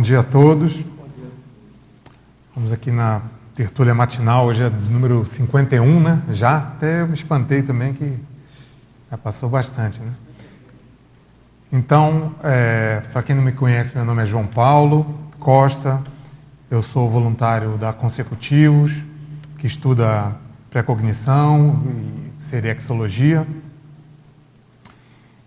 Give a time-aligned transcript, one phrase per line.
[0.00, 0.84] dia a todos.
[2.54, 3.22] Vamos aqui na
[3.54, 6.22] tertúlia matinal, hoje é número 51, né?
[6.30, 8.16] Já, até me espantei também que
[9.10, 10.12] já passou bastante, né?
[11.72, 16.02] Então, é, para quem não me conhece, meu nome é João Paulo Costa,
[16.70, 18.92] eu sou voluntário da Consecutivos,
[19.58, 20.34] que estuda
[20.70, 23.46] pré-cognição e seriexologia.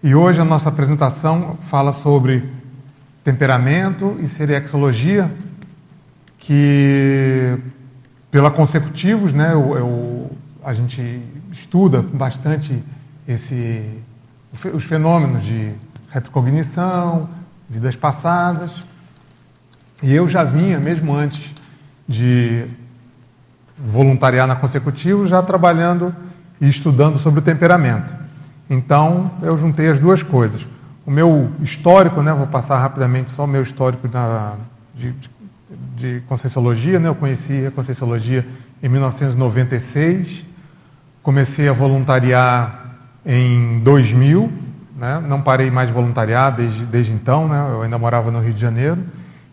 [0.04, 2.57] E hoje a nossa apresentação fala sobre
[3.28, 5.30] temperamento e seriexologia,
[6.38, 7.58] que
[8.32, 10.32] pela consecutivos, né, eu, eu,
[10.64, 12.82] a gente estuda bastante
[13.28, 13.84] esse,
[14.74, 15.74] os fenômenos de
[16.10, 17.30] retrocognição,
[17.70, 18.82] vidas passadas,
[20.02, 21.52] e eu já vinha, mesmo antes
[22.08, 22.64] de
[23.78, 26.16] voluntariar na consecutivos, já trabalhando
[26.62, 28.16] e estudando sobre o temperamento.
[28.70, 30.66] Então, eu juntei as duas coisas
[31.08, 34.56] o meu histórico, né, vou passar rapidamente só o meu histórico da,
[34.94, 35.16] de,
[35.96, 37.00] de Conscienciologia.
[37.00, 38.46] Né, eu conheci a Conscienciologia
[38.84, 40.46] em 1996,
[41.24, 44.52] comecei a voluntariar em 2000,
[44.98, 48.54] né, não parei mais de voluntariar desde, desde então, né, eu ainda morava no Rio
[48.54, 49.00] de Janeiro,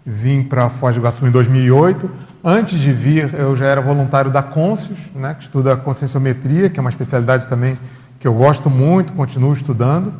[0.05, 2.11] vim para Foz do Iguaçu em 2008.
[2.43, 6.83] Antes de vir, eu já era voluntário da Conscius, né, que estuda conscienciometria, que é
[6.83, 7.79] uma especialidade também
[8.19, 10.13] que eu gosto muito, continuo estudando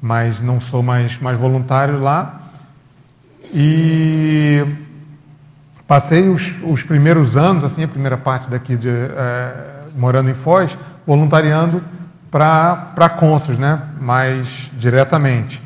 [0.00, 2.40] mas não sou mais, mais voluntário lá.
[3.52, 4.64] E
[5.86, 10.76] passei os, os primeiros anos, assim, a primeira parte daqui de é, morando em Foz,
[11.06, 11.82] voluntariando
[12.30, 13.80] para Consus, né?
[14.00, 15.62] mais diretamente.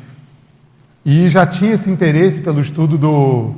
[1.03, 3.55] E já tinha esse interesse pelo estudo do,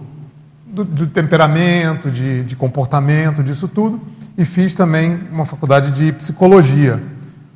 [0.66, 4.01] do, do temperamento, de, de comportamento, disso tudo,
[4.38, 7.03] e fiz também uma faculdade de psicologia,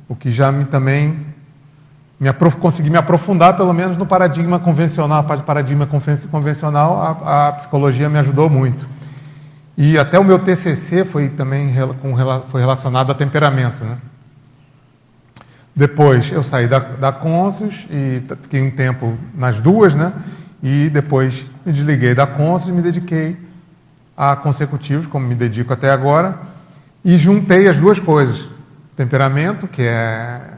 [0.08, 1.27] o que já me também
[2.20, 7.48] me consegui me aprofundar, pelo menos, no paradigma convencional, a parte do paradigma convencional, a,
[7.48, 8.88] a, psicologia me ajudou muito.
[9.76, 12.16] E até o meu TCC foi também com,
[12.48, 13.84] foi relacionado a temperamento.
[13.84, 13.96] Né?
[15.76, 20.12] Depois eu saí da, da Consus e fiquei um tempo nas duas, né?
[20.60, 23.36] e depois me desliguei da Consus e me dediquei
[24.16, 26.36] a consecutivos, como me dedico até agora,
[27.04, 28.50] e juntei as duas coisas.
[28.96, 30.57] Temperamento, que é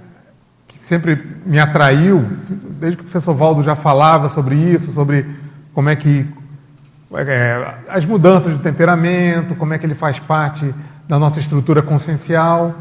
[0.80, 2.26] sempre me atraiu,
[2.80, 5.26] desde que o professor Valdo já falava sobre isso, sobre
[5.74, 6.26] como é que
[7.12, 10.74] é, as mudanças de temperamento, como é que ele faz parte
[11.06, 12.74] da nossa estrutura consciencial.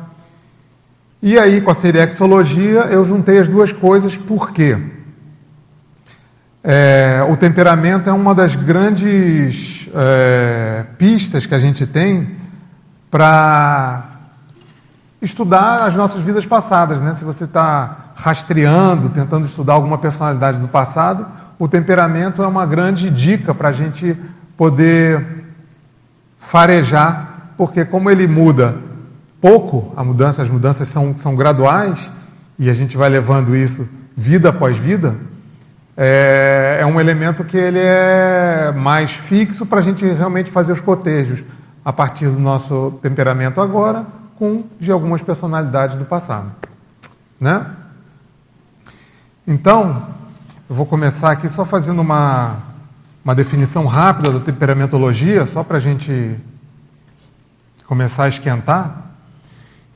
[1.22, 4.78] E aí, com a seriexologia, eu juntei as duas coisas, por quê?
[6.64, 12.38] É, o temperamento é uma das grandes é, pistas que a gente tem
[13.12, 14.09] para
[15.22, 17.02] estudar as nossas vidas passadas.
[17.02, 17.14] Né?
[17.14, 21.26] Se você está rastreando, tentando estudar alguma personalidade do passado,
[21.58, 24.16] o temperamento é uma grande dica para a gente
[24.56, 25.46] poder
[26.38, 28.76] farejar, porque como ele muda
[29.42, 32.10] pouco, a mudança, as mudanças são, são graduais,
[32.58, 35.16] e a gente vai levando isso vida após vida,
[35.96, 40.80] é, é um elemento que ele é mais fixo para a gente realmente fazer os
[40.82, 41.44] cotejos
[41.84, 44.06] a partir do nosso temperamento agora
[44.40, 46.50] com de algumas personalidades do passado.
[47.40, 47.66] Né?
[49.46, 50.02] Então,
[50.70, 52.56] eu vou começar aqui só fazendo uma,
[53.24, 56.38] uma definição rápida da temperamentologia, só para a gente
[57.86, 59.12] começar a esquentar.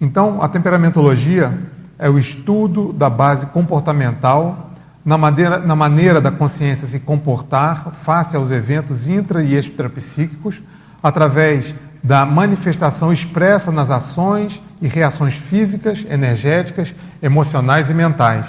[0.01, 1.57] Então, a temperamentologia
[1.97, 4.71] é o estudo da base comportamental
[5.05, 10.61] na maneira, na maneira da consciência se comportar face aos eventos intra e extrapsíquicos
[11.01, 18.45] através da manifestação expressa nas ações e reações físicas, energéticas, emocionais e mentais.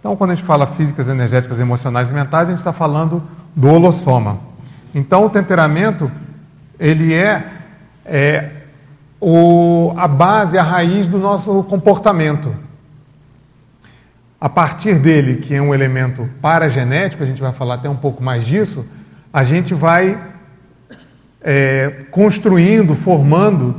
[0.00, 3.22] Então, quando a gente fala físicas, energéticas, emocionais e mentais, a gente está falando
[3.54, 4.40] do holossoma.
[4.92, 6.10] Então, o temperamento,
[6.76, 7.46] ele é,
[8.04, 8.50] é
[9.20, 12.52] o, a base, a raiz do nosso comportamento.
[14.40, 18.20] A partir dele, que é um elemento paragenético, a gente vai falar até um pouco
[18.24, 18.84] mais disso,
[19.32, 20.31] a gente vai
[21.42, 23.74] é, construindo, formando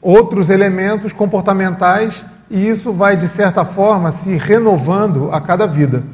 [0.00, 6.04] outros elementos comportamentais e isso vai, de certa forma, se renovando a cada vida.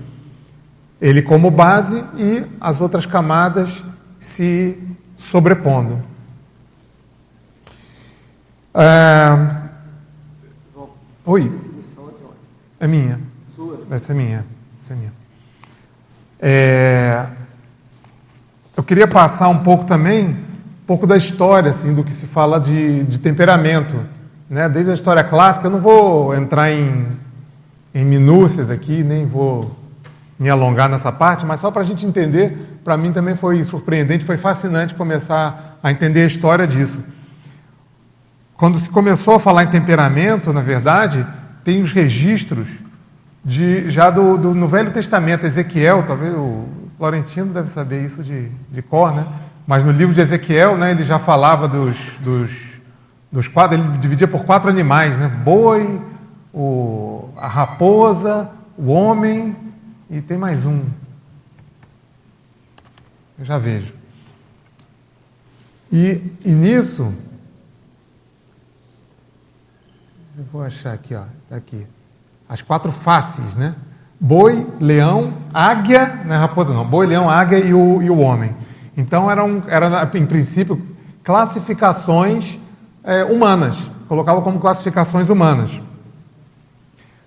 [1.01, 3.83] Ele como base e as outras camadas
[4.19, 4.79] se
[5.17, 5.99] sobrepondo.
[8.75, 9.61] É...
[11.25, 11.53] Oi?
[12.79, 13.21] É minha.
[13.91, 14.47] Essa é minha.
[14.83, 15.13] Essa é minha.
[16.41, 17.27] É...
[18.77, 20.50] Eu queria passar um pouco também
[20.91, 23.95] pouco da história, assim, do que se fala de, de temperamento.
[24.49, 24.69] Né?
[24.69, 27.07] Desde a história clássica, eu não vou entrar em,
[27.95, 29.71] em minúcias aqui, nem vou
[30.37, 34.25] me alongar nessa parte, mas só para a gente entender, para mim também foi surpreendente,
[34.25, 37.05] foi fascinante começar a entender a história disso.
[38.57, 41.25] Quando se começou a falar em temperamento, na verdade,
[41.63, 42.67] tem os registros
[43.45, 46.65] de, já do, do, no Velho Testamento, Ezequiel, talvez o
[46.99, 49.25] Florentino deve saber isso de, de cor, né?
[49.71, 52.81] Mas no livro de Ezequiel, né, ele já falava dos, dos,
[53.31, 55.29] dos quatro, ele dividia por quatro animais, né?
[55.29, 56.03] Boi,
[56.53, 59.55] o, a raposa, o homem
[60.11, 60.83] e tem mais um.
[63.39, 63.95] Eu já vejo.
[65.93, 67.15] E, e nisso,
[70.37, 71.87] eu vou achar aqui, ó, tá aqui.
[72.49, 73.77] As quatro faces, né?
[74.19, 78.53] Boi, leão, águia, não é raposa não, boi, leão, águia e o, e o homem.
[78.97, 80.81] Então eram, era, em princípio,
[81.23, 82.59] classificações
[83.05, 83.77] é, humanas,
[84.09, 85.81] colocava como classificações humanas.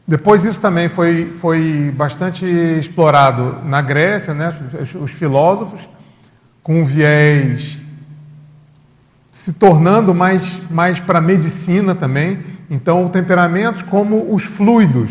[0.05, 4.53] Depois isso também foi, foi bastante explorado na Grécia, né?
[4.81, 5.87] os, os filósofos,
[6.61, 7.79] com um viés
[9.31, 12.39] se tornando mais, mais para a medicina também.
[12.69, 15.09] Então, temperamentos como os fluidos,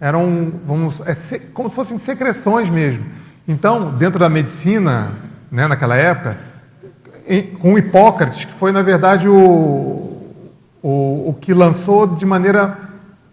[0.00, 3.04] eram vamos, é, como se fossem secreções mesmo.
[3.48, 5.10] Então, dentro da medicina,
[5.56, 6.36] né, naquela época,
[7.60, 9.32] com Hipócrates, que foi, na verdade, o,
[10.82, 12.76] o, o que lançou de maneira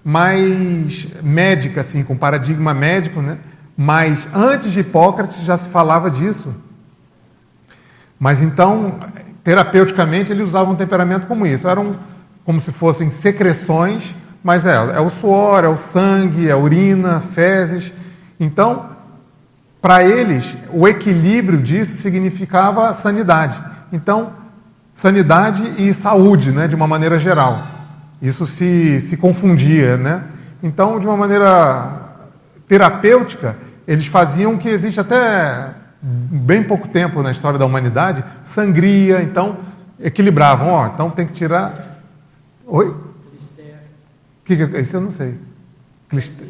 [0.01, 3.39] mais médica, assim, com paradigma médico, né?
[3.75, 6.55] Mas antes de Hipócrates já se falava disso.
[8.17, 8.99] Mas então,
[9.43, 11.67] terapeuticamente, ele usava um temperamento como isso.
[11.67, 11.93] Eram
[12.45, 17.19] como se fossem secreções, mas é, é o suor, é o sangue, é a urina,
[17.19, 17.91] fezes.
[18.39, 18.92] Então,
[19.83, 23.61] para eles, o equilíbrio disso significava sanidade.
[23.91, 24.31] Então,
[24.93, 27.67] sanidade e saúde, né, de uma maneira geral.
[28.21, 30.23] Isso se, se confundia, né?
[30.63, 32.01] Então, de uma maneira
[32.65, 39.21] terapêutica, eles faziam o que existe até bem pouco tempo na história da humanidade, sangria,
[39.21, 39.57] então
[39.99, 41.99] equilibravam, ó, então tem que tirar.
[42.65, 42.95] Oi?
[44.45, 45.37] Que, que, esse eu não sei.
[46.07, 46.47] Clister...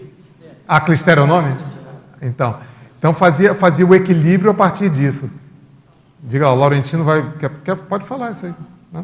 [0.68, 1.52] Ah, Clister é o nome?
[2.22, 2.60] Então,
[3.04, 5.30] então fazia, fazia o equilíbrio a partir disso.
[6.24, 7.34] Diga, o Laurentino vai.
[7.38, 8.54] Quer, quer, pode falar isso aí.
[8.94, 9.04] Né?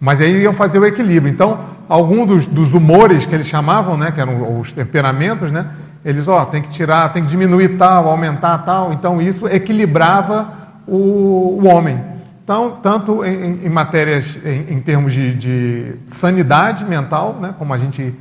[0.00, 1.32] Mas aí iam fazer o equilíbrio.
[1.32, 5.70] Então, algum dos, dos, humores que eles chamavam, né, que eram os temperamentos, né,
[6.04, 8.92] eles, ó, tem que tirar, tem que diminuir tal, aumentar tal.
[8.92, 10.52] Então, isso equilibrava
[10.84, 12.02] o, o homem.
[12.42, 17.78] Então, tanto em, em matérias, em, em termos de, de, sanidade mental, né, como a
[17.78, 18.12] gente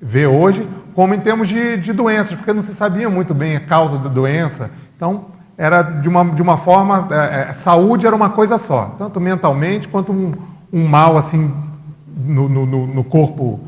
[0.00, 3.60] vê hoje, como em termos de, de doenças, porque não se sabia muito bem a
[3.60, 4.70] causa da doença.
[4.96, 9.20] Então, era de uma, de uma forma, é, é, saúde era uma coisa só, tanto
[9.20, 10.32] mentalmente quanto um,
[10.72, 11.52] um mal assim
[12.16, 13.60] no, no, no corpo,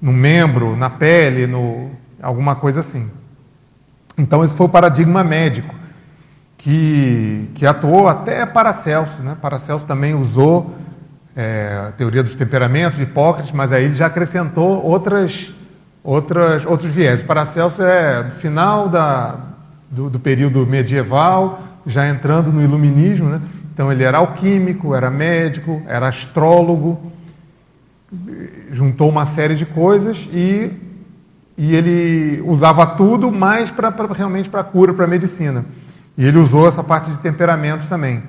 [0.00, 1.90] no membro, na pele, no,
[2.22, 3.10] alguma coisa assim.
[4.16, 5.74] Então, esse foi o paradigma médico
[6.56, 9.22] que, que atuou até Paracelso.
[9.22, 9.36] Né?
[9.40, 10.72] Paracelso também usou
[11.36, 15.52] é, a teoria dos temperamentos de Hipócrates, mas aí ele já acrescentou outras,
[16.04, 17.22] outras, outros viés.
[17.22, 19.36] Paracelso é final da,
[19.90, 23.40] do, do período medieval, já entrando no iluminismo, né?
[23.72, 27.12] Então ele era alquímico, era médico, era astrólogo,
[28.70, 30.70] juntou uma série de coisas e,
[31.58, 35.64] e ele usava tudo mais para realmente para cura, para medicina.
[36.16, 38.22] E ele usou essa parte de temperamentos também.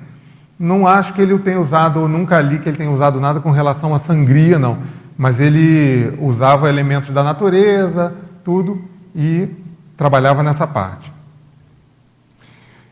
[0.58, 3.94] Não acho que ele tenha usado, nunca li que ele tenha usado nada com relação
[3.94, 4.78] à sangria, não.
[5.16, 8.82] Mas ele usava elementos da natureza, tudo,
[9.14, 9.48] e
[9.96, 11.12] trabalhava nessa parte.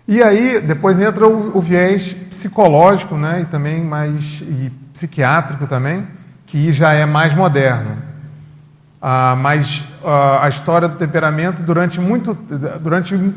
[0.07, 6.07] E aí, depois entra o, o viés psicológico, né, e também mais e psiquiátrico também,
[6.47, 7.97] que já é mais moderno.
[9.01, 12.35] Ah, mas ah, a história do temperamento, durante muito,
[12.81, 13.35] durante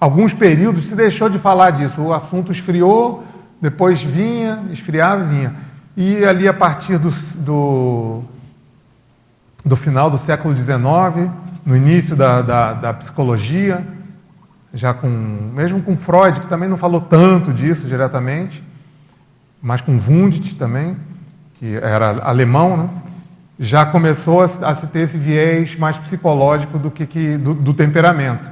[0.00, 2.02] alguns períodos, se deixou de falar disso.
[2.02, 3.24] O assunto esfriou,
[3.60, 5.54] depois vinha, esfriava vinha.
[5.96, 8.22] E ali, a partir do, do,
[9.64, 11.30] do final do século XIX,
[11.64, 13.86] no início da, da, da psicologia,
[14.72, 18.64] já com mesmo com Freud, que também não falou tanto disso diretamente,
[19.60, 20.96] mas com Wundt também,
[21.54, 22.90] que era alemão, né?
[23.58, 28.50] já começou a, se ter esse viés mais psicológico do que, que do, do, temperamento.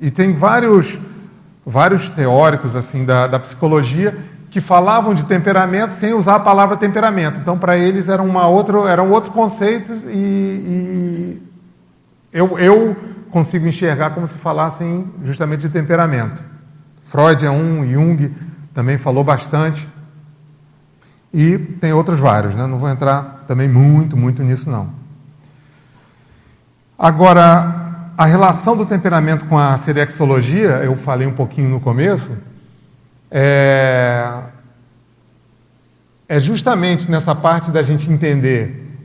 [0.00, 0.98] E tem vários
[1.64, 4.14] vários teóricos assim da, da psicologia
[4.54, 7.40] que falavam de temperamento sem usar a palavra temperamento.
[7.40, 11.42] Então, para eles era uma outra, eram outros conceitos e, e
[12.32, 12.96] eu, eu
[13.32, 16.40] consigo enxergar como se falassem justamente de temperamento.
[17.04, 18.32] Freud é um, Jung
[18.72, 19.88] também falou bastante.
[21.32, 22.64] E tem outros vários, né?
[22.64, 24.88] não vou entrar também muito, muito nisso não.
[26.96, 32.53] Agora, a relação do temperamento com a serexologia, eu falei um pouquinho no começo,
[33.36, 34.30] é,
[36.28, 38.96] é justamente nessa parte da gente entender,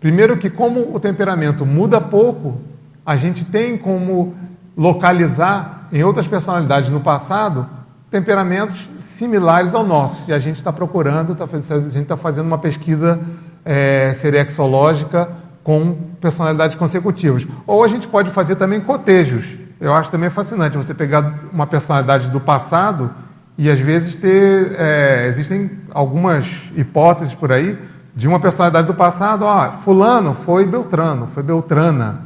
[0.00, 2.58] primeiro que como o temperamento muda pouco,
[3.04, 4.34] a gente tem como
[4.74, 7.68] localizar em outras personalidades no passado
[8.10, 10.24] temperamentos similares ao nosso.
[10.24, 13.20] Se a gente está procurando, tá, a gente está fazendo uma pesquisa
[13.62, 15.28] é, serexológica
[15.62, 17.46] com personalidades consecutivas.
[17.66, 19.58] Ou a gente pode fazer também cotejos.
[19.78, 23.10] Eu acho também fascinante você pegar uma personalidade do passado
[23.58, 24.76] e às vezes ter.
[24.78, 27.78] É, existem algumas hipóteses por aí
[28.16, 32.22] de uma personalidade do passado, ó, fulano foi Beltrano, foi Beltrana.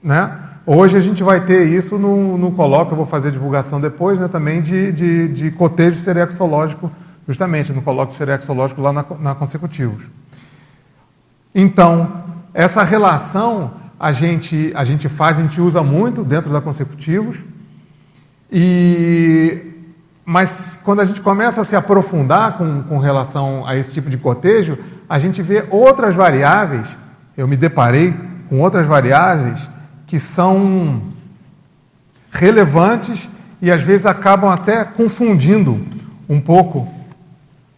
[0.00, 0.38] Né?
[0.64, 4.28] Hoje a gente vai ter isso no, no colóquio, eu vou fazer divulgação depois, né,
[4.28, 6.92] também de, de, de cotejo serexológico,
[7.26, 10.04] justamente no colóquio serexológico lá na, na Consecutivos.
[11.52, 17.38] Então, essa relação a gente, a gente faz, a gente usa muito dentro da Consecutivos,
[18.50, 19.72] e,
[20.24, 24.18] mas quando a gente começa a se aprofundar com, com relação a esse tipo de
[24.18, 26.96] cotejo, a gente vê outras variáveis,
[27.36, 28.14] eu me deparei
[28.48, 29.68] com outras variáveis
[30.06, 31.02] que são
[32.30, 33.28] relevantes
[33.60, 35.84] e às vezes acabam até confundindo
[36.28, 36.92] um pouco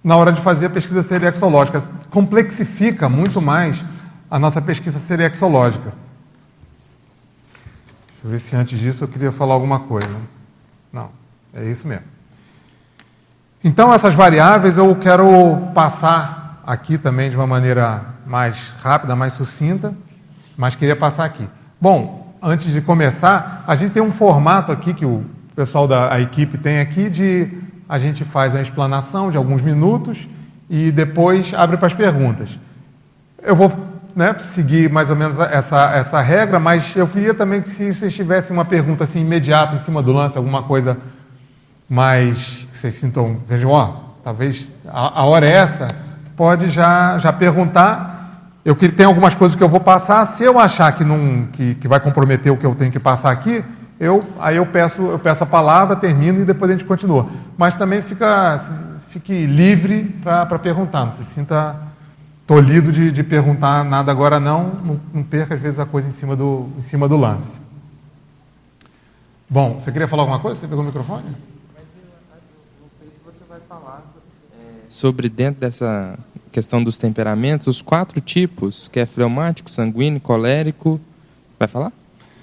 [0.02, 1.82] na hora de fazer a pesquisa serexológica.
[2.10, 3.84] Complexifica muito mais
[4.30, 5.92] a nossa pesquisa serexológica.
[8.08, 10.16] Deixa eu ver se antes disso eu queria falar alguma coisa.
[10.92, 11.10] Não,
[11.54, 12.04] é isso mesmo.
[13.62, 15.26] Então, essas variáveis eu quero
[15.74, 19.94] passar aqui também de uma maneira mais rápida, mais sucinta,
[20.56, 21.48] mas queria passar aqui.
[21.80, 25.24] Bom, antes de começar, a gente tem um formato aqui que o
[25.56, 27.50] pessoal da equipe tem aqui de
[27.88, 30.28] a gente faz a explanação de alguns minutos
[30.68, 32.50] e depois abre para as perguntas.
[33.42, 33.87] Eu vou
[34.18, 38.12] né, seguir mais ou menos essa, essa regra, mas eu queria também que se vocês
[38.12, 40.98] tivessem uma pergunta assim imediata em cima do lance, alguma coisa
[41.88, 43.94] mais que vocês sintam, vejam, ó,
[44.24, 45.86] talvez a, a hora é essa,
[46.36, 48.16] pode já, já perguntar
[48.64, 50.22] eu tenho algumas coisas que eu vou passar.
[50.26, 53.30] Se eu achar que, não, que, que vai comprometer o que eu tenho que passar
[53.30, 53.64] aqui,
[53.98, 57.26] eu, aí eu peço, eu peço a palavra, termino e depois a gente continua.
[57.56, 58.58] Mas também fica,
[59.06, 61.87] fique livre para perguntar, não se sinta
[62.48, 66.10] tolhido de, de perguntar nada agora não, não, não, perca às vezes a coisa em
[66.10, 67.60] cima, do, em cima do lance.
[69.48, 70.58] Bom, você queria falar alguma coisa?
[70.58, 71.24] Você pegou o microfone?
[71.74, 74.02] Mas eu não sei se você vai falar
[74.50, 76.18] é, sobre dentro dessa
[76.50, 80.98] questão dos temperamentos, os quatro tipos, que é fleumático, sanguíneo, colérico.
[81.58, 81.92] Vai falar?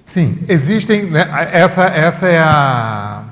[0.06, 1.10] Sim, existem.
[1.10, 3.24] Né, essa, essa é a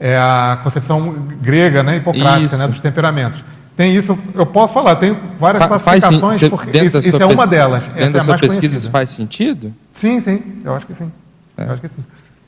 [0.00, 3.44] é a concepção grega, né, hipocrática, né, dos temperamentos.
[3.76, 7.84] Tem isso, eu posso falar, tem várias Fa classificações, porque isso, isso é uma delas.
[7.84, 8.76] Dentro essa da é sua pesquisa conhecida.
[8.76, 9.74] isso faz sentido?
[9.92, 11.10] Sim, sim, eu acho que sim.
[11.56, 11.64] É.
[11.64, 12.04] Eu acho que sim.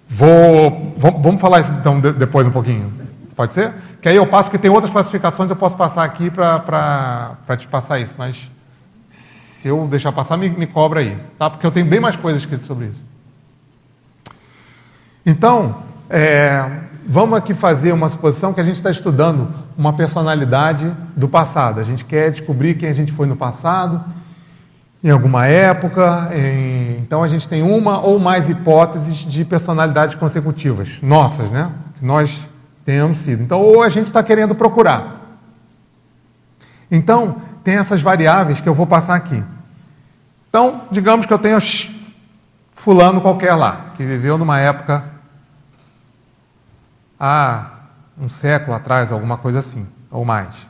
[0.07, 2.93] Vou, vamos falar isso então depois um pouquinho.
[3.35, 3.73] Pode ser?
[4.01, 7.99] Que aí eu passo, porque tem outras classificações, eu posso passar aqui para te passar
[7.99, 8.15] isso.
[8.19, 8.37] Mas
[9.09, 11.19] se eu deixar passar, me, me cobra aí.
[11.39, 11.49] Tá?
[11.49, 13.03] Porque eu tenho bem mais coisas escritas sobre isso.
[15.25, 16.71] Então, é,
[17.07, 21.81] vamos aqui fazer uma suposição que a gente está estudando uma personalidade do passado.
[21.81, 24.03] A gente quer descobrir quem a gente foi no passado,
[25.03, 26.31] em alguma época.
[26.35, 26.99] Em...
[26.99, 31.71] Então a gente tem uma ou mais hipóteses de personalidades consecutivas, nossas, né?
[31.95, 32.47] Que nós
[32.85, 33.43] tenhamos sido.
[33.43, 35.39] Então, ou a gente está querendo procurar.
[36.91, 39.43] Então, tem essas variáveis que eu vou passar aqui.
[40.49, 41.59] Então, digamos que eu tenho
[42.75, 45.14] fulano qualquer lá, que viveu numa época
[47.19, 47.71] há
[48.21, 50.69] um século atrás, alguma coisa assim, ou mais.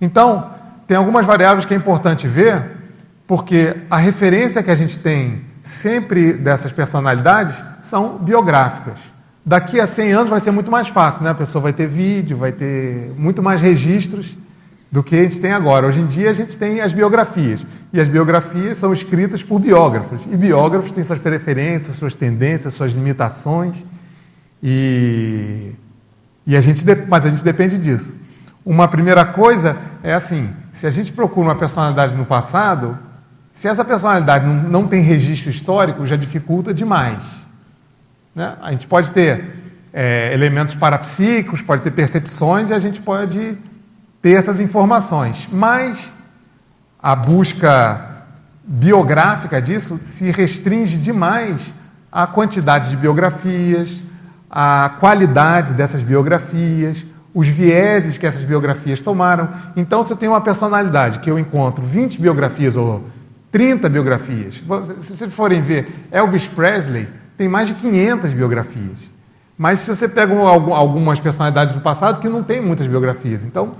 [0.00, 0.50] Então,
[0.86, 2.62] tem algumas variáveis que é importante ver,
[3.26, 8.98] porque a referência que a gente tem sempre dessas personalidades são biográficas.
[9.44, 11.30] Daqui a 100 anos vai ser muito mais fácil, né?
[11.30, 14.36] A pessoa vai ter vídeo, vai ter muito mais registros
[14.90, 15.86] do que a gente tem agora.
[15.86, 17.66] Hoje em dia a gente tem as biografias.
[17.92, 20.20] E as biografias são escritas por biógrafos.
[20.30, 23.84] E biógrafos têm suas preferências, suas tendências, suas limitações.
[24.62, 25.72] E,
[26.46, 28.16] e a gente, mas a gente depende disso.
[28.64, 32.98] Uma primeira coisa é assim: se a gente procura uma personalidade no passado,
[33.52, 37.22] se essa personalidade não, não tem registro histórico, já dificulta demais.
[38.34, 38.56] Né?
[38.60, 43.56] A gente pode ter é, elementos parapsíquicos, pode ter percepções e a gente pode
[44.20, 45.48] ter essas informações.
[45.52, 46.12] Mas
[47.00, 48.12] a busca
[48.66, 51.72] biográfica disso se restringe demais
[52.10, 54.02] à quantidade de biografias,
[54.50, 59.48] à qualidade dessas biografias, os vieses que essas biografias tomaram.
[59.76, 63.04] Então, você tem uma personalidade que eu encontro 20 biografias ou
[63.50, 64.62] 30 biografias.
[64.84, 69.12] Se vocês forem ver, Elvis Presley tem mais de 500 biografias.
[69.56, 73.44] Mas se você pega algumas personalidades do passado que não tem muitas biografias.
[73.44, 73.72] Então,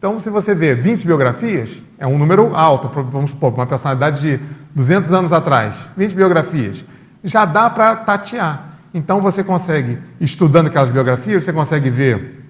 [0.00, 4.40] então, se você vê 20 biografias, é um número alto, vamos supor, uma personalidade de
[4.74, 6.82] 200 anos atrás, 20 biografias,
[7.22, 8.69] já dá para tatear.
[8.92, 12.40] Então, você consegue, estudando aquelas biografias, você consegue ver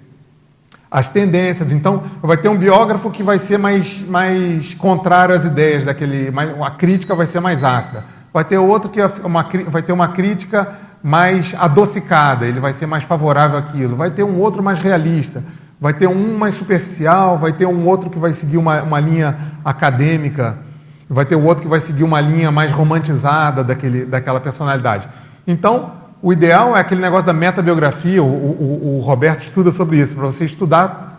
[0.91, 1.71] as tendências.
[1.73, 6.33] Então, vai ter um biógrafo que vai ser mais, mais contrário às ideias daquele.
[6.65, 8.05] A crítica vai ser mais ácida.
[8.33, 10.69] Vai ter outro que é uma, vai ter uma crítica
[11.03, 13.97] mais adocicada, ele vai ser mais favorável àquilo.
[13.97, 15.43] Vai ter um outro mais realista.
[15.81, 19.37] Vai ter um mais superficial, vai ter um outro que vai seguir uma, uma linha
[19.65, 20.59] acadêmica,
[21.09, 25.09] vai ter o outro que vai seguir uma linha mais romantizada daquele, daquela personalidade.
[25.47, 30.15] Então, o ideal é aquele negócio da metabiografia, o, o, o Roberto estuda sobre isso,
[30.15, 31.11] para você estudar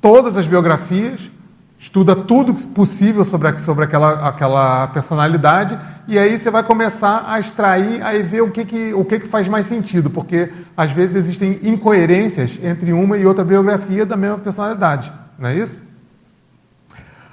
[0.00, 1.30] todas as biografias,
[1.78, 8.02] estuda tudo possível sobre, sobre aquela, aquela personalidade, e aí você vai começar a extrair,
[8.02, 11.60] a ver o que, que, o que, que faz mais sentido, porque às vezes existem
[11.62, 15.80] incoerências entre uma e outra biografia da mesma personalidade, não é isso?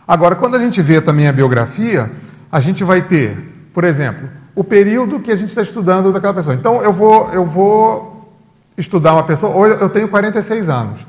[0.08, 2.12] Agora, quando a gente vê também a biografia,
[2.52, 6.56] a gente vai ter, por exemplo, o período que a gente está estudando daquela pessoa.
[6.56, 8.32] Então, eu vou, eu vou
[8.78, 11.00] estudar uma pessoa, hoje eu tenho 46 anos,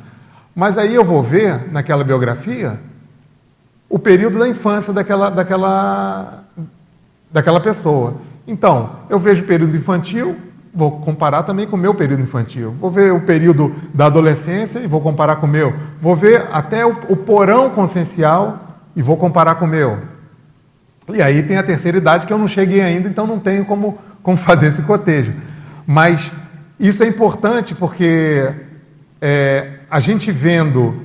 [0.55, 2.81] mas aí eu vou ver naquela biografia
[3.89, 6.45] o período da infância daquela, daquela,
[7.31, 8.15] daquela pessoa.
[8.47, 10.37] Então, eu vejo o período infantil,
[10.75, 12.75] vou comparar também com o meu período infantil.
[12.81, 15.75] Vou ver o período da adolescência e vou comparar com o meu.
[16.01, 18.61] Vou ver até o, o porão consciencial
[18.97, 19.99] e vou comparar com o meu.
[21.09, 23.99] E aí tem a terceira idade que eu não cheguei ainda, então não tenho como,
[24.23, 25.33] como fazer esse cotejo.
[25.87, 26.33] Mas
[26.79, 28.51] isso é importante porque
[29.21, 31.03] é, a gente vendo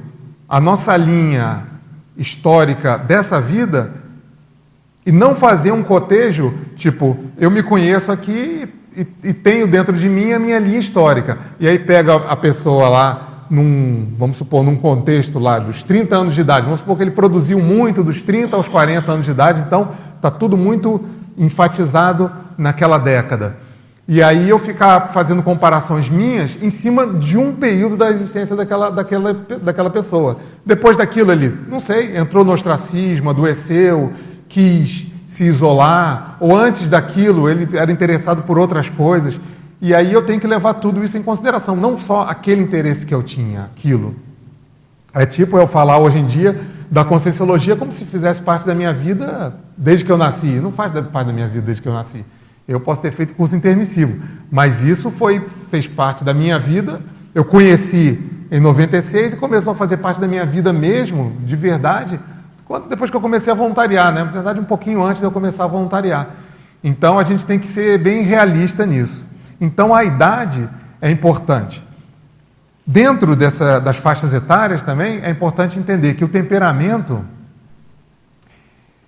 [0.48, 1.68] a nossa linha
[2.16, 3.92] histórica dessa vida
[5.06, 10.10] e não fazer um cotejo, tipo, eu me conheço aqui e, e tenho dentro de
[10.10, 11.38] mim a minha linha histórica.
[11.60, 16.36] E aí pega a pessoa lá num, vamos supor, num contexto lá dos 30 anos
[16.36, 19.64] de idade, vamos supor que ele produziu muito dos 30 aos 40 anos de idade,
[19.66, 21.04] então está tudo muito
[21.38, 23.56] enfatizado naquela década.
[24.10, 28.90] E aí eu ficar fazendo comparações minhas em cima de um período da existência daquela,
[28.90, 30.38] daquela, daquela pessoa.
[30.66, 34.14] Depois daquilo ele, não sei, entrou no ostracismo, adoeceu,
[34.48, 39.38] quis se isolar, ou antes daquilo ele era interessado por outras coisas.
[39.80, 43.14] E aí eu tenho que levar tudo isso em consideração, não só aquele interesse que
[43.14, 44.16] eu tinha, aquilo.
[45.14, 46.60] É tipo eu falar hoje em dia
[46.90, 50.48] da conscienciologia como se fizesse parte da minha vida desde que eu nasci.
[50.48, 52.26] Não faz parte da minha vida desde que eu nasci.
[52.68, 57.02] Eu posso ter feito curso intermissivo, mas isso foi fez parte da minha vida.
[57.34, 58.20] Eu conheci
[58.52, 62.20] em 96 e começou a fazer parte da minha vida mesmo, de verdade,
[62.66, 64.24] quando depois que eu comecei a voluntariar, né?
[64.24, 66.36] Na verdade, um pouquinho antes de eu começar a voluntariar.
[66.84, 69.26] Então a gente tem que ser bem realista nisso.
[69.60, 70.70] Então a idade
[71.02, 71.84] é importante.
[72.86, 77.24] Dentro dessa, das faixas etárias também é importante entender que o temperamento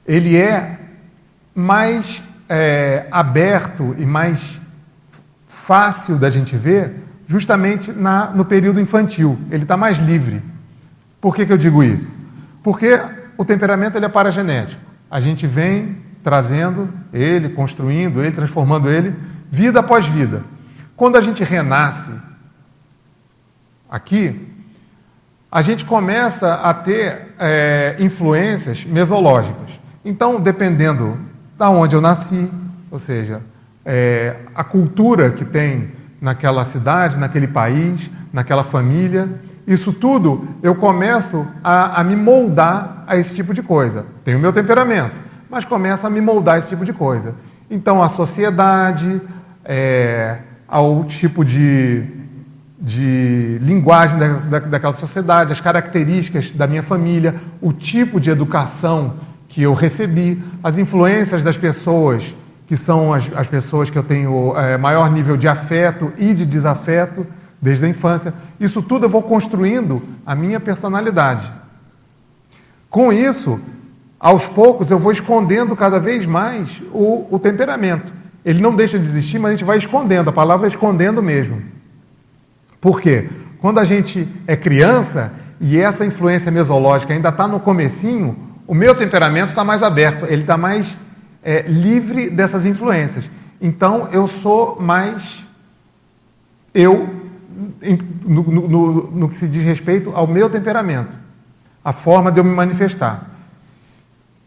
[0.05, 0.79] ele é
[1.55, 4.59] mais é, aberto e mais
[5.47, 6.95] fácil da gente ver
[7.27, 9.39] justamente na, no período infantil.
[9.51, 10.41] Ele está mais livre.
[11.21, 12.17] Por que, que eu digo isso?
[12.63, 12.99] Porque
[13.38, 14.81] o temperamento ele é paragenético.
[15.12, 19.15] A gente vem trazendo ele, construindo ele, transformando ele
[19.49, 20.43] vida após vida.
[20.95, 22.12] Quando a gente renasce
[23.89, 24.47] aqui,
[25.51, 29.79] a gente começa a ter é, influências mesológicas.
[30.05, 31.17] Então, dependendo
[31.57, 32.49] da onde eu nasci,
[32.91, 33.41] ou seja,
[33.83, 39.27] é, a cultura que tem naquela cidade, naquele país, naquela família,
[39.65, 44.05] isso tudo eu começo a, a me moldar a esse tipo de coisa.
[44.23, 45.15] Tenho o meu temperamento,
[45.49, 47.35] mas começo a me moldar a esse tipo de coisa.
[47.69, 49.21] Então, a sociedade,
[49.71, 52.03] é, ao tipo de,
[52.82, 59.17] de linguagem da, da, daquela sociedade, as características da minha família, o tipo de educação
[59.47, 64.58] que eu recebi, as influências das pessoas, que são as, as pessoas que eu tenho
[64.58, 67.25] é, maior nível de afeto e de desafeto
[67.62, 68.34] desde a infância.
[68.60, 71.51] Isso tudo eu vou construindo a minha personalidade.
[72.89, 73.60] Com isso,
[74.19, 78.18] aos poucos, eu vou escondendo cada vez mais o, o temperamento.
[78.43, 80.30] Ele não deixa de existir, mas a gente vai escondendo.
[80.30, 81.62] A palavra é escondendo mesmo.
[82.80, 83.30] Por quê?
[83.60, 88.95] Quando a gente é criança e essa influência mesológica ainda está no comecinho, o meu
[88.95, 90.97] temperamento está mais aberto, ele está mais
[91.43, 93.30] é, livre dessas influências.
[93.62, 95.43] Então eu sou mais
[96.73, 97.10] eu
[98.25, 101.17] no, no, no, que se diz respeito ao meu temperamento,
[101.84, 103.28] a forma de eu me manifestar.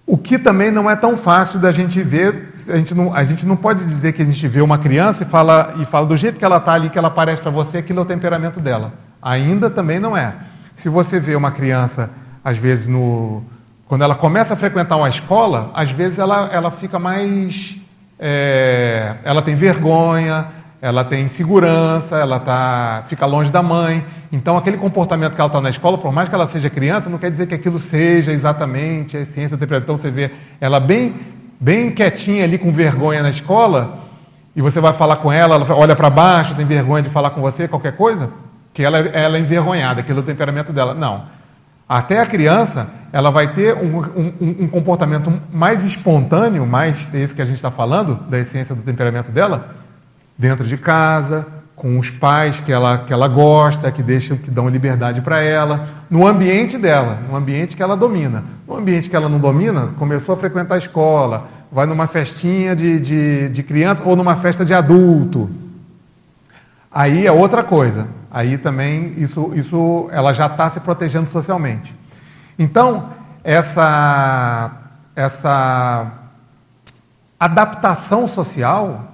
[0.06, 3.46] O que também não é tão fácil da gente ver, a gente não, a gente
[3.46, 6.38] não pode dizer que a gente vê uma criança e fala, e fala do jeito
[6.38, 8.92] que ela está ali, que ela parece para você, aquilo é o temperamento dela.
[9.22, 10.34] Ainda também não é.
[10.74, 12.10] Se você vê uma criança,
[12.44, 13.44] às vezes, no,
[13.86, 17.76] quando ela começa a frequentar uma escola, às vezes ela, ela fica mais.
[18.18, 20.46] É, ela tem vergonha,
[20.82, 24.04] ela tem insegurança, ela tá, fica longe da mãe.
[24.32, 27.18] Então, aquele comportamento que ela está na escola, por mais que ela seja criança, não
[27.18, 31.14] quer dizer que aquilo seja exatamente a essência da Então, você vê ela bem,
[31.60, 34.00] bem quietinha ali, com vergonha na escola,
[34.56, 37.40] e você vai falar com ela, ela olha para baixo, tem vergonha de falar com
[37.40, 38.30] você, qualquer coisa,
[38.74, 40.94] que ela, ela é envergonhada, aquilo é o temperamento dela.
[40.94, 41.26] Não.
[41.88, 47.42] Até a criança, ela vai ter um, um, um comportamento mais espontâneo, mais desse que
[47.42, 49.81] a gente está falando, da essência do temperamento dela,
[50.42, 54.68] dentro de casa, com os pais que ela, que ela gosta, que deixam, que dão
[54.68, 58.42] liberdade para ela, no ambiente dela, no ambiente que ela domina.
[58.66, 62.98] No ambiente que ela não domina, começou a frequentar a escola, vai numa festinha de,
[62.98, 65.48] de, de criança ou numa festa de adulto.
[66.90, 68.08] Aí é outra coisa.
[68.28, 71.94] Aí também isso, isso ela já está se protegendo socialmente.
[72.58, 73.10] Então,
[73.44, 74.72] essa,
[75.14, 76.10] essa
[77.38, 79.11] adaptação social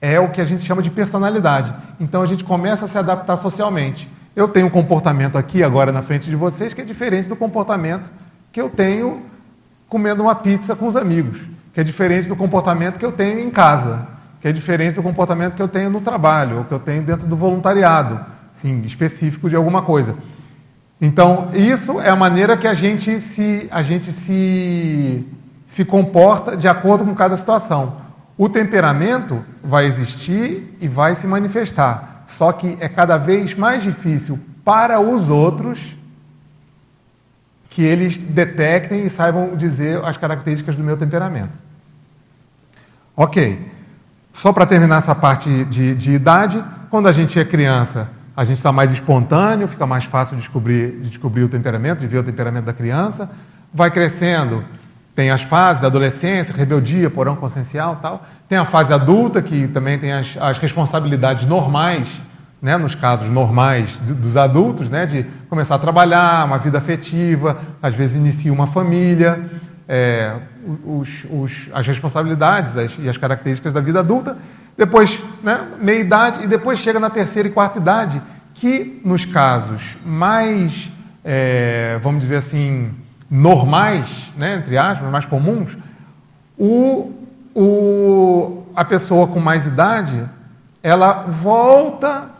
[0.00, 1.72] é o que a gente chama de personalidade.
[1.98, 4.08] Então a gente começa a se adaptar socialmente.
[4.34, 8.10] Eu tenho um comportamento aqui agora na frente de vocês que é diferente do comportamento
[8.52, 9.22] que eu tenho
[9.88, 11.38] comendo uma pizza com os amigos,
[11.72, 14.06] que é diferente do comportamento que eu tenho em casa,
[14.40, 17.26] que é diferente do comportamento que eu tenho no trabalho, ou que eu tenho dentro
[17.26, 18.20] do voluntariado,
[18.54, 20.16] sim, específico de alguma coisa.
[21.00, 25.26] Então, isso é a maneira que a gente se, a gente se,
[25.66, 27.96] se comporta de acordo com cada situação.
[28.38, 34.38] O temperamento vai existir e vai se manifestar, só que é cada vez mais difícil
[34.64, 35.96] para os outros
[37.70, 41.58] que eles detectem e saibam dizer as características do meu temperamento.
[43.14, 43.70] Ok.
[44.32, 48.58] Só para terminar essa parte de, de, idade, quando a gente é criança, a gente
[48.58, 52.22] está mais espontâneo, fica mais fácil de descobrir, de descobrir o temperamento, de ver o
[52.22, 53.30] temperamento da criança.
[53.72, 54.62] Vai crescendo,
[55.16, 58.22] tem as fases, adolescência, rebeldia, porão consciencial tal.
[58.46, 62.20] Tem a fase adulta, que também tem as, as responsabilidades normais,
[62.60, 67.94] né, nos casos normais dos adultos, né, de começar a trabalhar, uma vida afetiva, às
[67.94, 69.42] vezes inicia uma família,
[69.88, 70.34] é,
[70.84, 74.36] os, os, as responsabilidades as, e as características da vida adulta.
[74.76, 78.20] Depois, né, meia idade, e depois chega na terceira e quarta idade,
[78.52, 80.92] que nos casos mais,
[81.24, 82.92] é, vamos dizer assim,
[83.30, 85.76] normais, né, entre aspas, mais comuns,
[86.58, 87.12] o,
[87.54, 90.28] o, a pessoa com mais idade,
[90.82, 92.30] ela volta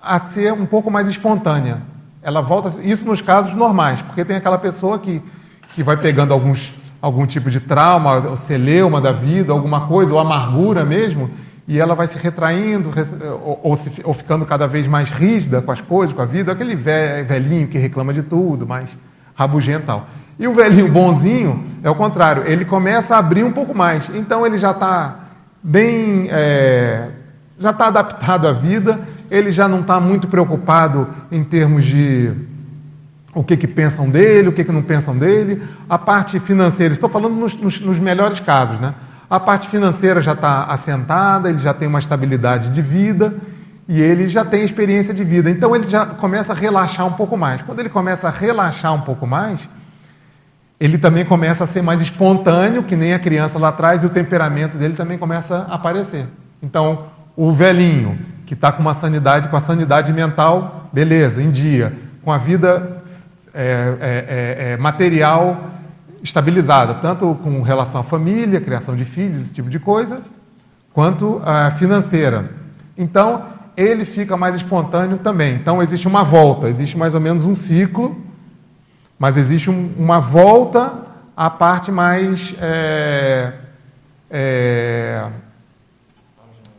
[0.00, 1.82] a ser um pouco mais espontânea.
[2.22, 5.22] Ela volta, isso nos casos normais, porque tem aquela pessoa que,
[5.72, 10.18] que vai pegando alguns, algum tipo de trauma, o celeuma da vida, alguma coisa, ou
[10.18, 11.30] amargura mesmo,
[11.68, 12.92] e ela vai se retraindo,
[13.44, 16.52] ou, ou, se, ou ficando cada vez mais rígida com as coisas, com a vida,
[16.52, 18.90] aquele velhinho que reclama de tudo, mais
[19.34, 20.06] rabugento tal.
[20.38, 24.10] E o velhinho bonzinho é o contrário, ele começa a abrir um pouco mais.
[24.14, 25.16] Então ele já está
[25.62, 27.08] bem, é,
[27.58, 32.32] já está adaptado à vida, ele já não está muito preocupado em termos de
[33.34, 35.62] o que, que pensam dele, o que, que não pensam dele.
[35.88, 38.94] A parte financeira, estou falando nos, nos, nos melhores casos, né?
[39.28, 43.34] A parte financeira já está assentada, ele já tem uma estabilidade de vida
[43.88, 45.50] e ele já tem experiência de vida.
[45.50, 47.60] Então ele já começa a relaxar um pouco mais.
[47.62, 49.68] Quando ele começa a relaxar um pouco mais,
[50.78, 54.10] ele também começa a ser mais espontâneo, que nem a criança lá atrás, e o
[54.10, 56.26] temperamento dele também começa a aparecer.
[56.62, 61.92] Então, o velhinho, que está com uma sanidade, com a sanidade mental, beleza, em dia,
[62.22, 63.02] com a vida
[63.54, 65.70] é, é, é, é material
[66.22, 70.20] estabilizada, tanto com relação à família, criação de filhos, esse tipo de coisa,
[70.92, 72.50] quanto a financeira.
[72.98, 73.44] Então,
[73.76, 75.54] ele fica mais espontâneo também.
[75.54, 78.25] Então, existe uma volta, existe mais ou menos um ciclo
[79.18, 83.52] mas existe um, uma volta à parte mais é,
[84.30, 85.26] é,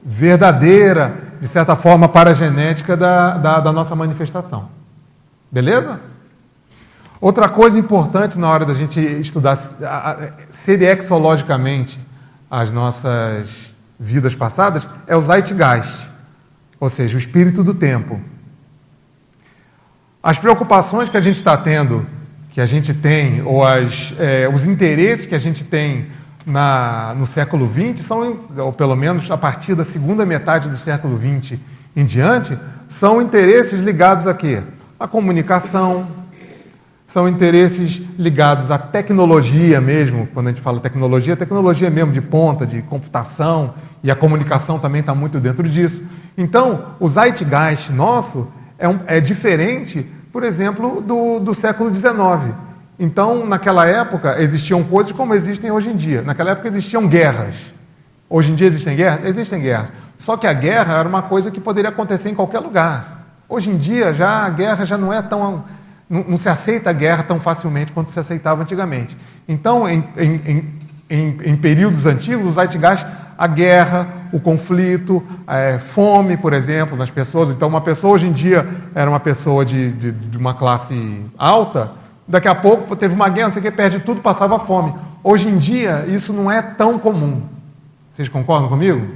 [0.03, 4.69] verdadeira, de certa forma, paragenética da, da, da nossa manifestação.
[5.51, 5.99] Beleza?
[7.19, 9.55] Outra coisa importante na hora da gente estudar
[10.51, 11.99] seriexologicamente
[12.49, 16.09] as nossas vidas passadas é o Zeitgeist,
[16.79, 18.21] ou seja, o espírito do tempo.
[20.21, 22.05] As preocupações que a gente está tendo
[22.57, 26.07] que a gente tem, ou as, é, os interesses que a gente tem
[26.43, 31.19] na, no século XX, são, ou pelo menos a partir da segunda metade do século
[31.19, 31.59] XX
[31.95, 34.63] em diante, são interesses ligados a quê?
[34.99, 36.07] A comunicação,
[37.05, 40.27] são interesses ligados à tecnologia mesmo.
[40.33, 45.01] Quando a gente fala tecnologia, tecnologia mesmo de ponta, de computação, e a comunicação também
[45.01, 46.07] está muito dentro disso.
[46.35, 52.53] Então, o zeitgeist nosso é, um, é diferente, por exemplo, do, do século XIX.
[52.99, 56.21] Então, naquela época, existiam coisas como existem hoje em dia.
[56.21, 57.55] Naquela época existiam guerras.
[58.29, 59.25] Hoje em dia existem guerras?
[59.25, 59.89] Existem guerras.
[60.15, 63.25] Só que a guerra era uma coisa que poderia acontecer em qualquer lugar.
[63.49, 65.65] Hoje em dia, já a guerra já não é tão.
[66.07, 69.17] Não, não se aceita a guerra tão facilmente quanto se aceitava antigamente.
[69.47, 70.71] Então, em, em,
[71.09, 77.11] em, em períodos antigos, o Zeitgeist, a guerra, o conflito, é, fome, por exemplo, nas
[77.11, 77.49] pessoas.
[77.49, 81.91] Então, uma pessoa hoje em dia era uma pessoa de, de, de uma classe alta
[82.27, 84.93] Daqui a pouco teve uma guerra, não sei o que, perde tudo, passava fome.
[85.23, 87.43] Hoje em dia, isso não é tão comum.
[88.11, 89.07] Vocês concordam comigo?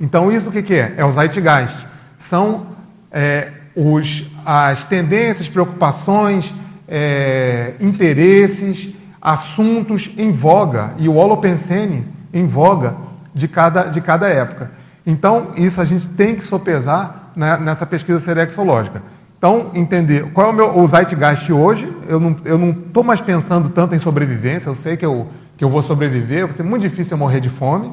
[0.00, 0.94] Então, isso o que, que é?
[0.96, 1.86] É o Zeitgeist.
[2.16, 2.68] São
[3.10, 6.54] é, os, as tendências, preocupações,
[6.88, 12.96] é, interesses, assuntos em voga, e o Holopensene em voga
[13.34, 14.70] de cada, de cada época.
[15.06, 19.02] Então, isso a gente tem que sopesar né, nessa pesquisa serexológica.
[19.36, 21.92] Então, entender qual é o meu o zeitgeist hoje.
[22.08, 25.64] Eu não estou eu não mais pensando tanto em sobrevivência, eu sei que eu, que
[25.64, 27.92] eu vou sobreviver, vai ser muito difícil eu morrer de fome.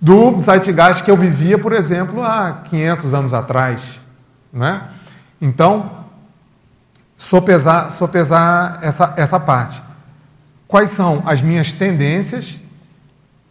[0.00, 4.00] Do zeitgeist que eu vivia, por exemplo, há 500 anos atrás.
[4.52, 4.82] Né?
[5.40, 5.90] Então,
[7.16, 9.82] sopesar, sopesar essa, essa parte.
[10.66, 12.58] Quais são as minhas tendências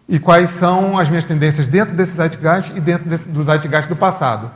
[0.07, 3.95] e quais são as minhas tendências dentro desse zeitgeist e dentro desse, do zeitgeist do
[3.95, 4.51] passado?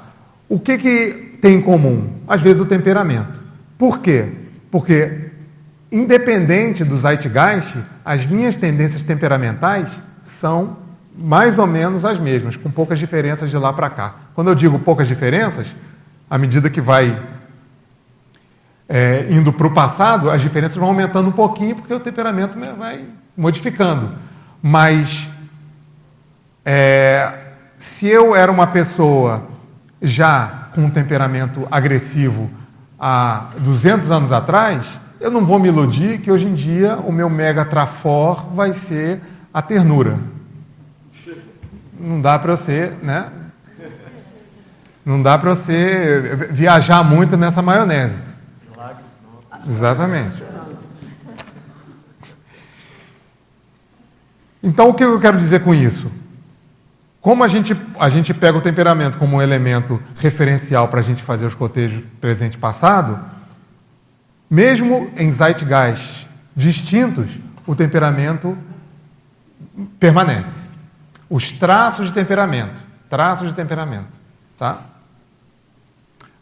[0.50, 2.10] O que, que tem em comum?
[2.28, 3.40] Às vezes o temperamento.
[3.78, 4.30] Por quê?
[4.72, 5.32] Porque,
[5.92, 10.78] independente do zeitgeist, as minhas tendências temperamentais são
[11.18, 14.16] mais ou menos as mesmas, com poucas diferenças de lá para cá.
[14.36, 15.76] Quando eu digo poucas diferenças,
[16.30, 17.18] à medida que vai
[18.88, 23.06] é, indo para o passado, as diferenças vão aumentando um pouquinho, porque o temperamento vai
[23.36, 24.12] modificando.
[24.62, 25.30] Mas
[26.70, 27.32] é,
[27.78, 29.48] se eu era uma pessoa
[30.02, 32.52] já com um temperamento agressivo
[33.00, 34.86] há 200 anos atrás,
[35.18, 39.22] eu não vou me iludir que hoje em dia o meu mega trafor vai ser
[39.54, 40.20] a ternura.
[41.98, 43.32] Não dá para você, né?
[45.06, 48.24] Não dá para você viajar muito nessa maionese.
[49.66, 50.44] Exatamente.
[54.62, 56.27] Então, o que eu quero dizer com isso?
[57.28, 61.22] Como a gente, a gente pega o temperamento como um elemento referencial para a gente
[61.22, 63.20] fazer os cotejos presente e passado,
[64.50, 68.58] mesmo em zeitgeist distintos, o temperamento
[70.00, 70.68] permanece.
[71.30, 72.82] Os traços de temperamento.
[73.10, 74.08] Traços de temperamento.
[74.58, 74.84] Tá?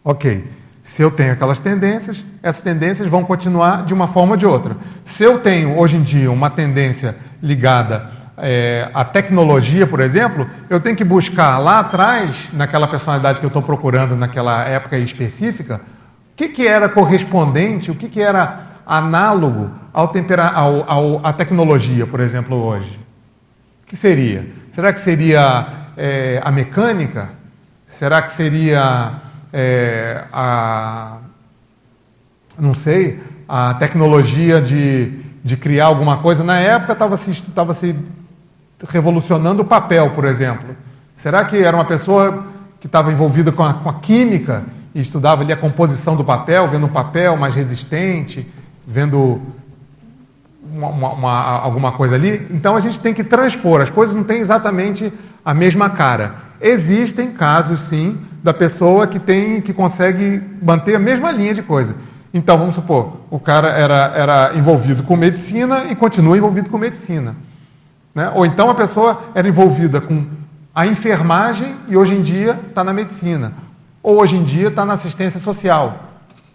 [0.04, 0.48] Ok.
[0.84, 4.78] Se eu tenho aquelas tendências, essas tendências vão continuar de uma forma ou de outra.
[5.04, 10.80] Se eu tenho, hoje em dia, uma tendência ligada é, a tecnologia, por exemplo, eu
[10.80, 15.76] tenho que buscar lá atrás, naquela personalidade que eu estou procurando naquela época específica,
[16.34, 21.32] o que, que era correspondente, o que, que era análogo ao tempera, ao, ao, à
[21.32, 23.00] tecnologia, por exemplo, hoje.
[23.84, 24.46] O que seria?
[24.70, 27.30] Será que seria é, a mecânica?
[27.86, 29.14] Será que seria
[29.54, 31.20] é, a.
[32.60, 36.44] não sei, a tecnologia de, de criar alguma coisa?
[36.44, 37.96] Na época estava se, se
[38.88, 40.76] revolucionando o papel, por exemplo?
[41.16, 42.46] Será que era uma pessoa
[42.80, 46.68] que estava envolvida com a, com a química e estudava ali a composição do papel,
[46.68, 48.48] vendo um papel mais resistente,
[48.88, 49.42] vendo
[50.72, 52.48] uma, uma, uma, alguma coisa ali?
[52.52, 55.12] Então a gente tem que transpor, as coisas não têm exatamente
[55.44, 56.36] a mesma cara.
[56.62, 61.96] Existem casos, sim, da pessoa que tem que consegue manter a mesma linha de coisa.
[62.34, 67.34] Então, vamos supor, o cara era, era envolvido com medicina e continua envolvido com medicina.
[68.16, 68.32] Né?
[68.34, 70.26] Ou então a pessoa era envolvida com
[70.74, 73.52] a enfermagem e hoje em dia está na medicina.
[74.02, 76.14] Ou hoje em dia está na assistência social.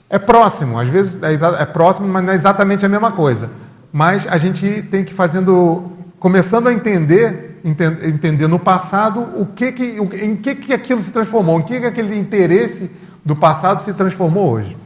[0.09, 3.51] É próximo, às vezes é, é, próximo, mas não é exatamente a mesma coisa.
[3.93, 9.99] Mas a gente tem que fazendo, começando a entender, entender, no passado o que que,
[10.23, 12.91] em que, que aquilo se transformou, em que, que aquele interesse
[13.25, 14.77] do passado se transformou hoje.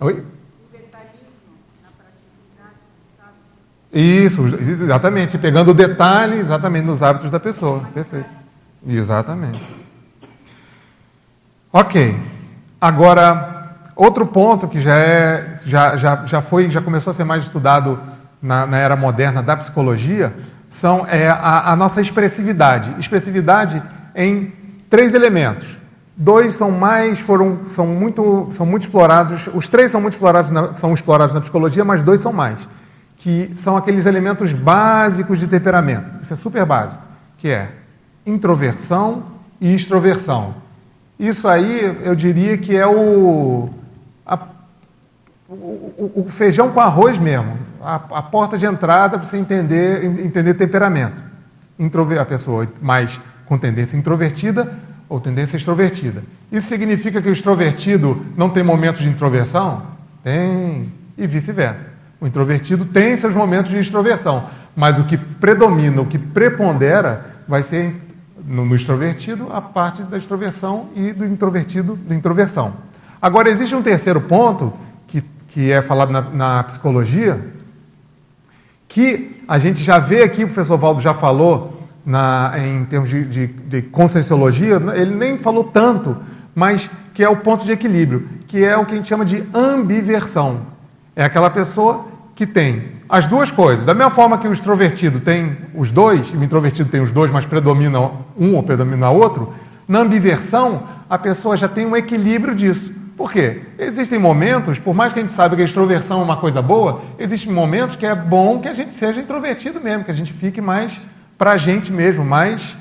[0.00, 0.24] Oi?
[3.92, 7.82] Isso, exatamente, pegando o detalhe exatamente nos hábitos da pessoa.
[7.94, 8.28] Perfeito.
[8.86, 9.62] Exatamente.
[11.72, 12.18] Ok.
[12.80, 17.44] Agora, outro ponto que já é, já, já, já foi, já começou a ser mais
[17.44, 17.98] estudado
[18.40, 20.34] na, na era moderna da psicologia,
[20.68, 22.94] são é, a, a nossa expressividade.
[22.98, 23.82] Expressividade
[24.14, 24.52] em
[24.90, 25.78] três elementos:
[26.16, 29.50] Dois são mais, foram, são muito, são muito explorados.
[29.52, 32.58] Os três são muito explorados, na, são explorados na psicologia, mas dois são mais,
[33.26, 36.12] que são aqueles elementos básicos de temperamento.
[36.22, 37.02] Isso é super básico,
[37.36, 37.72] que é
[38.24, 39.24] introversão
[39.60, 40.54] e extroversão.
[41.18, 43.68] Isso aí, eu diria que é o,
[44.24, 44.38] a,
[45.48, 50.54] o, o, feijão com arroz mesmo, a, a porta de entrada para você entender, entender
[50.54, 51.20] temperamento.
[51.76, 54.72] Introver, a pessoa mais com tendência introvertida
[55.08, 56.22] ou tendência extrovertida.
[56.52, 59.82] Isso significa que o extrovertido não tem momentos de introversão?
[60.22, 61.95] Tem, e vice-versa.
[62.20, 67.62] O introvertido tem seus momentos de extroversão, mas o que predomina, o que prepondera, vai
[67.62, 67.94] ser
[68.46, 72.74] no, no extrovertido a parte da extroversão e do introvertido da introversão.
[73.20, 74.72] Agora, existe um terceiro ponto
[75.06, 77.40] que, que é falado na, na psicologia,
[78.88, 83.24] que a gente já vê aqui, o professor Valdo já falou, na, em termos de,
[83.24, 86.16] de, de conscienciologia, ele nem falou tanto,
[86.54, 89.44] mas que é o ponto de equilíbrio, que é o que a gente chama de
[89.52, 90.75] ambiversão.
[91.16, 93.86] É aquela pessoa que tem as duas coisas.
[93.86, 97.30] Da mesma forma que o extrovertido tem os dois, e o introvertido tem os dois,
[97.30, 97.98] mas predomina
[98.38, 99.52] um ou predomina outro,
[99.88, 102.94] na ambiversão, a pessoa já tem um equilíbrio disso.
[103.16, 103.62] Por quê?
[103.78, 107.00] Existem momentos, por mais que a gente saiba que a extroversão é uma coisa boa,
[107.18, 110.60] existem momentos que é bom que a gente seja introvertido mesmo, que a gente fique
[110.60, 111.00] mais
[111.38, 112.76] para a gente mesmo, mais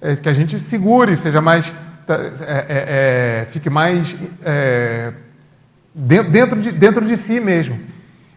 [0.00, 1.74] é, que a gente segure, seja mais
[2.06, 5.12] tá, é, é, é, fique mais é,
[5.94, 7.78] dentro, de, dentro de si mesmo.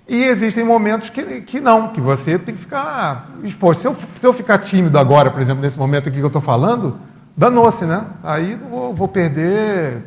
[0.07, 3.81] E existem momentos que, que não, que você tem que ficar exposto.
[3.81, 6.41] Se eu, se eu ficar tímido agora, por exemplo, nesse momento aqui que eu estou
[6.41, 6.97] falando,
[7.35, 8.05] danou-se, né?
[8.23, 10.03] Aí vou, vou perder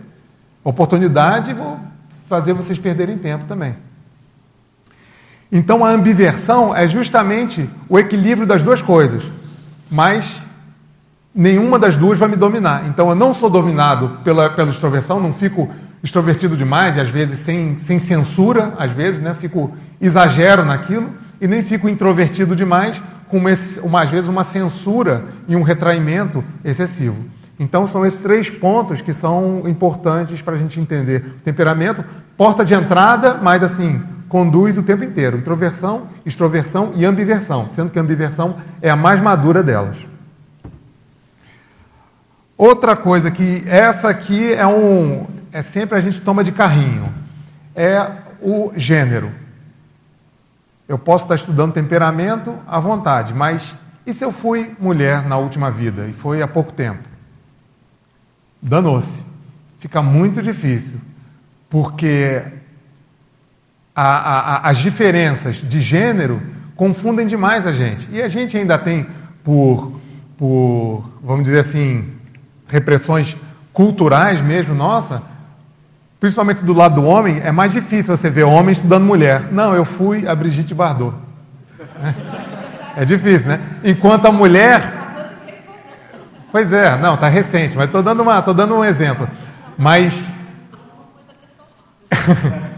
[0.63, 1.79] oportunidade e vou
[2.29, 3.77] fazer vocês perderem tempo também.
[5.51, 9.23] Então a ambiversão é justamente o equilíbrio das duas coisas
[9.91, 10.43] mas
[11.35, 12.87] nenhuma das duas vai me dominar.
[12.87, 15.71] Então eu não sou dominado pela, pela extroversão, não fico
[16.07, 19.35] extrovertido demais e às vezes sem, sem censura, às vezes, né?
[19.39, 23.51] Fico exagero naquilo e nem fico introvertido demais com uma,
[23.83, 27.17] uma, às vezes uma censura e um retraimento excessivo.
[27.59, 32.05] Então são esses três pontos que são importantes para a gente entender temperamento,
[32.37, 37.99] porta de entrada, mas assim conduz o tempo inteiro: introversão, extroversão e ambiversão, sendo que
[37.99, 39.97] a ambiversão é a mais madura delas.
[42.57, 47.13] Outra coisa que essa aqui é um é sempre a gente toma de carrinho
[47.75, 49.31] é o gênero.
[50.89, 53.75] Eu posso estar estudando temperamento à vontade, mas
[54.07, 57.03] e se eu fui mulher na última vida e foi há pouco tempo?
[58.63, 59.23] Danou-se.
[59.79, 61.01] Fica muito difícil,
[61.69, 62.43] porque
[63.95, 66.41] a, a, as diferenças de gênero
[66.75, 68.09] confundem demais a gente.
[68.11, 69.07] E a gente ainda tem,
[69.45, 70.01] por,
[70.39, 72.16] por vamos dizer assim,
[72.69, 73.37] repressões
[73.73, 75.23] culturais mesmo, nossa,
[76.19, 79.53] principalmente do lado do homem, é mais difícil você ver homem estudando mulher.
[79.53, 81.15] Não, eu fui a Brigitte Bardot.
[82.97, 83.61] É difícil, né?
[83.85, 84.81] Enquanto a mulher.
[86.51, 89.29] Pois é, não, está recente, mas estou dando, uma, dando um exemplo.
[89.77, 90.31] Mas.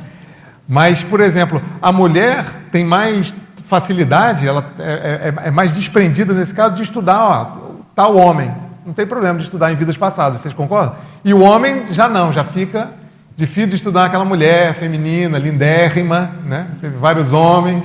[0.71, 6.53] Mas, por exemplo, a mulher tem mais facilidade, ela é, é, é mais desprendida nesse
[6.53, 8.55] caso de estudar ó, tal homem.
[8.89, 10.95] Não tem problema de estudar em vidas passadas, vocês concordam?
[11.23, 12.89] E o homem já não, já fica
[13.37, 16.69] difícil de estudar aquela mulher feminina, lindérrima, né?
[16.81, 17.85] Teve vários homens,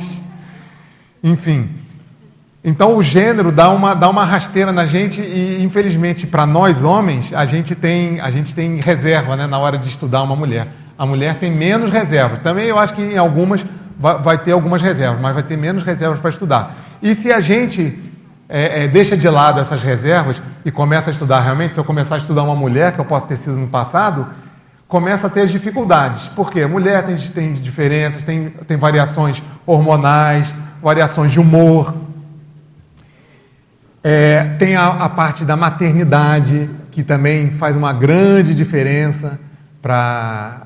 [1.21, 1.69] enfim.
[2.63, 7.33] Então o gênero dá uma, dá uma rasteira na gente e, infelizmente, para nós homens,
[7.33, 10.69] a gente tem, a gente tem reserva né, na hora de estudar uma mulher.
[10.97, 12.39] A mulher tem menos reservas.
[12.39, 13.65] Também eu acho que em algumas
[13.99, 16.73] vai, vai ter algumas reservas, mas vai ter menos reservas para estudar.
[17.01, 18.12] E se a gente
[18.47, 22.15] é, é, deixa de lado essas reservas e começa a estudar realmente, se eu começar
[22.15, 24.27] a estudar uma mulher, que eu posso ter sido no passado,
[24.87, 26.27] começa a ter as dificuldades.
[26.29, 26.61] Por quê?
[26.61, 31.95] A mulher tem, tem diferenças, tem, tem variações hormonais, variações de humor.
[34.03, 39.39] É, tem a, a parte da maternidade, que também faz uma grande diferença
[39.81, 40.61] para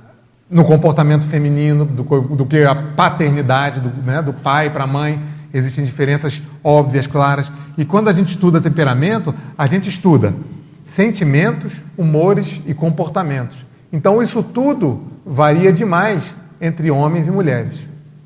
[0.49, 5.19] no comportamento feminino, do, do que a paternidade, do, né, do pai para a mãe.
[5.53, 7.51] Existem diferenças óbvias, claras.
[7.77, 10.33] E quando a gente estuda temperamento, a gente estuda
[10.83, 13.57] sentimentos, humores e comportamentos.
[13.91, 17.79] Então, isso tudo varia demais entre homens e mulheres.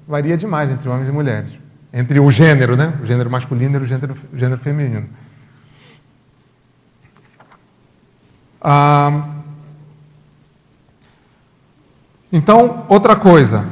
[0.08, 1.52] Varia demais entre homens e mulheres.
[1.94, 2.94] Entre o gênero, né?
[3.02, 5.08] O gênero masculino e o gênero, gênero feminino.
[8.62, 9.28] Ah,
[12.32, 13.66] então, outra coisa,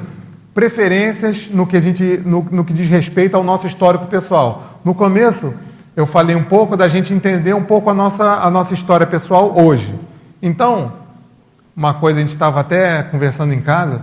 [0.59, 4.81] preferências no que, a gente, no, no que diz respeito ao nosso histórico pessoal.
[4.83, 5.53] No começo,
[5.95, 9.57] eu falei um pouco da gente entender um pouco a nossa, a nossa história pessoal
[9.57, 9.97] hoje.
[10.41, 10.91] Então,
[11.73, 14.01] uma coisa, a gente estava até conversando em casa,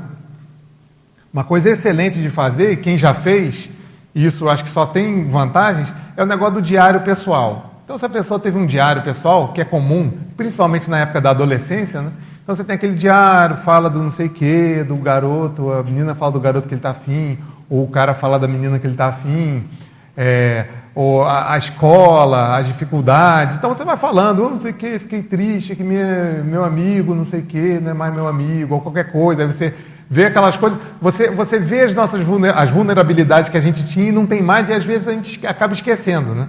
[1.31, 3.69] uma coisa excelente de fazer, quem já fez,
[4.15, 7.83] e isso acho que só tem vantagens, é o negócio do diário pessoal.
[7.85, 11.29] Então, se a pessoa teve um diário pessoal, que é comum, principalmente na época da
[11.33, 12.13] adolescência, né?
[12.47, 16.15] Então você tem aquele diário, fala do não sei o quê, do garoto, a menina
[16.15, 17.37] fala do garoto que ele está afim,
[17.69, 19.65] ou o cara fala da menina que ele está afim,
[20.17, 23.57] é, ou a, a, escola, as dificuldades.
[23.57, 27.17] Então você vai falando, oh, não sei o quê, fiquei triste, que minha, meu amigo,
[27.17, 29.43] não sei o quê, não é mais meu amigo, ou qualquer coisa.
[29.43, 29.75] Aí você
[30.09, 32.21] vê aquelas coisas, você, você vê as nossas
[32.55, 35.45] as vulnerabilidades que a gente tinha e não tem mais, e às vezes a gente
[35.45, 36.47] acaba esquecendo, né?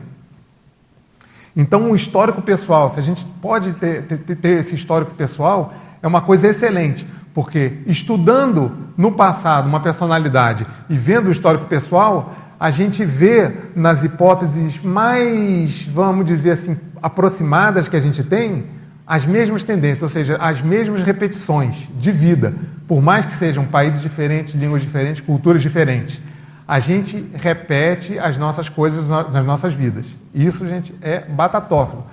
[1.60, 5.74] Então, o histórico pessoal, se a gente pode ter, ter, ter esse histórico pessoal,
[6.08, 12.34] é uma coisa excelente, porque estudando no passado uma personalidade e vendo o histórico pessoal,
[12.60, 18.66] a gente vê nas hipóteses mais, vamos dizer assim, aproximadas que a gente tem,
[19.06, 22.54] as mesmas tendências, ou seja, as mesmas repetições de vida,
[22.88, 26.20] por mais que sejam países diferentes, línguas diferentes, culturas diferentes.
[26.68, 30.06] A gente repete as nossas coisas nas nossas vidas.
[30.34, 32.06] Isso, gente, é batatófilo.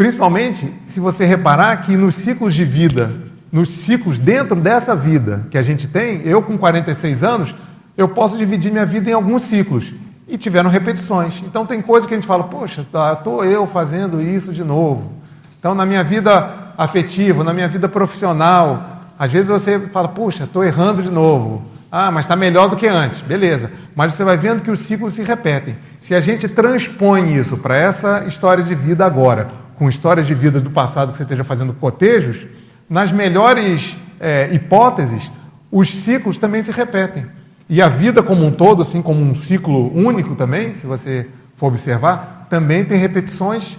[0.00, 3.14] Principalmente se você reparar que nos ciclos de vida,
[3.52, 7.54] nos ciclos dentro dessa vida que a gente tem, eu com 46 anos,
[7.98, 9.92] eu posso dividir minha vida em alguns ciclos.
[10.26, 11.42] E tiveram repetições.
[11.44, 15.12] Então tem coisa que a gente fala, poxa, tá, eu fazendo isso de novo.
[15.58, 20.64] Então, na minha vida afetiva, na minha vida profissional, às vezes você fala, puxa, estou
[20.64, 21.62] errando de novo.
[21.92, 23.20] Ah, mas está melhor do que antes.
[23.20, 23.70] Beleza.
[23.94, 25.76] Mas você vai vendo que os ciclos se repetem.
[25.98, 29.48] Se a gente transpõe isso para essa história de vida agora,
[29.80, 32.46] com histórias de vida do passado que você esteja fazendo cotejos,
[32.86, 35.32] nas melhores é, hipóteses,
[35.72, 37.24] os ciclos também se repetem.
[37.66, 41.68] E a vida como um todo, assim como um ciclo único também, se você for
[41.68, 43.78] observar, também tem repetições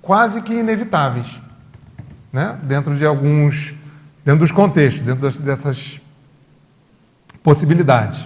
[0.00, 1.26] quase que inevitáveis,
[2.32, 2.56] né?
[2.62, 3.74] dentro de alguns,
[4.24, 6.00] dentro dos contextos, dentro dessas
[7.42, 8.18] possibilidades.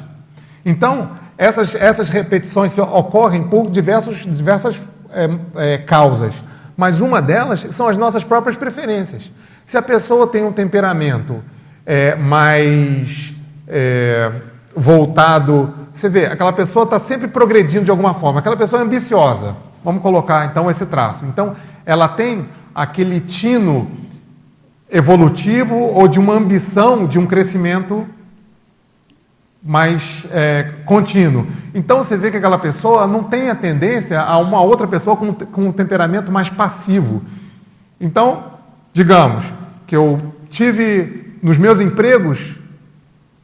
[0.65, 6.45] Então, essas, essas repetições ocorrem por diversos, diversas é, é, causas,
[6.79, 9.33] mas uma delas são as nossas próprias preferências.
[9.67, 11.43] Se a pessoa tem um temperamento
[11.85, 13.35] é, mais
[13.67, 14.31] é,
[14.77, 15.75] voltado.
[15.93, 19.57] Você vê, aquela pessoa está sempre progredindo de alguma forma, aquela pessoa é ambiciosa.
[19.83, 21.25] Vamos colocar então esse traço.
[21.25, 23.91] Então, ela tem aquele tino
[24.89, 28.07] evolutivo ou de uma ambição de um crescimento
[29.63, 31.47] mais é, contínuo.
[31.75, 35.33] Então você vê que aquela pessoa não tem a tendência a uma outra pessoa com,
[35.33, 37.23] com um temperamento mais passivo.
[38.01, 38.45] Então,
[38.93, 39.53] digamos
[39.87, 42.59] que eu tive nos meus empregos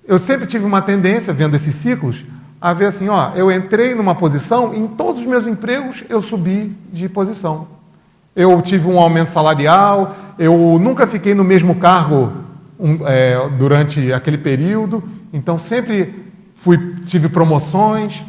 [0.06, 2.26] eu sempre tive uma tendência, vendo esses ciclos,
[2.60, 6.76] a ver assim, ó, eu entrei numa posição, em todos os meus empregos eu subi
[6.92, 7.68] de posição.
[8.36, 12.32] Eu tive um aumento salarial, eu nunca fiquei no mesmo cargo
[12.78, 15.02] um, é, durante aquele período,
[15.34, 16.14] então sempre
[16.54, 18.22] fui, tive promoções,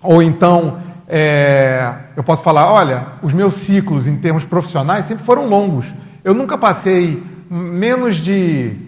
[0.00, 0.78] ou então
[1.08, 5.92] é, eu posso falar, olha, os meus ciclos em termos profissionais sempre foram longos.
[6.22, 8.86] Eu nunca passei menos de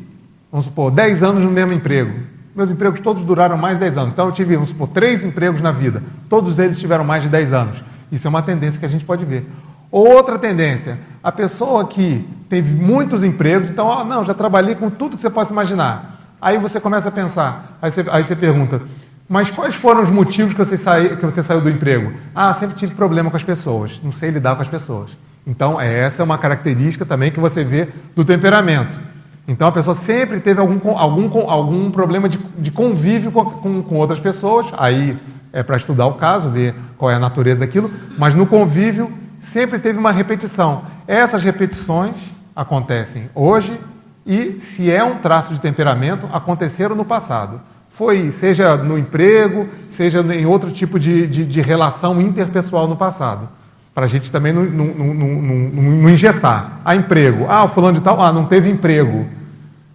[0.50, 2.20] vamos supor, 10 anos no mesmo emprego.
[2.54, 4.12] Meus empregos todos duraram mais de 10 anos.
[4.12, 6.02] Então eu tive, vamos supor, três empregos na vida.
[6.28, 7.84] Todos eles tiveram mais de 10 anos.
[8.10, 9.44] Isso é uma tendência que a gente pode ver.
[9.90, 15.16] Outra tendência, a pessoa que teve muitos empregos, então, oh, não, já trabalhei com tudo
[15.16, 16.17] que você possa imaginar.
[16.41, 18.80] Aí você começa a pensar, aí você, aí você pergunta,
[19.28, 20.76] mas quais foram os motivos que você,
[21.16, 22.12] que você saiu do emprego?
[22.34, 25.18] Ah, sempre tive problema com as pessoas, não sei lidar com as pessoas.
[25.47, 29.01] Então, essa é uma característica também que você vê do temperamento.
[29.49, 33.95] Então a pessoa sempre teve algum, algum, algum problema de, de convívio com, com, com
[33.97, 35.16] outras pessoas, aí
[35.55, 39.11] é para estudar o caso, ver qual é a natureza daquilo, mas no convívio
[39.41, 40.82] sempre teve uma repetição.
[41.07, 42.14] Essas repetições
[42.55, 43.80] acontecem hoje
[44.29, 47.59] e, se é um traço de temperamento, aconteceram no passado.
[47.89, 53.49] Foi, seja no emprego, seja em outro tipo de, de, de relação interpessoal no passado.
[53.95, 56.79] Para a gente também não, não, não, não, engessar.
[56.85, 57.47] Ah, emprego.
[57.49, 59.26] Ah, o fulano de tal, ah, não teve emprego.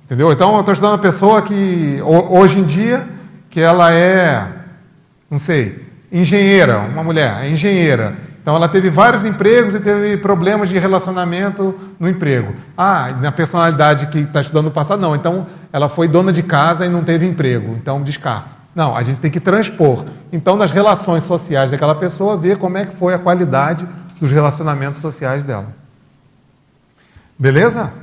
[0.06, 0.32] Entendeu?
[0.32, 3.08] Então, eu estou estudando uma pessoa que, hoje em dia,
[3.52, 4.48] que ela é,
[5.30, 5.80] não sei,
[6.12, 8.18] engenheira, uma mulher, é engenheira.
[8.44, 12.54] Então, ela teve vários empregos e teve problemas de relacionamento no emprego.
[12.78, 15.16] Ah, na personalidade que está estudando no passado, não.
[15.16, 17.74] Então, ela foi dona de casa e não teve emprego.
[17.82, 18.50] Então, descarta.
[18.76, 20.04] Não, a gente tem que transpor.
[20.30, 23.88] Então, nas relações sociais daquela pessoa, ver como é que foi a qualidade
[24.20, 25.68] dos relacionamentos sociais dela.
[27.40, 27.94] Beleza?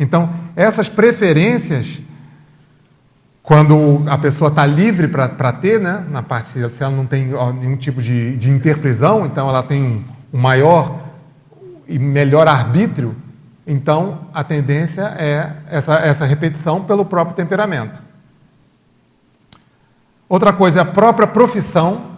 [0.00, 2.00] Então, essas preferências,
[3.44, 7.26] quando a pessoa está livre para ter, né, na parte, se ela não tem
[7.60, 10.98] nenhum tipo de, de interprisão, então ela tem um maior
[11.86, 13.14] e melhor arbítrio,
[13.66, 18.02] Então, a tendência é essa, essa repetição pelo próprio temperamento.
[20.28, 22.12] Outra coisa é a própria profissão,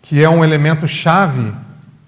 [0.00, 1.52] que é um elemento chave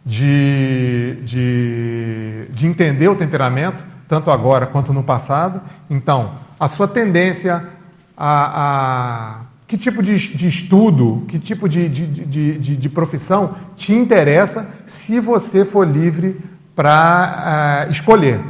[0.04, 5.60] de, de, de entender o temperamento, tanto agora quanto no passado.
[5.88, 7.79] Então, a sua tendência
[8.20, 14.68] a, a que tipo de, de, estudo, que tipo de, de, de, profissão te interessa
[14.84, 16.38] se você for livre
[16.74, 18.40] para uh, eh, escolher.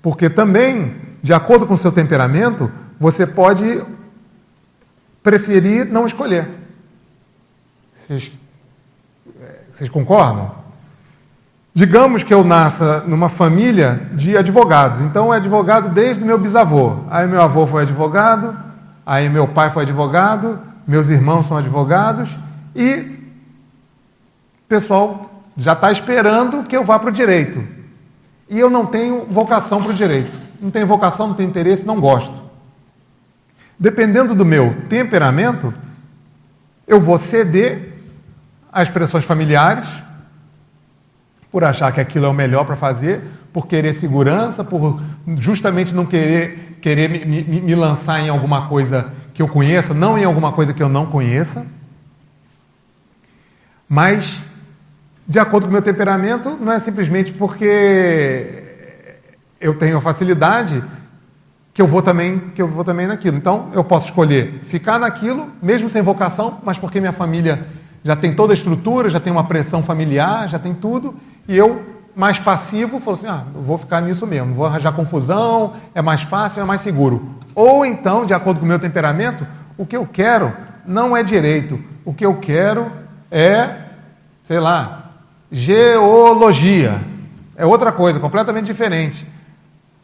[0.00, 3.82] Porque também, de acordo com o seu temperamento, você pode
[5.22, 6.48] preferir não escolher.
[7.92, 8.32] Vocês,
[9.38, 10.50] eh, vocês concordam?
[11.74, 15.02] Digamos que eu nasça numa família de advogados.
[15.02, 17.00] Então, é advogado desde meu bisavô.
[17.10, 18.67] Aí, meu avô foi advogado,
[19.08, 22.36] aí, meu pai foi advogado, meus irmãos são advogados
[22.76, 22.92] e
[24.64, 27.66] o pessoal já está esperando que eu vá para o direito.
[28.50, 30.36] E eu não tenho vocação para o direito.
[30.60, 32.34] Não tenho vocação, não tenho interesse, não gosto.
[33.78, 35.72] Dependendo do meu temperamento,
[36.86, 37.94] eu vou ceder
[38.70, 39.86] às pressões familiares,
[41.50, 43.22] por achar que aquilo é o melhor para fazer,
[43.52, 45.00] por querer segurança, por
[45.36, 50.18] justamente não querer, querer me, me, me, lançar em alguma coisa que eu conheça, não
[50.18, 51.66] em alguma coisa que eu não conheça.
[53.88, 54.42] Mas,
[55.26, 58.64] de acordo com o meu temperamento, não é simplesmente porque
[59.60, 60.84] eu tenho facilidade
[61.72, 63.36] que eu vou também que eu vou também naquilo.
[63.36, 67.66] Então, eu posso escolher ficar naquilo, mesmo sem vocação, mas porque minha família
[68.04, 71.14] já tem toda a estrutura, já tem uma pressão familiar, já tem tudo,
[71.48, 71.82] e eu,
[72.14, 76.60] mais passivo, falo assim: ah, vou ficar nisso mesmo, vou arranjar confusão, é mais fácil,
[76.60, 77.36] é mais seguro.
[77.54, 79.46] Ou então, de acordo com o meu temperamento,
[79.76, 80.52] o que eu quero
[80.86, 82.92] não é direito, o que eu quero
[83.30, 83.70] é,
[84.44, 85.12] sei lá,
[85.50, 87.00] geologia.
[87.56, 89.26] É outra coisa, completamente diferente.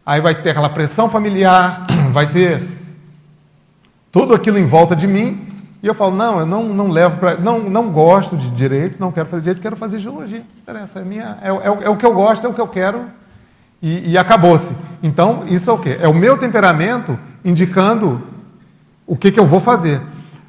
[0.04, 2.62] Aí vai ter aquela pressão familiar, vai ter
[4.10, 5.53] tudo aquilo em volta de mim,
[5.84, 7.36] e eu falo, não, eu não, não levo para.
[7.36, 10.42] Não, não gosto de direito, não quero fazer direito, quero fazer geologia.
[10.62, 13.04] Interessa, é, minha, é, é, é o que eu gosto, é o que eu quero,
[13.82, 14.74] e, e acabou-se.
[15.02, 15.98] Então, isso é o quê?
[16.00, 18.22] É o meu temperamento indicando
[19.06, 20.00] o que, que eu vou fazer.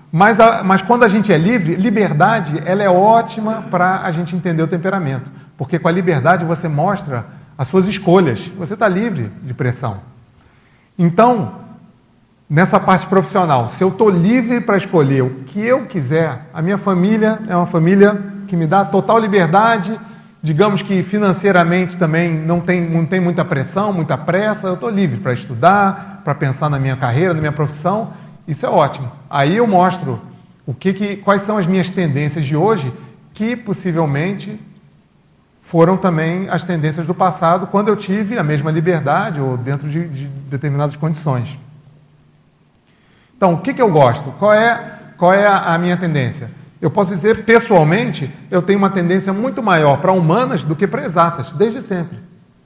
[0.09, 4.37] Mas, a, mas quando a gente é livre, liberdade ela é ótima para a gente
[4.37, 5.29] entender o temperamento.
[5.57, 7.25] Porque com a liberdade você mostra
[7.57, 8.39] as suas escolhas.
[8.57, 9.99] Você está livre de pressão.
[10.97, 11.64] Então,
[12.49, 16.77] nessa parte profissional, se eu estou livre para escolher o que eu quiser, a minha
[16.77, 19.99] família é uma família que me dá total liberdade,
[20.41, 25.19] digamos que financeiramente também não tem, não tem muita pressão, muita pressa, eu estou livre
[25.19, 28.13] para estudar, para pensar na minha carreira, na minha profissão,
[28.47, 29.11] isso é ótimo.
[29.29, 30.21] Aí eu mostro
[30.65, 32.93] o que, que quais são as minhas tendências de hoje,
[33.33, 34.59] que possivelmente
[35.61, 40.07] foram também as tendências do passado, quando eu tive a mesma liberdade ou dentro de,
[40.07, 41.57] de determinadas condições.
[43.37, 44.31] Então, o que, que eu gosto?
[44.39, 46.49] Qual é, qual é a, a minha tendência?
[46.81, 51.03] Eu posso dizer, pessoalmente, eu tenho uma tendência muito maior para humanas do que para
[51.03, 52.19] exatas, desde sempre.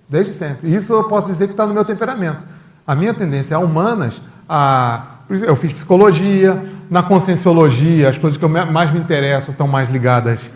[0.07, 0.73] Desde sempre.
[0.73, 2.45] Isso eu posso dizer que está no meu temperamento.
[2.85, 8.49] A minha tendência a humanas, a, eu fiz psicologia, na conscienciologia, as coisas que eu
[8.49, 10.51] mais me interesso estão mais ligadas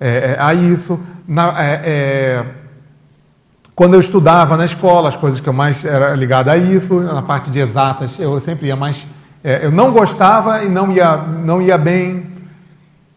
[0.00, 0.98] é, é, a isso.
[1.28, 2.46] Na, é, é,
[3.74, 7.20] quando eu estudava na escola, as coisas que eu mais era ligada a isso, na
[7.20, 9.06] parte de exatas, eu sempre ia mais
[9.46, 12.26] é, eu não gostava e não ia, não ia bem,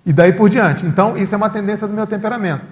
[0.06, 0.86] e daí por diante.
[0.86, 2.68] Então, isso é uma tendência do meu temperamento.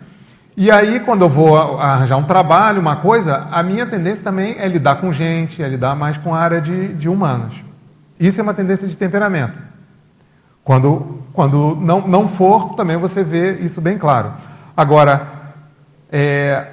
[0.56, 4.68] E aí, quando eu vou arranjar um trabalho, uma coisa, a minha tendência também é
[4.68, 7.66] lidar com gente, é lidar mais com a área de, de humanas.
[8.20, 9.60] Isso é uma tendência de temperamento.
[10.64, 14.34] Quando, quando não, não for, também você vê isso bem claro.
[14.76, 15.28] Agora,
[16.12, 16.68] é,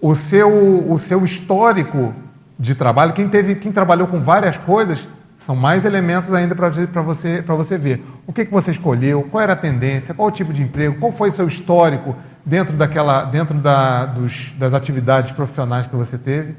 [0.00, 2.12] o, seu, o seu histórico
[2.58, 5.06] de trabalho, quem, teve, quem trabalhou com várias coisas,
[5.38, 6.68] são mais elementos ainda para
[7.02, 8.04] você, você ver.
[8.26, 11.12] O que, que você escolheu, qual era a tendência, qual o tipo de emprego, qual
[11.12, 16.54] foi o seu histórico dentro, daquela, dentro da, dos, das atividades profissionais que você teve.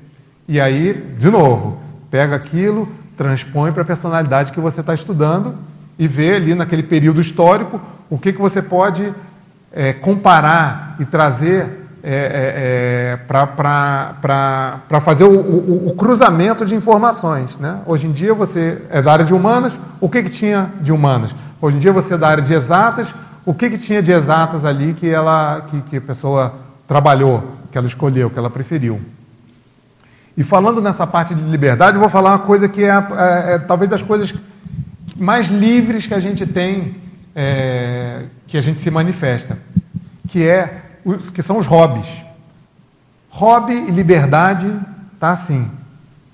[0.48, 1.80] E aí, de novo,
[2.12, 5.56] pega aquilo, transpõe para a personalidade que você está estudando
[5.98, 9.14] e vê ali naquele período histórico o que, que você pode
[9.72, 17.58] é, comparar e trazer é, é, é para fazer o, o, o, cruzamento de informações.
[17.58, 17.80] Né?
[17.86, 21.36] Hoje em dia você é da área de humanas, o que, que tinha de humanas?
[21.62, 23.08] Hoje em dia você é da área de exatas,
[23.46, 26.54] o que, que tinha de exatas ali que, ela, que, que a pessoa
[26.88, 29.02] trabalhou, que ela escolheu, que ela preferiu.
[30.36, 33.58] E falando nessa parte de liberdade, eu vou falar uma coisa que é, é, é
[33.58, 34.34] talvez das coisas
[35.16, 36.96] mais livres que a gente tem,
[37.36, 39.58] é, que a gente se manifesta,
[40.28, 42.24] que é os, que são os hobbies.
[43.30, 44.72] Hobby e liberdade
[45.18, 45.72] tá assim.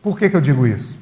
[0.02, 0.98] Por que, que eu digo isso?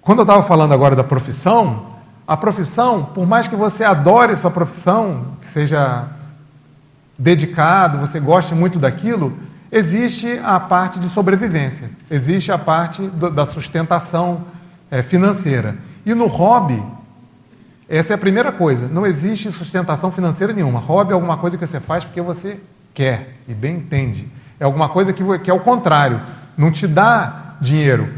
[0.00, 1.86] Quando eu estava falando agora da profissão,
[2.26, 6.08] a profissão, por mais que você adore sua profissão, que seja
[7.18, 9.36] dedicado, você goste muito daquilo,
[9.70, 14.44] existe a parte de sobrevivência, existe a parte do, da sustentação
[14.90, 15.76] é, financeira.
[16.06, 16.82] E no hobby,
[17.88, 20.78] essa é a primeira coisa, não existe sustentação financeira nenhuma.
[20.78, 22.58] Hobby é alguma coisa que você faz porque você
[22.92, 24.28] quer e bem entende.
[24.60, 26.20] É alguma coisa que, que é o contrário,
[26.56, 28.08] não te dá dinheiro,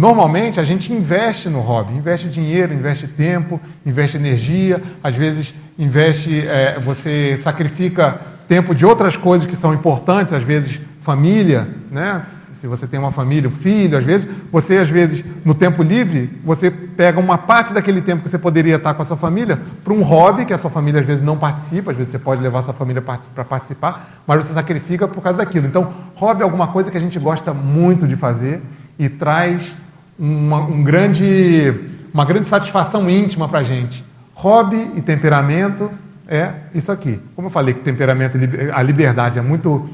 [0.00, 6.40] Normalmente a gente investe no hobby, investe dinheiro, investe tempo, investe energia, às vezes investe,
[6.48, 8.18] é, você sacrifica
[8.48, 12.22] tempo de outras coisas que são importantes, às vezes família, né?
[12.60, 16.38] Se você tem uma família, um filho, às vezes, você às vezes no tempo livre,
[16.44, 19.94] você pega uma parte daquele tempo que você poderia estar com a sua família para
[19.94, 22.58] um hobby que a sua família às vezes não participa, às vezes você pode levar
[22.58, 25.66] a sua família para participar, mas você sacrifica por causa daquilo.
[25.66, 28.60] Então, hobby é alguma coisa que a gente gosta muito de fazer
[28.98, 29.74] e traz
[30.18, 31.72] uma, um grande,
[32.12, 34.04] uma grande satisfação íntima para a gente.
[34.34, 35.90] Hobby e temperamento
[36.28, 37.18] é isso aqui.
[37.34, 38.36] Como eu falei que temperamento,
[38.74, 39.88] a liberdade é muito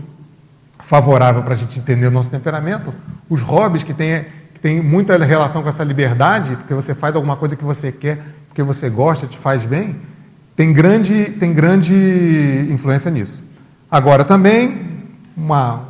[0.78, 2.92] favorável para a gente entender o nosso temperamento,
[3.28, 4.24] os hobbies que têm,
[4.54, 8.18] que têm muita relação com essa liberdade, porque você faz alguma coisa que você quer,
[8.48, 9.96] porque você gosta, te faz bem,
[10.54, 13.42] tem grande, tem grande influência nisso.
[13.90, 14.80] Agora também,
[15.36, 15.82] uma,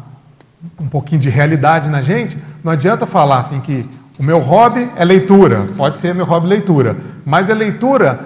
[0.78, 5.05] um pouquinho de realidade na gente, não adianta falar assim que o meu hobby é
[5.05, 8.20] leitura, pode ser meu hobby leitura, mas é leitura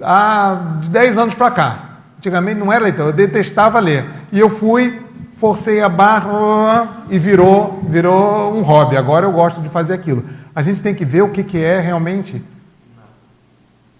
[0.00, 1.88] há de 10 anos para cá.
[2.18, 4.04] Antigamente não era leitura, eu detestava ler.
[4.30, 5.00] E eu fui,
[5.42, 8.96] forcei a barra e virou, virou um hobby.
[8.96, 10.22] Agora eu gosto de fazer aquilo.
[10.54, 12.40] A gente tem que ver o que, que é realmente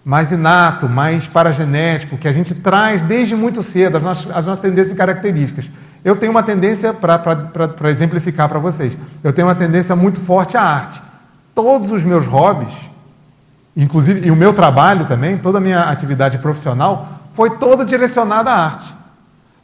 [0.05, 4.59] mais inato, mais paragenético, que a gente traz desde muito cedo, as nossas, as nossas
[4.59, 5.69] tendências e características.
[6.01, 10.61] Eu tenho uma tendência, para exemplificar para vocês, eu tenho uma tendência muito forte à
[10.61, 11.01] arte
[11.53, 12.73] todos os meus hobbies,
[13.75, 18.65] inclusive e o meu trabalho também, toda a minha atividade profissional foi toda direcionada à
[18.65, 19.02] arte.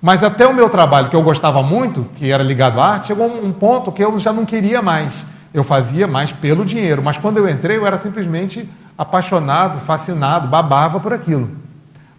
[0.02, 3.28] Mas até o meu trabalho, que eu gostava muito, que era ligado à arte, chegou
[3.28, 5.14] um ponto que eu já não queria mais.
[5.54, 7.04] Eu fazia mais pelo dinheiro.
[7.04, 11.50] Mas quando eu entrei, eu era simplesmente apaixonado, fascinado, babava por aquilo.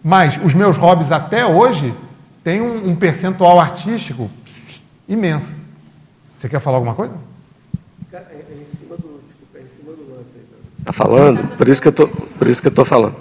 [0.03, 1.93] Mas os meus hobbies até hoje
[2.43, 4.29] têm um, um percentual artístico
[5.07, 5.55] imenso.
[6.23, 7.13] Você quer falar alguma coisa?
[10.79, 11.55] Está falando?
[11.55, 13.15] Por isso que eu tô, por isso que eu estou falando.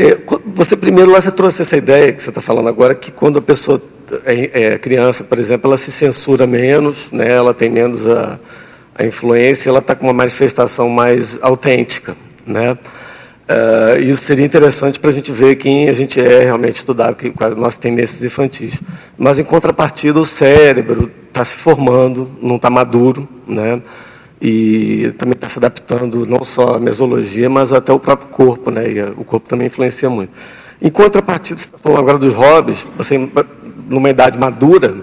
[0.00, 3.38] É, você primeiro lá você trouxe essa ideia que você está falando agora que quando
[3.38, 3.82] a pessoa
[4.24, 7.30] é, é, criança, por exemplo, ela se censura menos, né?
[7.30, 8.40] Ela tem menos a,
[8.94, 12.78] a influência, ela está com uma manifestação mais autêntica, né?
[13.50, 17.28] Uh, isso seria interessante para a gente ver quem a gente é realmente estudar, que,
[17.30, 18.80] quais as nossas tendências infantis.
[19.18, 23.82] Mas, em contrapartida, o cérebro está se formando, não está maduro, né?
[24.40, 28.90] E também está se adaptando não só à mesologia, mas até o próprio corpo, né?
[28.90, 30.32] E o corpo também influencia muito.
[30.80, 33.18] Em contrapartida, você está falando agora dos hobbies, você
[33.86, 34.96] numa idade madura,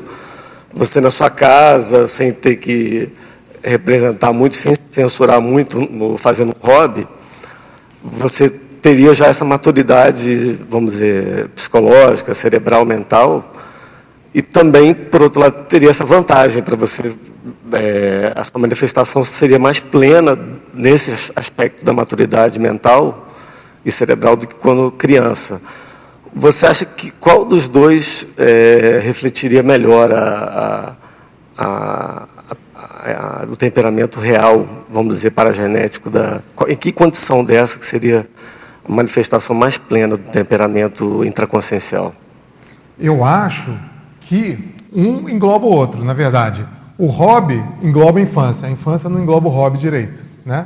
[0.74, 3.10] você na sua casa, sem ter que
[3.64, 7.08] representar muito, sem censurar muito, fazendo hobby,
[8.02, 13.54] você teria já essa maturidade, vamos dizer, psicológica, cerebral, mental,
[14.34, 17.14] e também, por outro lado, teria essa vantagem para você
[17.74, 20.38] é, a manifestação seria mais plena
[20.74, 23.28] nesse aspecto da maturidade mental
[23.86, 25.62] e cerebral do que quando criança.
[26.34, 30.96] Você acha que qual dos dois é, refletiria melhor a,
[31.58, 32.28] a,
[32.76, 36.10] a, o temperamento real, vamos dizer, paragenético?
[36.10, 38.28] Da, em que condição dessa que seria
[38.88, 42.14] a manifestação mais plena do temperamento intraconsciencial?
[43.00, 43.76] Eu acho
[44.20, 46.66] que um engloba o outro, na verdade.
[46.98, 50.66] O hobby engloba a infância, a infância não engloba o hobby direito, né?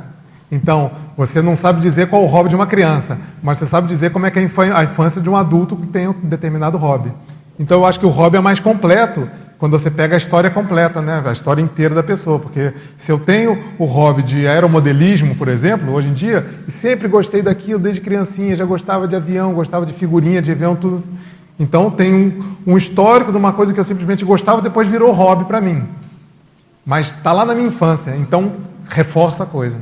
[0.50, 3.86] Então, você não sabe dizer qual é o hobby de uma criança, mas você sabe
[3.86, 4.42] dizer como é que é
[4.74, 7.12] a infância de um adulto que tem um determinado hobby.
[7.58, 9.28] Então, eu acho que o hobby é mais completo
[9.58, 11.22] quando você pega a história completa, né?
[11.24, 12.38] a história inteira da pessoa.
[12.38, 17.08] Porque se eu tenho o hobby de aeromodelismo, por exemplo, hoje em dia, e sempre
[17.08, 21.02] gostei daquilo desde criancinha, já gostava de avião, gostava de figurinha de tudo.
[21.58, 25.44] Então, tem um, um histórico de uma coisa que eu simplesmente gostava, depois virou hobby
[25.44, 25.86] para mim.
[26.84, 28.52] Mas está lá na minha infância, então
[28.88, 29.76] reforça a coisa.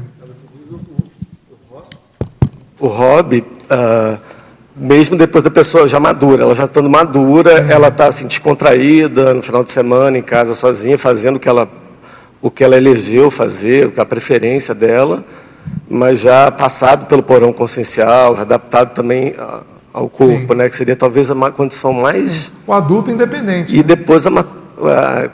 [2.78, 4.18] O hobby, uh,
[4.76, 7.72] mesmo depois da pessoa já madura, ela já estando madura, Sim.
[7.72, 11.68] ela está assim, descontraída no final de semana, em casa sozinha, fazendo o que ela,
[12.40, 15.24] o que ela elegeu fazer, a preferência dela,
[15.88, 19.34] mas já passado pelo porão consciencial, adaptado também
[19.92, 22.32] ao corpo, né, que seria talvez a condição mais.
[22.32, 22.52] Sim.
[22.66, 23.74] O adulto independente.
[23.74, 23.82] E né?
[23.82, 24.30] depois a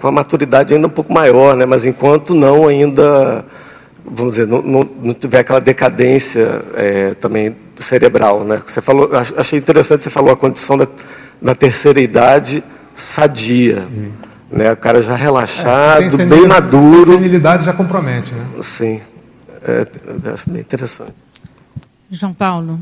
[0.00, 1.64] com a maturidade ainda um pouco maior, né?
[1.66, 3.44] mas enquanto não ainda,
[4.04, 8.44] vamos dizer, não, não, não tiver aquela decadência é, também cerebral.
[8.44, 8.62] Né?
[8.66, 10.86] Você falou, achei interessante, você falou a condição da,
[11.40, 12.62] da terceira idade
[12.94, 13.86] sadia.
[14.50, 14.72] Né?
[14.72, 17.12] O cara já relaxado, é, bem maduro.
[17.12, 18.46] A senilidade já compromete, né?
[18.62, 19.00] Sim.
[19.62, 19.84] É,
[20.32, 21.14] acho bem interessante.
[22.10, 22.78] João Paulo.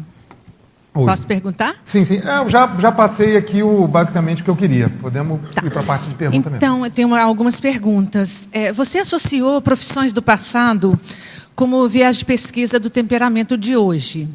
[0.97, 1.07] Oi.
[1.07, 1.75] Posso perguntar?
[1.85, 2.23] Sim, sim.
[2.25, 4.89] É, eu já, já passei aqui o, basicamente o que eu queria.
[4.89, 5.67] Podemos tá.
[5.67, 6.57] ir para a parte de pergunta então, mesmo.
[6.57, 8.49] Então, eu tenho algumas perguntas.
[8.53, 10.99] É, você associou profissões do passado
[11.57, 14.29] como viés de pesquisa do temperamento de hoje.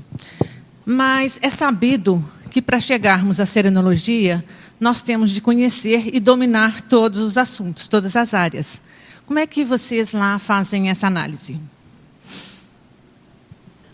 [0.85, 4.43] Mas é sabido que para chegarmos à serenologia,
[4.79, 8.81] nós temos de conhecer e dominar todos os assuntos, todas as áreas.
[9.25, 11.57] Como é que vocês lá fazem essa análise?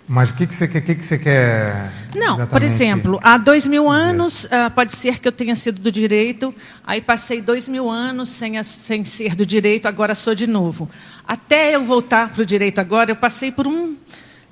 [0.08, 1.92] Mas o que, que, você, quer, que, que você quer?
[2.16, 5.92] Não, por exemplo, há dois mil anos, uh, pode ser que eu tenha sido do
[5.92, 6.54] direito,
[6.86, 10.88] aí passei dois mil anos sem, a, sem ser do direito, agora sou de novo.
[11.28, 13.96] Até eu voltar para o direito agora, eu passei por um,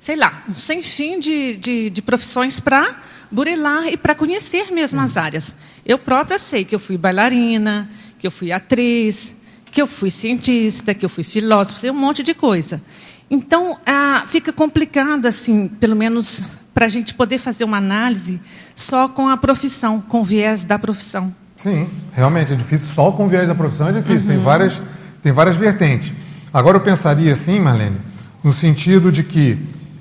[0.00, 2.98] sei lá, um sem fim de, de, de profissões para
[3.30, 5.54] burilar e para conhecer mesmo as áreas.
[5.86, 7.88] Eu própria sei que eu fui bailarina,
[8.18, 9.32] que eu fui atriz,
[9.70, 12.82] que eu fui cientista, que eu fui filósofo, sei um monte de coisa.
[13.30, 16.42] Então, ah, fica complicado, assim, pelo menos
[16.74, 18.40] para a gente poder fazer uma análise
[18.74, 21.32] só com a profissão, com o viés da profissão.
[21.56, 22.88] Sim, realmente é difícil.
[22.88, 24.28] Só com o viés da profissão é difícil.
[24.28, 24.34] Uhum.
[24.34, 24.82] Tem, várias,
[25.22, 26.12] tem várias vertentes.
[26.52, 27.96] Agora, eu pensaria assim, Marlene,
[28.42, 29.58] no sentido de que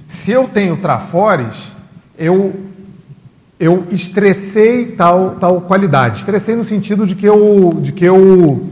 [0.08, 1.56] se eu tenho trafores,
[2.18, 2.54] eu,
[3.60, 6.20] eu estressei tal, tal qualidade.
[6.20, 8.70] Estressei no sentido de que eu, de que eu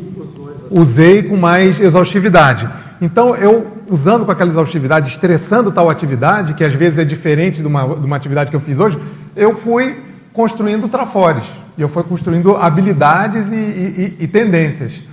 [0.70, 2.70] usei com mais exaustividade.
[3.00, 7.68] Então, eu usando com aquela exaustividade, estressando tal atividade, que às vezes é diferente de
[7.68, 8.98] uma, de uma atividade que eu fiz hoje,
[9.36, 10.00] eu fui
[10.32, 11.44] construindo trafores.
[11.78, 15.04] E eu fui construindo habilidades e, e, e tendências.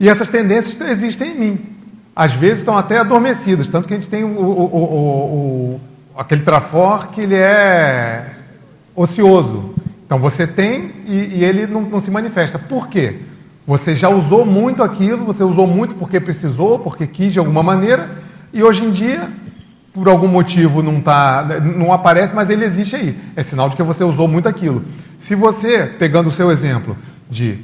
[0.00, 1.66] E essas tendências existem em mim.
[2.14, 4.76] Às vezes estão até adormecidas, tanto que a gente tem o, o,
[5.76, 5.80] o,
[6.16, 8.30] aquele trafor que ele é
[8.94, 9.74] ocioso.
[10.06, 12.58] Então você tem e, e ele não, não se manifesta.
[12.58, 13.20] Por quê?
[13.66, 18.08] Você já usou muito aquilo, você usou muito porque precisou, porque quis de alguma maneira,
[18.52, 19.28] e hoje em dia,
[19.92, 23.18] por algum motivo, não, tá, não aparece, mas ele existe aí.
[23.34, 24.84] É sinal de que você usou muito aquilo.
[25.18, 26.96] Se você, pegando o seu exemplo
[27.28, 27.58] de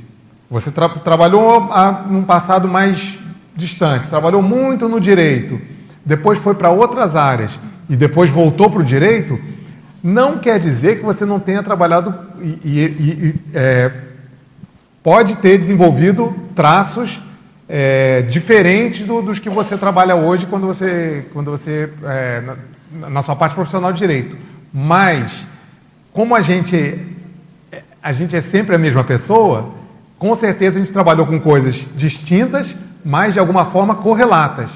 [0.51, 3.19] você tra trabalhou a, num passado mais
[3.55, 5.61] distante, trabalhou muito no direito,
[6.05, 7.53] depois foi para outras áreas
[7.89, 9.39] e depois voltou para o direito,
[10.03, 13.93] não quer dizer que você não tenha trabalhado e, e, e é,
[15.03, 17.21] pode ter desenvolvido traços
[17.69, 22.43] é, diferentes do, dos que você trabalha hoje quando você, quando você é,
[22.93, 24.37] na, na, sua parte profissional de direito.
[24.73, 25.47] Mas,
[26.13, 26.99] como a gente,
[28.03, 29.73] a gente é sempre a mesma pessoa,
[30.19, 34.71] com certeza a gente trabalhou com coisas distintas, mas de alguma forma correlatas.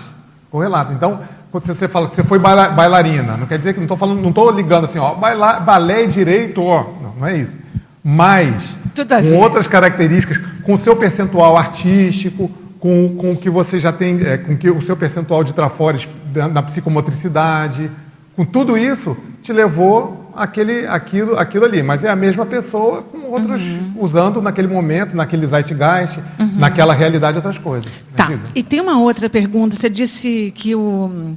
[0.51, 0.95] Correlatas.
[0.95, 1.21] Então,
[1.53, 4.31] quando você fala que você foi bailarina, não quer dizer que não estou falando, não
[4.31, 7.59] estou ligando assim, ó, balé e direito, ó, não, não é isso.
[8.03, 13.93] Mas com outras características, com o seu percentual artístico, com, com o que você já
[13.93, 16.09] tem, é, com que o seu percentual de trafores
[16.53, 17.91] na psicomotricidade,
[18.35, 21.83] com tudo isso, te levou aquele, aquilo, aquilo ali.
[21.83, 23.95] Mas é a mesma pessoa com outros, uhum.
[23.99, 26.53] usando naquele momento, naquele zeitgeist, uhum.
[26.57, 27.91] naquela realidade, outras coisas.
[28.15, 28.31] Tá.
[28.55, 29.75] E tem uma outra pergunta.
[29.75, 31.35] Você disse que o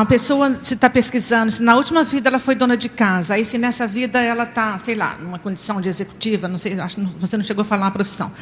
[0.00, 3.44] a pessoa se está pesquisando se na última vida ela foi dona de casa, aí
[3.44, 7.36] se nessa vida ela está, sei lá, numa condição de executiva, não sei, acho você
[7.36, 8.32] não chegou a falar a profissão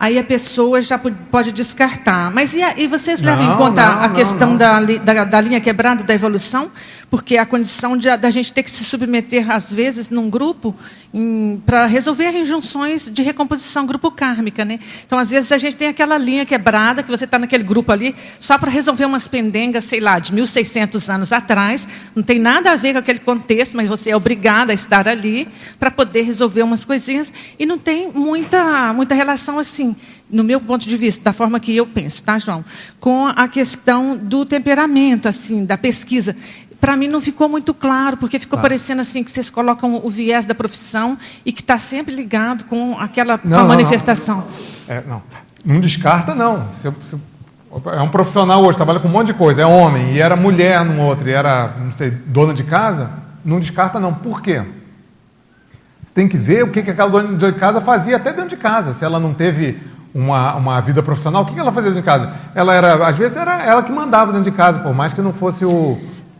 [0.00, 2.30] aí a pessoa já pode descartar.
[2.30, 5.40] Mas e, e vocês levam não, em conta não, a não, questão da, da, da,
[5.42, 6.70] linha quebrada da evolução?
[7.10, 10.74] Porque a condição de, da gente ter que se submeter, às vezes, num grupo,
[11.66, 14.64] para resolver injunções de recomposição grupo kármica.
[14.64, 14.78] Né?
[15.04, 18.14] Então, às vezes, a gente tem aquela linha quebrada, que você está naquele grupo ali,
[18.38, 21.86] só para resolver umas pendengas, sei lá, de 1.600 anos atrás.
[22.14, 25.46] Não tem nada a ver com aquele contexto, mas você é obrigada a estar ali
[25.78, 27.32] para poder resolver umas coisinhas.
[27.58, 29.94] E não tem muita, muita relação assim
[30.30, 32.64] no meu ponto de vista, da forma que eu penso, tá, João?
[33.00, 36.36] Com a questão do temperamento, assim, da pesquisa.
[36.80, 38.62] Para mim não ficou muito claro, porque ficou ah.
[38.62, 42.96] parecendo assim que vocês colocam o viés da profissão e que está sempre ligado com
[42.98, 44.46] aquela não, com a manifestação.
[44.88, 44.96] Não, não.
[44.96, 45.22] É, não.
[45.64, 46.70] não descarta, não.
[46.70, 47.16] Se, se,
[47.86, 50.84] é um profissional hoje, trabalha com um monte de coisa, é homem, e era mulher
[50.84, 53.10] no outro, e era, não sei, dona de casa,
[53.44, 54.12] não descarta, não.
[54.12, 54.62] Por quê?
[56.04, 58.56] Você tem que ver o que, que aquela dona de casa fazia até dentro de
[58.56, 58.92] casa.
[58.92, 59.78] Se ela não teve
[60.12, 62.32] uma, uma vida profissional, o que, que ela fazia dentro de casa?
[62.54, 65.32] Ela era, às vezes, era ela que mandava dentro de casa, por mais que não
[65.32, 65.96] fosse o,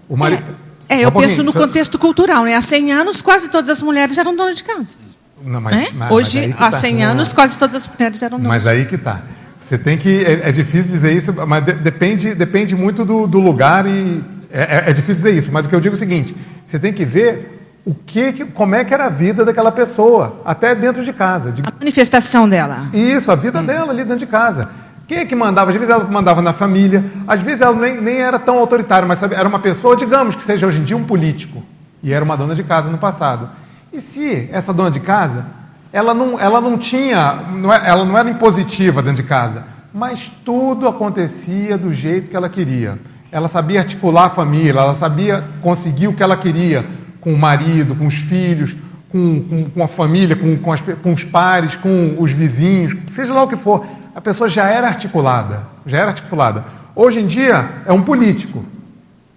[0.08, 0.50] o marido.
[0.88, 2.56] É, é eu um penso no contexto cultural, né?
[2.56, 4.96] Há 100 anos, quase todas as mulheres eram donas de casa.
[5.42, 5.92] Não, mas, é?
[5.94, 7.04] mas, Hoje, mas há 100 tá.
[7.04, 9.20] anos, quase todas as mulheres eram Mas aí que está.
[9.60, 10.24] Você tem que.
[10.24, 14.24] É, é, difícil dizer isso, mas de, depende, depende muito do, do lugar e.
[14.50, 16.34] É, é, é, difícil dizer isso, mas o que eu digo é o seguinte:
[16.66, 20.74] você tem que ver o que, como é que era a vida daquela pessoa, até
[20.74, 21.52] dentro de casa.
[21.52, 21.62] De...
[21.62, 22.88] A manifestação dela.
[22.92, 23.64] Isso, a vida hum.
[23.64, 24.70] dela ali dentro de casa.
[25.06, 25.70] Quem é que mandava?
[25.70, 29.18] Às vezes ela mandava na família, às vezes ela nem, nem era tão autoritária, mas
[29.18, 31.64] sabe, era uma pessoa, digamos que seja hoje em dia um político,
[32.02, 33.48] e era uma dona de casa no passado.
[33.92, 35.46] E se essa dona de casa,
[35.92, 37.40] ela não, ela não tinha,
[37.72, 42.48] é, ela não era impositiva dentro de casa, mas tudo acontecia do jeito que ela
[42.48, 42.98] queria.
[43.32, 46.84] Ela sabia articular a família, ela sabia conseguir o que ela queria
[47.20, 48.74] com o marido, com os filhos,
[49.10, 53.32] com, com, com a família, com, com, as, com os pares, com os vizinhos, seja
[53.32, 53.84] lá o que for
[54.14, 56.64] a pessoa já era articulada, já era articulada.
[56.94, 58.64] Hoje em dia é um político,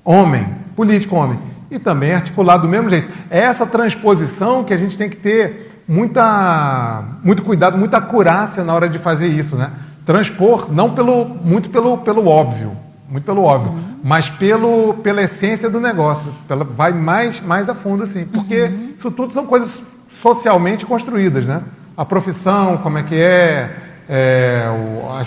[0.04, 1.40] homem, político homem,
[1.70, 3.08] e também é articulado do mesmo jeito.
[3.30, 8.74] É essa transposição que a gente tem que ter muita, muito cuidado, muita acurácia na
[8.74, 9.72] hora de fazer isso, né?
[10.06, 12.76] Transpor não pelo, muito pelo, pelo óbvio,
[13.10, 14.00] muito pelo óbvio, uhum.
[14.04, 16.34] mas pelo, pela essência do negócio.
[16.48, 18.94] Pela, vai mais, mais a fundo, assim, porque uhum.
[18.98, 21.62] isso tudo são coisas socialmente construídas, né?
[21.96, 23.76] A profissão, como é que é,
[24.10, 24.64] é,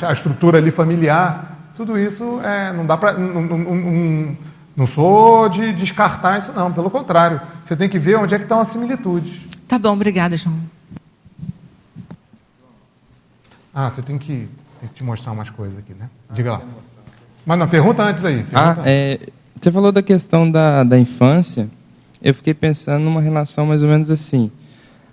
[0.02, 3.12] a, estrutura ali familiar, tudo isso é, não dá para.
[3.12, 4.36] Não, não, não,
[4.76, 7.40] não, sou de descartar isso, não, pelo contrário.
[7.62, 9.55] Você tem que ver onde é que estão as similitudes.
[9.68, 10.56] Tá bom, obrigada, João.
[13.74, 14.48] Ah, você tem que,
[14.80, 16.08] tem que te mostrar umas coisas aqui, né?
[16.32, 16.62] Diga lá.
[17.44, 18.36] Mas não, pergunta antes aí.
[18.42, 18.82] Pergunta.
[18.82, 19.20] Ah, é,
[19.60, 21.68] você falou da questão da, da infância.
[22.22, 24.50] Eu fiquei pensando numa relação mais ou menos assim.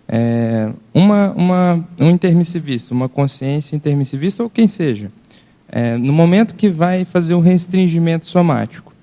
[0.08, 5.12] É, uma, uma, um intermissivista, uma consciência intermissivista, ou quem seja,
[5.68, 8.94] é, no momento que vai fazer o restringimento somático,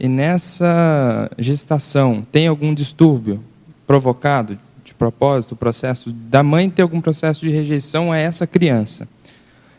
[0.00, 3.42] e nessa gestação tem algum distúrbio
[3.86, 4.58] provocado
[4.98, 9.08] propósito, o processo da mãe ter algum processo de rejeição a essa criança.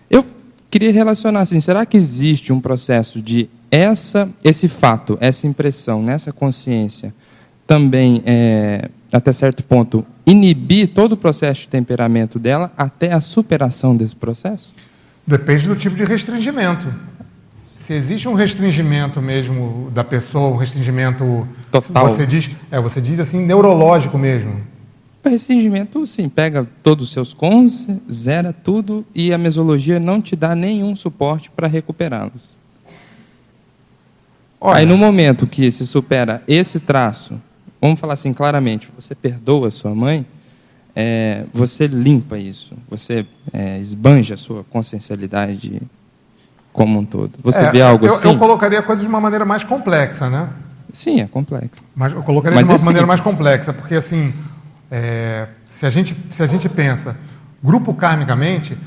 [0.09, 0.25] Eu
[0.71, 6.31] queria relacionar assim, será que existe um processo de essa, esse fato, essa impressão, nessa
[6.31, 7.13] consciência,
[7.67, 13.95] também é, até certo ponto, inibir todo o processo de temperamento dela até a superação
[13.95, 14.73] desse processo?
[15.25, 16.91] Depende do tipo de restringimento.
[17.75, 21.47] Se existe um restringimento mesmo da pessoa, um restringimento.
[21.71, 22.09] Total.
[22.09, 24.61] Você diz, é, você diz assim, neurológico mesmo.
[25.23, 30.35] O restringimento, sim, pega todos os seus cons, zera tudo e a mesologia não te
[30.35, 32.57] dá nenhum suporte para recuperá-los.
[34.61, 37.39] Aí, no momento que se supera esse traço
[37.81, 40.25] vamos falar assim claramente, você perdoa sua mãe,
[40.95, 45.81] é, você limpa isso, você é, esbanja a sua consciencialidade
[46.73, 47.31] como um todo.
[47.43, 48.27] Você é, vê algo eu, assim?
[48.27, 50.49] Eu colocaria a coisa de uma maneira mais complexa, né?
[50.91, 51.83] Sim, é complexo.
[51.95, 54.33] Mas eu colocaria Mas de uma maneira mais complexa, porque assim,
[54.91, 57.15] é, se, a gente, se a gente pensa
[57.63, 58.77] grupo karmicamente,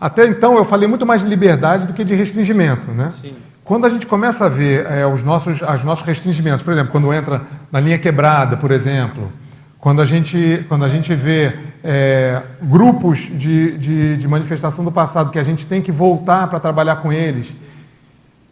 [0.00, 3.12] até então eu falei muito mais de liberdade do que de restringimento, né?
[3.20, 3.34] Sim.
[3.62, 7.12] Quando a gente começa a ver é, os, nossos, os nossos restringimentos, por exemplo, quando
[7.12, 9.30] entra na linha quebrada, por exemplo,
[9.78, 11.52] quando a gente, quando a gente vê
[11.84, 16.58] é, grupos de, de, de, manifestação do passado que a gente tem que voltar para
[16.58, 17.54] trabalhar com eles,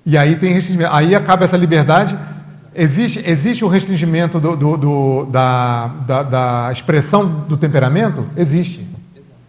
[0.06, 2.16] e aí tem restringimento, aí acaba essa liberdade.
[2.80, 8.24] Existe, existe o restringimento do, do, do da, da, da, expressão do temperamento?
[8.36, 8.88] Existe.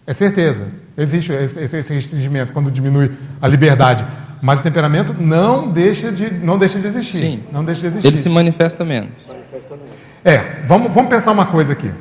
[0.07, 0.67] É certeza.
[0.97, 4.03] Existe esse, esse restringimento quando diminui a liberdade.
[4.41, 7.17] Mas o temperamento não deixa de, não deixa de existir.
[7.19, 7.43] Sim.
[7.51, 8.07] Não deixa de existir.
[8.07, 9.11] Ele se manifesta menos.
[10.25, 11.91] É, vamos, vamos pensar uma coisa aqui.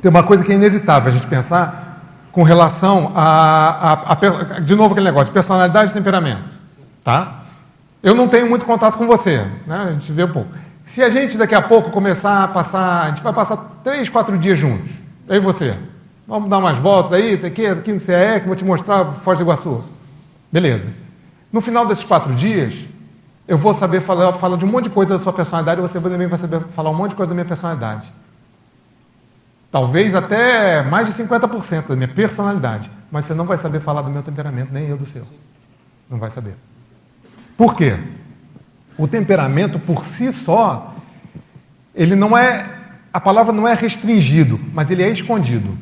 [0.00, 4.74] Tem uma coisa que é inevitável a gente pensar com relação a, a, a, de
[4.74, 6.56] novo aquele negócio de personalidade e temperamento,
[7.04, 7.43] tá?
[8.04, 9.86] Eu não tenho muito contato com você, né?
[9.88, 10.50] A gente vê um pouco.
[10.84, 14.36] Se a gente daqui a pouco começar a passar, a gente vai passar três, quatro
[14.36, 14.90] dias juntos,
[15.26, 15.74] e você,
[16.28, 19.06] vamos dar umas voltas aí, isso aqui, isso aqui, você é, que vou te mostrar
[19.06, 19.82] Foz do Iguaçu.
[20.52, 20.92] Beleza.
[21.50, 22.74] No final desses quatro dias,
[23.48, 25.98] eu vou saber falar, falar de um monte de coisa da sua personalidade e você
[25.98, 28.06] também vai saber falar um monte de coisa da minha personalidade.
[29.72, 32.90] Talvez até mais de 50% da minha personalidade.
[33.10, 35.24] Mas você não vai saber falar do meu temperamento, nem eu do seu.
[36.10, 36.54] Não vai saber.
[37.56, 37.96] Por quê?
[38.96, 40.94] O temperamento por si só,
[41.94, 42.70] ele não é.
[43.12, 45.76] A palavra não é restringido, mas ele é escondido.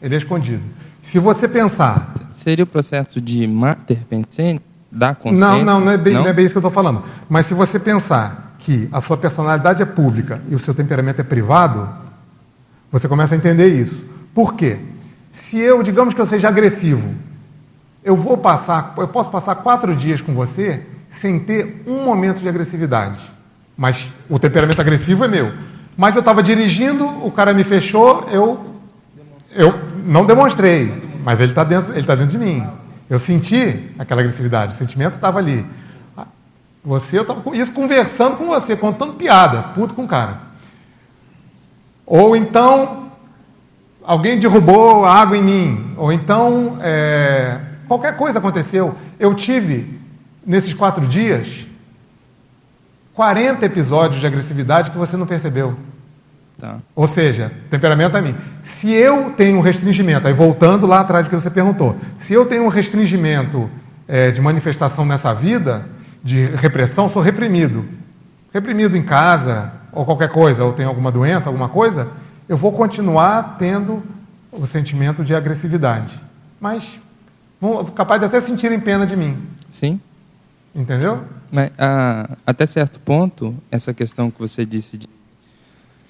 [0.00, 0.62] Ele é escondido.
[1.00, 2.12] Se você pensar.
[2.32, 4.60] Seria o processo de mater pensene?
[4.92, 5.46] da consciência?
[5.46, 6.22] Não, não, não é bem, não?
[6.22, 7.02] Não é bem isso que eu estou falando.
[7.28, 11.24] Mas se você pensar que a sua personalidade é pública e o seu temperamento é
[11.24, 11.88] privado,
[12.90, 14.04] você começa a entender isso.
[14.34, 14.78] Por quê?
[15.30, 17.14] Se eu, digamos que eu seja agressivo,
[18.04, 22.48] eu vou passar, eu posso passar quatro dias com você sem ter um momento de
[22.48, 23.20] agressividade.
[23.76, 25.52] Mas o temperamento agressivo é meu.
[25.96, 28.72] Mas eu estava dirigindo, o cara me fechou, eu
[29.54, 30.90] Eu não demonstrei,
[31.22, 32.66] mas ele está dentro, ele tá dentro de mim.
[33.08, 35.66] Eu senti aquela agressividade, o sentimento estava ali.
[36.84, 40.40] Você, eu estava com isso conversando com você, contando piada, puto com o cara.
[42.04, 43.12] Ou então,
[44.02, 45.94] alguém derrubou água em mim.
[45.96, 48.96] Ou então, é, qualquer coisa aconteceu.
[49.20, 50.00] Eu tive,
[50.44, 51.66] nesses quatro dias,
[53.14, 55.76] 40 episódios de agressividade que você não percebeu.
[56.58, 56.78] Tá.
[56.94, 58.36] Ou seja, temperamento é mim.
[58.62, 62.46] Se eu tenho um restringimento, aí voltando lá atrás do que você perguntou, se eu
[62.46, 63.68] tenho um restringimento
[64.06, 65.86] é, de manifestação nessa vida,
[66.22, 67.84] de repressão, sou reprimido.
[68.52, 72.08] Reprimido em casa, ou qualquer coisa, ou tenho alguma doença, alguma coisa,
[72.48, 74.02] eu vou continuar tendo
[74.52, 76.20] o sentimento de agressividade.
[76.60, 77.00] Mas
[77.60, 79.36] vão capaz de até sentirem pena de mim.
[79.70, 80.00] Sim.
[80.74, 81.24] Entendeu?
[81.50, 85.08] Mas ah, até certo ponto, essa questão que você disse de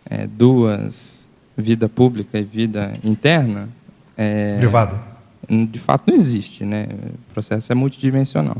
[0.08, 3.68] é, duas, vida pública e vida interna.
[4.16, 5.00] É, Privada.
[5.48, 6.86] De fato não existe, né?
[7.30, 8.58] O processo é multidimensional.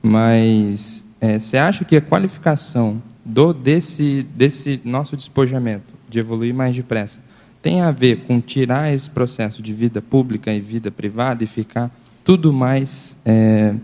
[0.00, 6.76] Mas é, você acha que a qualificação do desse, desse nosso despojamento de evoluir mais
[6.76, 7.20] depressa
[7.60, 11.90] tem a ver com tirar esse processo de vida pública e vida privada e ficar
[12.22, 13.74] tudo mais é,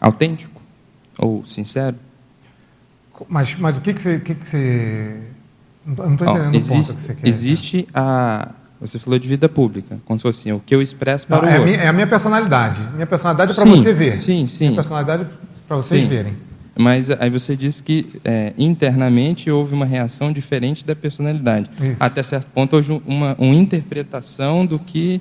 [0.00, 0.57] autêntico
[1.18, 1.96] ou sincero?
[3.28, 5.20] Mas, mas o que, que, você, que, que você.
[5.84, 7.28] Não estou entendendo existe, o ponto que você quer.
[7.28, 8.48] Existe a.
[8.80, 11.44] Você falou de vida pública, como se fosse assim, o que eu expresso para não,
[11.44, 11.62] o é outro.
[11.62, 12.80] A minha, é a minha personalidade.
[12.94, 14.14] Minha personalidade é para você ver.
[14.14, 14.66] Sim, sim.
[14.66, 15.26] Minha personalidade é
[15.66, 16.08] para vocês sim.
[16.08, 16.36] verem.
[16.78, 21.68] Mas aí você disse que é, internamente houve uma reação diferente da personalidade.
[21.82, 21.96] Isso.
[21.98, 25.20] Até certo ponto houve uma, uma interpretação do que.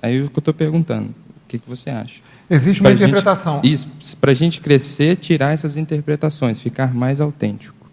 [0.00, 1.10] Aí é o que eu estou perguntando.
[1.10, 2.20] O que, que você acha?
[2.50, 3.60] Existe uma interpretação.
[3.62, 7.86] Gente, isso, para a gente crescer, tirar essas interpretações, ficar mais autêntico,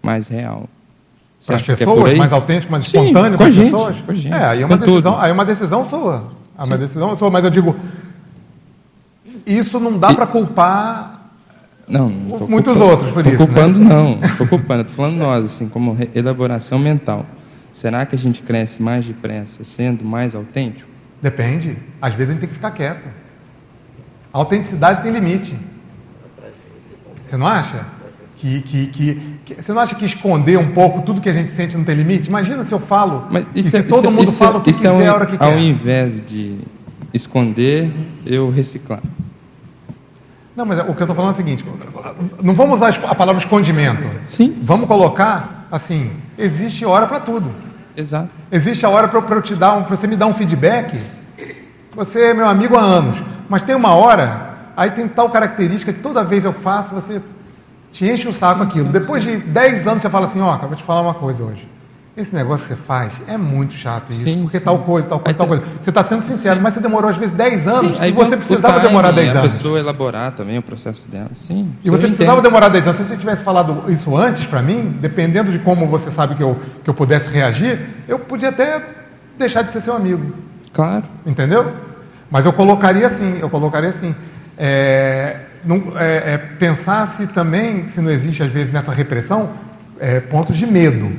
[0.00, 0.68] mais real.
[1.44, 3.96] Para as é pessoas, é mais autêntico, mais Sim, espontâneo para as pessoas?
[4.26, 6.24] É, aí é, uma decisão, aí é uma decisão sua.
[6.56, 7.76] É uma decisão sua, mas eu digo,
[9.44, 11.16] isso não dá para culpar
[11.88, 13.30] não, não muitos culpando, outros por isso.
[13.30, 13.88] Estou culpando né?
[13.88, 17.26] não, estou culpando, estou falando nós, assim, como elaboração mental.
[17.72, 20.88] Será que a gente cresce mais depressa sendo mais autêntico?
[21.20, 21.76] Depende.
[22.00, 23.08] Às vezes a gente tem que ficar quieto.
[24.36, 25.58] A autenticidade tem limite.
[27.24, 27.86] Você não acha?
[28.36, 31.50] Que, que, que, que, você não acha que esconder um pouco tudo que a gente
[31.50, 32.28] sente não tem limite?
[32.28, 34.60] Imagina se eu falo Mas isso, e se é, todo isso, mundo isso, fala o
[34.60, 35.54] que quiser é a hora que ao quer.
[35.54, 36.58] Ao invés de
[37.14, 37.90] esconder,
[38.26, 39.00] eu reciclar.
[40.54, 41.64] Não, mas o que eu estou falando é o seguinte:
[42.42, 44.06] não vamos usar a palavra escondimento.
[44.26, 44.54] Sim.
[44.60, 47.50] Vamos colocar assim: existe hora para tudo.
[47.96, 48.28] Exato.
[48.52, 50.94] Existe a hora para eu te dar, um, você me dar um feedback.
[51.94, 56.00] Você é meu amigo há anos, mas tem uma hora, aí tem tal característica que
[56.00, 57.20] toda vez eu faço, você
[57.90, 58.88] te enche o saco aquilo.
[58.88, 61.68] Depois de 10 anos você fala assim: ó, oh, acabei de falar uma coisa hoje.
[62.16, 64.64] Esse negócio que você faz é muito chato isso, sim, porque sim.
[64.64, 65.62] tal coisa, tal coisa, aí tal coisa.
[65.78, 66.62] Você está sendo sincero, sim.
[66.62, 69.38] mas você demorou às vezes 10 anos e você precisava demorar 10 anos.
[69.38, 71.30] a pessoa elaborar também o processo dela.
[71.46, 71.70] Sim.
[71.84, 72.96] E você precisava demorar 10 anos.
[72.96, 76.56] Se você tivesse falado isso antes para mim, dependendo de como você sabe que eu,
[76.82, 77.78] que eu pudesse reagir,
[78.08, 78.82] eu podia até
[79.36, 80.32] deixar de ser seu amigo.
[80.72, 81.04] Claro.
[81.26, 81.70] Entendeu?
[82.30, 84.14] Mas eu colocaria assim, eu colocaria assim.
[84.58, 89.50] É, não, é, é, pensasse também, se não existe às vezes nessa repressão,
[89.98, 91.10] é, pontos de medo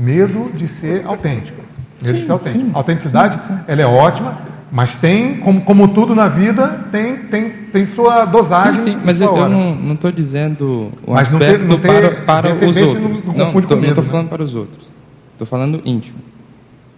[0.00, 1.60] Medo de ser autêntico.
[2.00, 2.64] Medo sim, de ser autêntico.
[2.64, 2.70] Sim.
[2.72, 3.38] A autenticidade,
[3.68, 4.38] ela é ótima,
[4.72, 8.80] mas tem, como, como tudo na vida, tem, tem, tem sua dosagem.
[8.80, 9.00] Sim, sim.
[9.04, 12.54] mas eu, eu, não estou dizendo o mas aspecto não ter, não ter, para, para
[12.54, 12.94] os outros.
[12.94, 13.94] Não, não, não estou né?
[13.94, 14.86] falando para os outros.
[15.32, 16.18] Estou falando íntimo.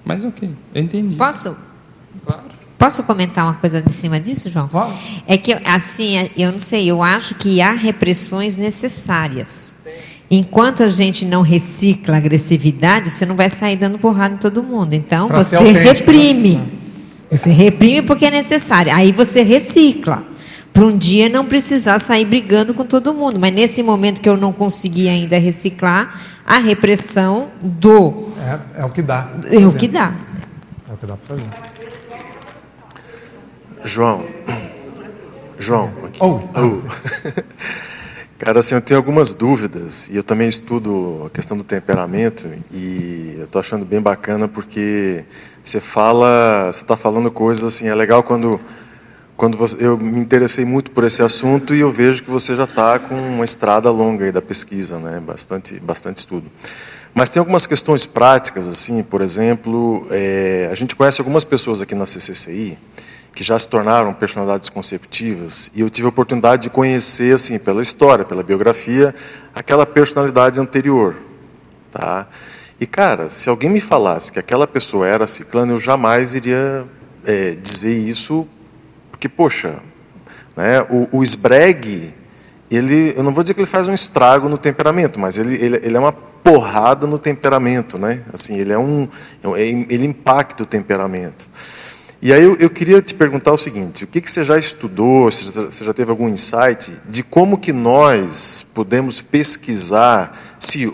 [0.04, 1.16] Mas ok, eu entendi.
[1.16, 1.56] Posso?
[2.24, 2.51] Claro.
[2.82, 4.68] Posso comentar uma coisa de cima disso, João?
[5.24, 9.76] É que, assim, eu não sei, eu acho que há repressões necessárias.
[10.28, 14.64] Enquanto a gente não recicla a agressividade, você não vai sair dando porrada em todo
[14.64, 14.94] mundo.
[14.94, 15.80] Então, pra você né?
[15.80, 16.60] reprime.
[17.30, 18.92] Você reprime porque é necessário.
[18.92, 20.24] Aí você recicla.
[20.72, 23.38] Para um dia não precisar sair brigando com todo mundo.
[23.38, 28.30] Mas nesse momento que eu não consegui ainda reciclar, a repressão do.
[28.76, 29.30] É, é o que dá.
[29.44, 30.12] É o que dá.
[30.90, 31.81] É o que dá para fazer.
[33.84, 34.24] João.
[35.58, 35.92] João.
[36.04, 36.18] Aqui.
[36.22, 37.42] Oh, oh.
[38.38, 43.36] Cara, assim, eu tenho algumas dúvidas e eu também estudo a questão do temperamento e
[43.38, 45.24] eu estou achando bem bacana porque
[45.62, 48.60] você fala, você está falando coisas assim, é legal quando
[49.36, 52.64] quando você, eu me interessei muito por esse assunto e eu vejo que você já
[52.64, 55.20] está com uma estrada longa aí da pesquisa, né?
[55.20, 56.46] Bastante, bastante estudo.
[57.14, 61.94] Mas tem algumas questões práticas, assim, por exemplo, é, a gente conhece algumas pessoas aqui
[61.94, 62.78] na CCCI
[63.34, 67.82] que já se tornaram personalidades conceptivas, e eu tive a oportunidade de conhecer, assim, pela
[67.82, 69.14] história, pela biografia,
[69.54, 71.16] aquela personalidade anterior,
[71.90, 72.26] tá?
[72.78, 76.84] E, cara, se alguém me falasse que aquela pessoa era ciclana, eu jamais iria
[77.24, 78.46] é, dizer isso,
[79.10, 79.76] porque, poxa,
[80.56, 82.12] né, o, o esbregue,
[82.70, 85.80] ele, eu não vou dizer que ele faz um estrago no temperamento, mas ele, ele,
[85.82, 88.24] ele é uma porrada no temperamento, né?
[88.32, 89.08] Assim, ele é um,
[89.54, 91.48] é ele impacta o temperamento.
[92.24, 95.24] E aí eu, eu, queria te perguntar o seguinte: o que, que você já estudou,
[95.24, 100.86] você já teve algum insight de como que nós podemos pesquisar se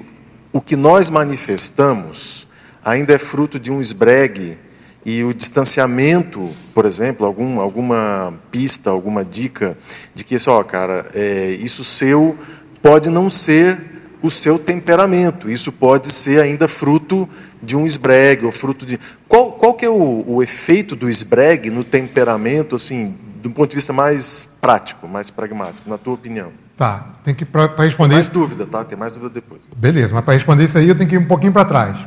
[0.51, 2.49] o que nós manifestamos
[2.83, 4.57] ainda é fruto de um esbregue
[5.05, 9.77] e o distanciamento, por exemplo, algum, alguma pista, alguma dica
[10.15, 12.39] de que, só, cara, é, isso seu
[12.81, 17.29] pode não ser o seu temperamento, isso pode ser ainda fruto
[17.63, 18.99] de um esbregue, ou fruto de.
[19.29, 23.77] Qual, qual que é o, o efeito do esbregue no temperamento, assim, do ponto de
[23.77, 26.51] vista mais prático, mais pragmático, na tua opinião?
[26.77, 28.35] Tá, tem que para responder Tem mais isso...
[28.35, 28.85] dúvida, tá?
[28.85, 29.63] Tem mais dúvida depois.
[29.77, 32.07] Beleza, mas para responder isso aí eu tenho que ir um pouquinho para trás.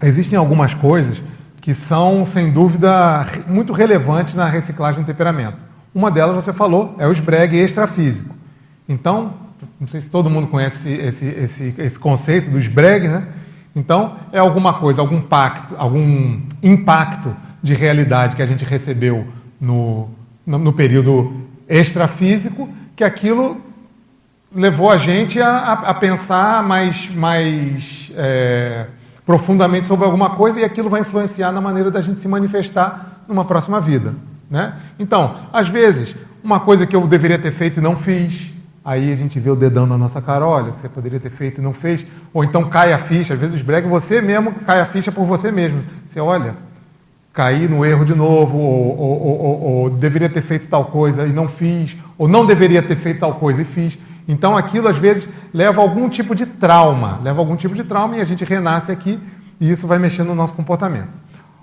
[0.00, 1.22] Existem algumas coisas
[1.60, 5.62] que são, sem dúvida, muito relevantes na reciclagem do temperamento.
[5.94, 8.34] Uma delas, você falou, é o esbregue extrafísico.
[8.88, 9.34] Então,
[9.80, 13.28] não sei se todo mundo conhece esse, esse, esse conceito do esbregue, né?
[13.74, 19.26] Então, é alguma coisa, algum pacto, algum impacto de realidade que a gente recebeu
[19.60, 20.08] no,
[20.46, 21.32] no, no período
[21.68, 23.58] extrafísico que aquilo
[24.54, 28.86] levou a gente a, a, a pensar mais, mais é,
[29.24, 33.44] profundamente sobre alguma coisa e aquilo vai influenciar na maneira da gente se manifestar numa
[33.44, 34.14] próxima vida.
[34.50, 34.74] Né?
[34.98, 38.54] Então, às vezes, uma coisa que eu deveria ter feito e não fiz,
[38.88, 41.60] aí a gente vê o dedão na nossa cara, olha, que você poderia ter feito
[41.60, 44.80] e não fez, ou então cai a ficha, às vezes os bregas você mesmo cai
[44.80, 45.82] a ficha por você mesmo.
[46.08, 46.56] Você olha,
[47.30, 51.34] caí no erro de novo, ou, ou, ou, ou, deveria ter feito tal coisa e
[51.34, 53.98] não fiz, ou não deveria ter feito tal coisa e fiz.
[54.26, 58.22] Então aquilo às vezes leva algum tipo de trauma, leva algum tipo de trauma e
[58.22, 59.20] a gente renasce aqui
[59.60, 61.10] e isso vai mexendo no nosso comportamento.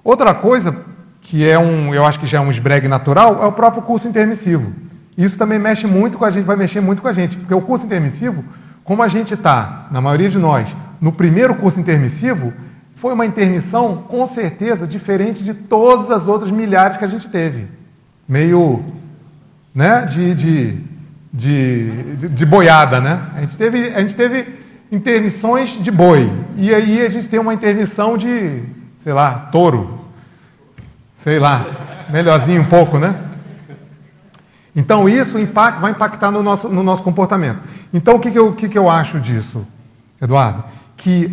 [0.03, 0.77] Outra coisa
[1.21, 4.07] que é um, eu acho que já é um esbregue natural, é o próprio curso
[4.07, 4.75] intermissivo.
[5.17, 7.61] Isso também mexe muito com a gente, vai mexer muito com a gente, porque o
[7.61, 8.43] curso intermissivo,
[8.83, 12.53] como a gente está, na maioria de nós, no primeiro curso intermissivo,
[12.95, 17.67] foi uma intermissão, com certeza, diferente de todas as outras milhares que a gente teve.
[18.27, 18.83] Meio
[19.73, 20.77] né, de, de,
[21.31, 23.21] de, de boiada, né?
[23.35, 24.47] A gente, teve, a gente teve
[24.91, 26.31] intermissões de boi.
[26.55, 28.63] E aí a gente tem uma intermissão de,
[28.99, 29.93] sei lá, touro.
[31.15, 31.65] Sei lá,
[32.09, 33.15] melhorzinho um pouco, né?
[34.75, 37.61] Então isso impact, vai impactar no nosso, no nosso comportamento.
[37.93, 39.65] Então o que, que, eu, que, que eu acho disso,
[40.21, 40.63] Eduardo?
[40.97, 41.31] Que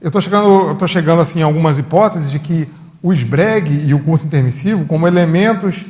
[0.00, 2.68] eu estou chegando, eu chegando assim, a algumas hipóteses de que
[3.02, 5.86] o esbregue e o curso intermissivo, como elementos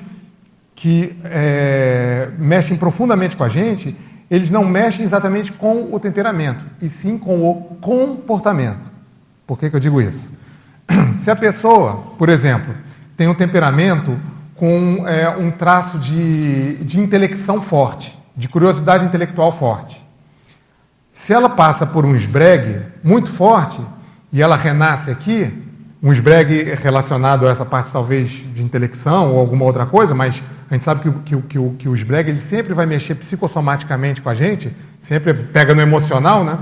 [0.74, 3.96] que é, mexem profundamente com a gente,
[4.30, 8.90] eles não mexem exatamente com o temperamento, e sim com o comportamento.
[9.46, 10.30] Por que, que eu digo isso?
[11.18, 12.74] Se a pessoa, por exemplo,
[13.16, 14.18] tem um temperamento
[14.58, 20.04] com é, um traço de, de intelecção forte, de curiosidade intelectual forte,
[21.12, 23.80] se ela passa por um esbregue muito forte,
[24.32, 25.52] e ela renasce aqui,
[26.02, 30.74] um esbregue relacionado a essa parte talvez de intelecção ou alguma outra coisa, mas a
[30.74, 34.28] gente sabe que, que, que, o, que o esbregue ele sempre vai mexer psicossomaticamente com
[34.28, 36.58] a gente, sempre pega no emocional, né?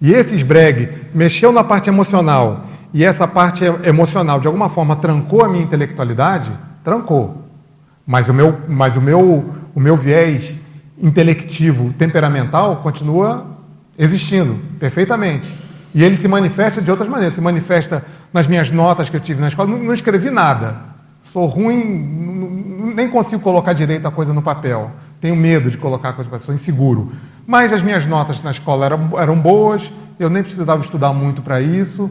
[0.00, 5.44] E esse esbregue mexeu na parte emocional e essa parte emocional de alguma forma trancou
[5.44, 6.50] a minha intelectualidade,
[6.82, 7.42] trancou.
[8.06, 9.44] Mas o meu, mas o meu,
[9.74, 10.56] o meu viés
[10.98, 13.46] intelectivo, temperamental continua
[13.98, 15.66] existindo perfeitamente.
[15.94, 17.34] E ele se manifesta de outras maneiras.
[17.34, 19.70] Se manifesta nas minhas notas que eu tive na escola.
[19.70, 20.76] Não, não escrevi nada.
[21.22, 24.90] Sou ruim, nem consigo colocar direito a coisa no papel.
[25.20, 27.12] Tenho medo de colocar a coisa no papel, sou inseguro.
[27.46, 31.60] Mas as minhas notas na escola eram, eram boas, eu nem precisava estudar muito para
[31.60, 32.10] isso.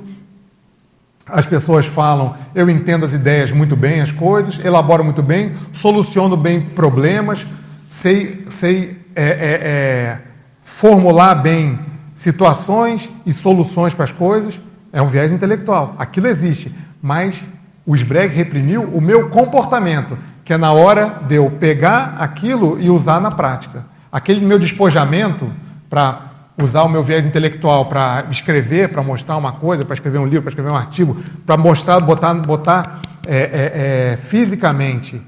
[1.28, 6.38] As pessoas falam, eu entendo as ideias muito bem, as coisas, elaboro muito bem, soluciono
[6.38, 7.48] bem problemas,
[7.90, 10.22] sei, sei é, é, é,
[10.62, 11.80] formular bem
[12.14, 14.60] situações e soluções para as coisas,
[14.94, 15.96] é um viés intelectual.
[15.98, 17.44] Aquilo existe, mas
[17.86, 22.90] o Sbreg reprimiu o meu comportamento, que é na hora de eu pegar aquilo e
[22.90, 23.86] usar na prática.
[24.12, 25.52] Aquele meu despojamento
[25.90, 30.26] para usar o meu viés intelectual para escrever, para mostrar uma coisa, para escrever um
[30.26, 35.22] livro, para escrever um artigo, para mostrar, botar, botar é, é, é, fisicamente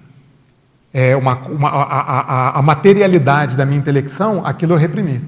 [0.94, 5.22] é, uma, uma, a, a, a materialidade da minha intelecção, aquilo eu reprimi.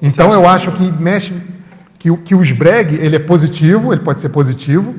[0.00, 1.34] Então eu acho que mexe
[1.98, 4.94] que, que o esbregue ele é positivo, ele pode ser positivo,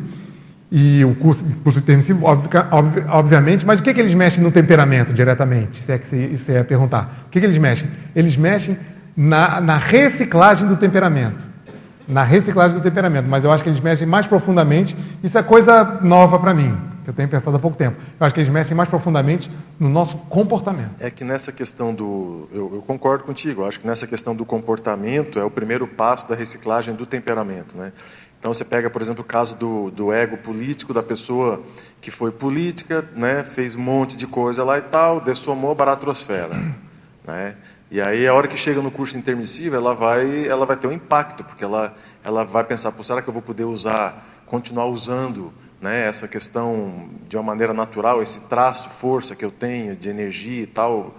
[0.71, 5.77] e o curso, curso intermissivo, obviamente, mas o que, que eles mexem no temperamento diretamente?
[5.77, 7.25] Se é que você, você ia perguntar.
[7.27, 7.87] O que, que eles mexem?
[8.15, 8.77] Eles mexem
[9.15, 11.47] na, na reciclagem do temperamento.
[12.07, 14.95] na reciclagem do temperamento, mas eu acho que eles mexem mais profundamente.
[15.23, 17.97] Isso é coisa nova para mim, que eu tenho pensado há pouco tempo.
[18.19, 20.91] Eu acho que eles mexem mais profundamente no nosso comportamento.
[20.99, 22.47] É que nessa questão do.
[22.53, 26.29] Eu, eu concordo contigo, eu acho que nessa questão do comportamento é o primeiro passo
[26.29, 27.75] da reciclagem do temperamento.
[27.75, 27.91] Né?
[28.39, 31.63] Então você pega, por exemplo, o caso do, do ego político da pessoa
[31.99, 36.53] que foi política, né, fez um monte de coisa lá e tal, dessomou a baratrosfera.
[37.25, 37.55] Né?
[37.89, 40.91] E aí, a hora que chega no curso intermissivo, ela vai, ela vai ter um
[40.91, 46.07] impacto, porque ela, ela vai pensar, será que eu vou poder usar, continuar usando né,
[46.07, 50.67] essa questão de uma maneira natural, esse traço, força que eu tenho de energia e
[50.67, 51.15] tal.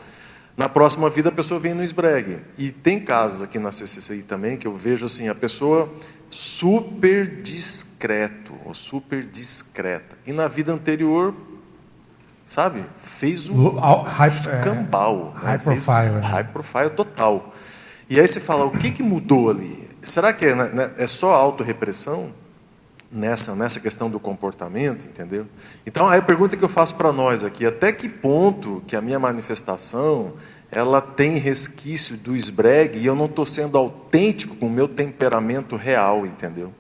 [0.57, 2.41] Na próxima vida, a pessoa vem no esbregue.
[2.59, 5.89] E tem casos aqui na CCCI também que eu vejo assim, a pessoa
[6.29, 10.19] super discreto, ou super discreta.
[10.27, 11.33] E na vida anterior,
[12.49, 12.85] sabe?
[13.19, 14.31] Fez um high,
[14.63, 15.35] cambal.
[15.37, 15.51] É, né?
[15.51, 16.11] High profile.
[16.11, 16.21] Né?
[16.21, 17.55] High profile total.
[18.11, 19.89] E aí você fala, o que, que mudou ali?
[20.03, 22.31] Será que é, né, né é só autorrepressão
[23.11, 25.47] nessa, nessa questão do comportamento, entendeu?
[25.87, 29.01] Então, aí a pergunta que eu faço para nós aqui, até que ponto que a
[29.01, 30.35] minha manifestação
[30.71, 35.77] ela tem resquício do esbregue e eu não estou sendo autêntico com o meu temperamento
[35.77, 36.73] real, entendeu?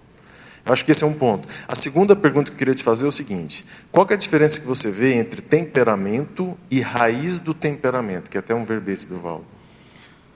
[0.67, 1.47] Acho que esse é um ponto.
[1.69, 4.61] A segunda pergunta que eu queria te fazer é o seguinte: qual é a diferença
[4.61, 9.19] que você vê entre temperamento e raiz do temperamento, que é até um verbete do
[9.19, 9.45] Val?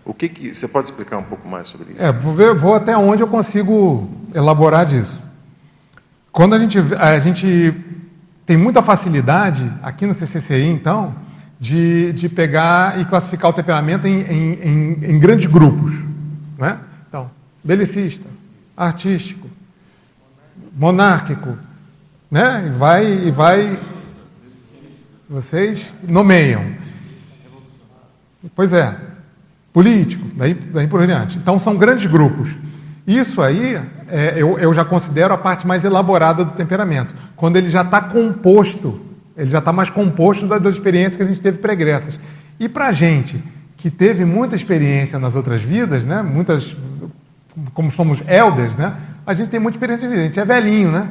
[0.05, 2.03] O que, que você pode explicar um pouco mais sobre isso?
[2.03, 5.21] É, vou, ver, vou até onde eu consigo elaborar disso.
[6.33, 7.75] Quando a gente, a gente
[8.47, 11.15] tem muita facilidade aqui no CCCI, então,
[11.59, 16.05] de, de pegar e classificar o temperamento em, em, em, em grandes grupos,
[16.57, 16.79] né?
[17.09, 17.31] Então,
[17.63, 18.27] belicista,
[18.77, 19.50] artístico,
[20.81, 21.59] monárquico,
[22.31, 22.65] né?
[22.67, 23.79] E vai e vai
[25.29, 26.65] vocês nomeiam.
[28.57, 28.97] Pois é,
[29.75, 31.37] político, daí, daí por diante.
[31.37, 32.57] Então são grandes grupos.
[33.07, 33.79] Isso aí
[34.09, 38.01] é, eu, eu já considero a parte mais elaborada do temperamento, quando ele já está
[38.01, 39.05] composto,
[39.37, 42.19] ele já está mais composto das, das experiências que a gente teve pregressas.
[42.59, 43.45] E para a gente
[43.77, 46.23] que teve muita experiência nas outras vidas, né?
[46.23, 46.75] Muitas,
[47.75, 48.97] como somos elders, né?
[49.31, 51.09] a gente tem muita experiência de vida, a gente é velhinho, né?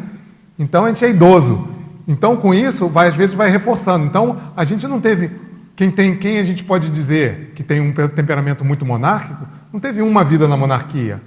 [0.58, 1.68] Então a gente é idoso.
[2.08, 4.06] Então com isso, vai, às vezes vai reforçando.
[4.06, 5.32] Então a gente não teve.
[5.76, 10.02] Quem, tem, quem a gente pode dizer que tem um temperamento muito monárquico, não teve
[10.02, 11.22] uma vida na monarquia.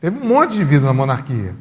[0.00, 1.54] Teve um monte de vida na monarquia.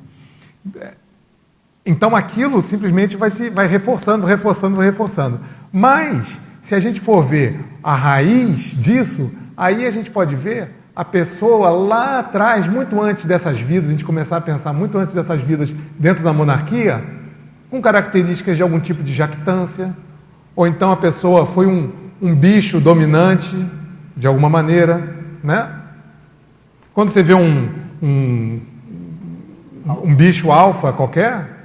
[1.84, 5.40] Então aquilo simplesmente vai se vai reforçando, reforçando, reforçando.
[5.74, 11.06] Mas, se a gente for ver a raiz disso, aí a gente pode ver a
[11.06, 15.42] pessoa lá atrás, muito antes dessas vidas, a gente começar a pensar muito antes dessas
[15.42, 17.04] vidas dentro da monarquia,
[17.70, 19.96] com características de algum tipo de jactância,
[20.56, 21.92] ou então a pessoa foi um,
[22.22, 23.56] um bicho dominante,
[24.16, 25.02] de alguma maneira,
[25.42, 25.70] né?
[26.94, 27.70] Quando você vê um,
[28.04, 28.62] um,
[30.04, 31.62] um bicho alfa qualquer,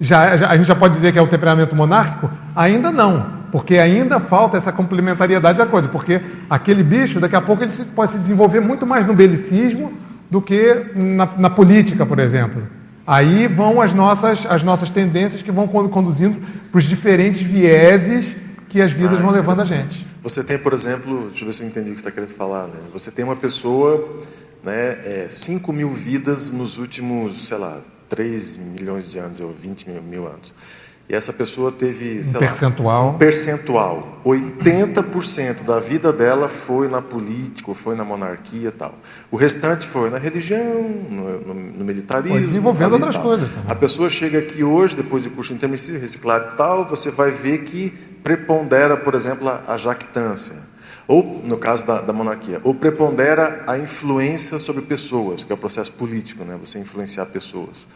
[0.00, 2.30] já, já, a gente já pode dizer que é o temperamento monárquico?
[2.54, 3.43] Ainda não.
[3.54, 6.20] Porque ainda falta essa complementariedade da coisa, porque
[6.50, 9.92] aquele bicho, daqui a pouco, ele pode se desenvolver muito mais no belicismo
[10.28, 12.66] do que na, na política, por exemplo.
[13.06, 16.36] Aí vão as nossas, as nossas tendências que vão conduzindo
[16.72, 18.36] para os diferentes vieses
[18.68, 20.04] que as vidas ah, vão levando a gente.
[20.20, 22.34] Você tem, por exemplo, deixa eu ver se eu entendi o que você está querendo
[22.34, 22.66] falar.
[22.66, 22.74] Né?
[22.92, 24.20] Você tem uma pessoa,
[24.64, 27.78] né, é, 5 mil vidas nos últimos, sei lá,
[28.08, 30.52] 3 milhões de anos ou 20 mil, mil anos.
[31.06, 33.04] E essa pessoa teve um percentual.
[33.06, 34.22] Lá, um percentual.
[34.24, 38.94] 80% da vida dela foi na política, foi na monarquia e tal.
[39.30, 42.32] O restante foi na religião, no, no, no militarismo.
[42.32, 43.70] Foi desenvolvendo outras coisas também.
[43.70, 47.64] A pessoa chega aqui hoje, depois de curso intermissivo, reciclado e tal, você vai ver
[47.64, 47.90] que
[48.22, 50.56] prepondera, por exemplo, a, a jactância.
[51.06, 55.58] Ou, no caso da, da, monarquia, ou prepondera a influência sobre pessoas, que é o
[55.58, 56.58] processo político, né?
[56.58, 57.86] você influenciar pessoas.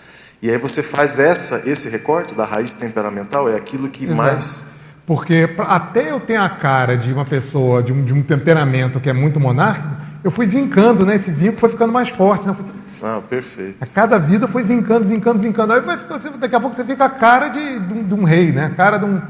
[0.40, 4.16] E aí você faz essa, esse recorte da raiz temperamental, é aquilo que Exato.
[4.16, 4.64] mais.
[5.04, 9.08] Porque até eu ter a cara de uma pessoa, de um, de um temperamento que
[9.08, 11.14] é muito monárquico, eu fui vincando, né?
[11.14, 12.46] Esse vinco foi ficando mais forte.
[12.46, 12.54] Né?
[13.02, 13.76] Ah, perfeito.
[13.80, 15.72] A cada vida foi vincando, vincando, vincando.
[15.72, 18.24] Aí vai, você, daqui a pouco você fica a cara de, de, um, de um
[18.24, 18.66] rei, né?
[18.66, 19.22] A cara de um,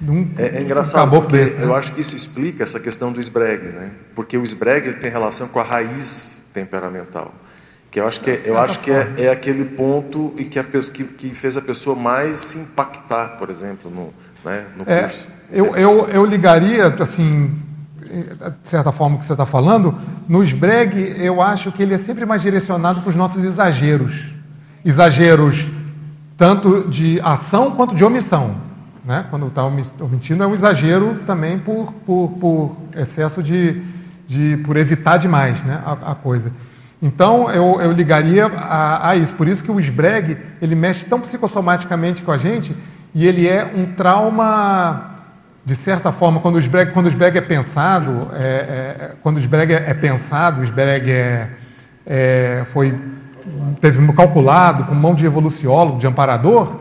[0.00, 1.66] de um, é, é engraçado, um desse, né?
[1.66, 3.90] eu acho que isso explica essa questão do esbregue, né?
[4.14, 7.34] Porque o esbregue tem relação com a raiz temperamental.
[7.90, 10.64] Que eu acho que, é, eu acho que é, é, aquele ponto e que, a,
[10.64, 14.14] que, que, fez a pessoa mais se impactar, por exemplo, no,
[14.44, 15.26] né, no é, curso.
[15.50, 17.58] Eu, eu, eu ligaria, assim,
[18.62, 19.96] de certa forma que você está falando,
[20.28, 24.34] no SBREG eu acho que ele é sempre mais direcionado para os nossos exageros.
[24.84, 25.66] Exageros
[26.36, 28.54] tanto de ação quanto de omissão.
[29.04, 29.26] Né?
[29.30, 33.82] Quando está omitindo é um exagero também por, por, por excesso de,
[34.26, 34.56] de...
[34.58, 35.82] por evitar demais né?
[35.84, 36.52] a, a coisa.
[37.02, 39.32] Então, eu, eu ligaria a, a, isso.
[39.34, 42.76] Por isso que o SBREG, ele mexe tão psicossomaticamente com a gente
[43.14, 45.16] e ele é um trauma,
[45.64, 49.40] de certa forma, quando o SBREG, quando o SBREG é pensado, é, é, quando o
[49.40, 51.50] SBREG é, é pensado, o SBREG é,
[52.06, 52.94] é, foi,
[53.80, 56.80] teve calculado com mão de evoluciólogo, de amparador,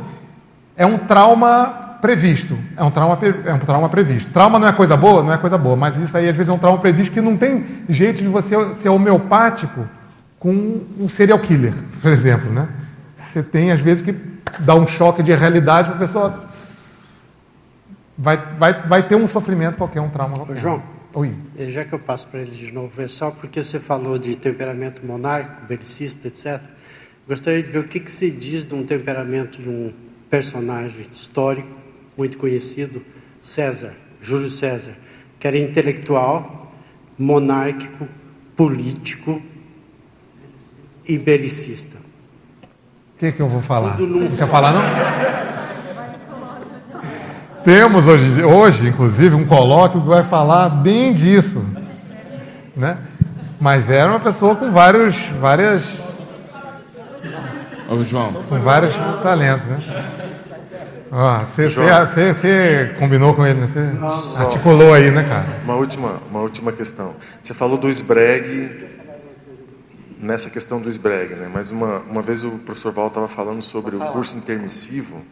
[0.76, 2.58] é um trauma previsto.
[2.76, 4.32] É um trauma, é um trauma previsto.
[4.32, 5.24] Trauma não é coisa boa?
[5.24, 7.38] Não é coisa boa, mas isso aí às vezes é um trauma previsto que não
[7.38, 9.88] tem jeito de você ser homeopático
[10.40, 12.52] com um serial killer, por exemplo.
[12.52, 12.68] Né?
[13.16, 14.16] Você tem, às vezes, que
[14.62, 16.50] dar um choque de realidade para a pessoa.
[18.18, 20.58] Vai, vai, vai ter um sofrimento qualquer, um trauma qualquer.
[20.58, 20.82] João,
[21.14, 21.34] Oi.
[21.70, 25.06] já que eu passo para ele de novo, é só porque você falou de temperamento
[25.06, 26.62] monárquico, belicista, etc.
[27.28, 29.94] Gostaria de ver o que, que se diz de um temperamento de um
[30.30, 31.78] personagem histórico
[32.18, 33.02] muito conhecido,
[33.42, 34.94] César, Júlio César,
[35.40, 36.74] que era intelectual,
[37.18, 38.08] monárquico,
[38.58, 39.42] político,
[41.10, 41.98] e belicista.
[41.98, 44.00] O que, que eu vou falar?
[44.00, 44.84] Não quer falar, não?
[47.66, 51.66] Temos hoje, hoje, inclusive, um colóquio que vai falar bem disso.
[52.78, 52.98] Né?
[53.60, 56.00] Mas era uma pessoa com vários, várias.
[57.90, 58.32] Ô, João.
[58.34, 59.80] Com vários talentos, né?
[61.48, 63.66] Você combinou com ele, né?
[63.66, 63.80] Você
[64.38, 65.58] articulou aí, né, cara?
[65.64, 67.16] Uma última, uma última questão.
[67.42, 68.99] Você falou do SBREG
[70.20, 71.50] nessa questão do SBREG, né?
[71.52, 75.24] mas uma, uma vez o professor Val estava falando sobre o curso intermissivo,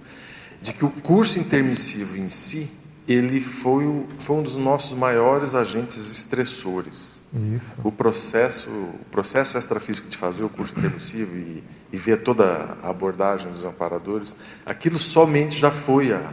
[0.61, 2.69] de que o curso intermissivo em si,
[3.07, 7.21] ele foi, o, foi um dos nossos maiores agentes estressores.
[7.53, 7.81] Isso.
[7.83, 12.89] O processo, o processo extrafísico de fazer o curso intermissivo e, e ver toda a
[12.89, 14.33] abordagem dos amparadores,
[14.65, 16.31] aquilo somente já foi a,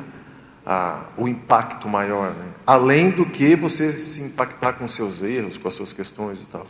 [0.65, 2.53] a, o impacto maior, né?
[2.65, 6.65] além do que você se impactar com seus erros, com as suas questões e tal.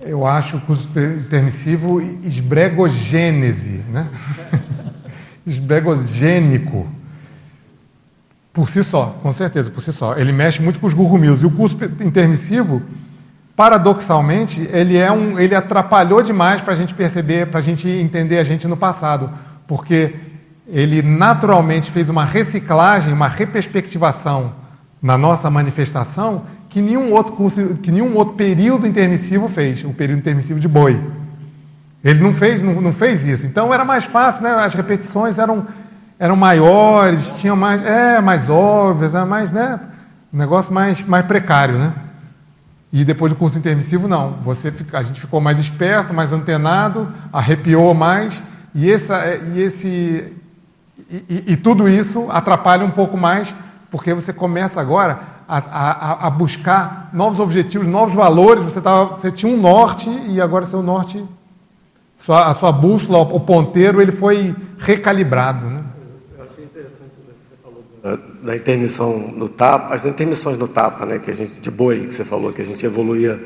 [0.00, 4.08] Eu acho o curso intermissivo esbregogênese, né?
[5.46, 6.88] esbregogênico.
[8.52, 10.16] Por si só, com certeza, por si só.
[10.16, 11.42] Ele mexe muito com os gurgumilos.
[11.42, 12.82] E o curso intermissivo,
[13.56, 18.38] paradoxalmente, ele, é um, ele atrapalhou demais para a gente perceber, para a gente entender
[18.38, 19.30] a gente no passado.
[19.66, 20.14] Porque
[20.68, 24.63] ele naturalmente fez uma reciclagem, uma reperspectivação
[25.04, 30.20] na nossa manifestação que nenhum outro curso, que nenhum outro período intermissivo fez, o período
[30.20, 30.98] intermissivo de boi.
[32.02, 33.44] Ele não fez, não, não fez isso.
[33.44, 34.50] Então era mais fácil, né?
[34.52, 35.66] As repetições eram,
[36.18, 39.78] eram maiores, tinham mais, é, mais óbvias, era mais, né?
[40.32, 41.92] Um negócio mais, mais precário, né?
[42.90, 44.38] E depois do curso intermissivo, não.
[44.42, 48.42] Você, a gente ficou mais esperto, mais antenado, arrepiou mais,
[48.74, 49.22] e, essa,
[49.54, 50.32] e esse
[51.10, 53.54] e, e, e tudo isso atrapalha um pouco mais,
[53.94, 58.64] porque você começa agora a, a, a, buscar novos objetivos, novos valores.
[58.64, 61.24] Você, tava, você tinha um norte e agora seu norte,
[62.16, 65.66] sua, a sua bússola, o ponteiro, ele foi recalibrado.
[65.66, 65.84] Né?
[66.36, 68.18] Eu achei interessante o que você falou da,
[68.48, 72.14] da intermissão no tapa, as intermissões no tapa, né, que a gente, de boi, que
[72.14, 73.40] você falou, que a gente evoluía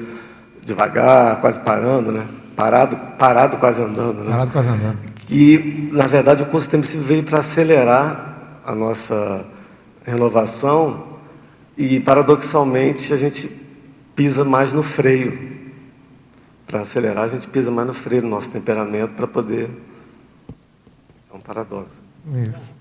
[0.65, 2.25] devagar, quase parando, né?
[2.57, 4.25] Parado, parado quase andando.
[4.25, 4.31] Né?
[4.31, 4.99] Parado quase andando.
[5.29, 8.35] E, na verdade, o curso intermissivo veio para acelerar
[8.65, 9.47] a nossa
[10.09, 11.19] renovação
[11.77, 13.49] e, paradoxalmente, a gente
[14.17, 15.59] pisa mais no freio.
[16.67, 19.71] Para acelerar, a gente pisa mais no freio do nosso temperamento para poder.
[21.33, 22.03] É um paradoxo.
[22.49, 22.79] Isso.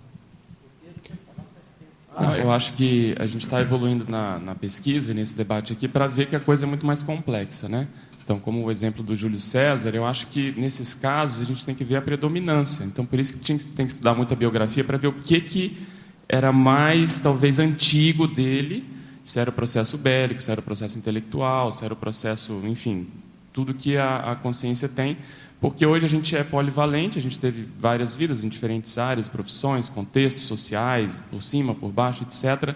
[2.19, 6.07] Não, eu acho que a gente está evoluindo na, na pesquisa, nesse debate aqui, para
[6.07, 7.69] ver que a coisa é muito mais complexa.
[7.69, 7.87] Né?
[8.23, 11.75] Então, como o exemplo do Júlio César, eu acho que nesses casos a gente tem
[11.75, 12.83] que ver a predominância.
[12.83, 15.87] Então, por isso que tem que estudar muita biografia para ver o que, que
[16.27, 18.85] era mais, talvez, antigo dele,
[19.23, 23.07] se era o processo bélico, se era o processo intelectual, se era o processo, enfim,
[23.53, 25.17] tudo que a, a consciência tem,
[25.59, 29.89] porque hoje a gente é polivalente, a gente teve várias vidas em diferentes áreas, profissões,
[29.89, 32.75] contextos sociais, por cima, por baixo, etc.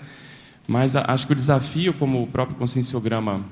[0.68, 3.46] Mas acho que o desafio, como o próprio conscienciograma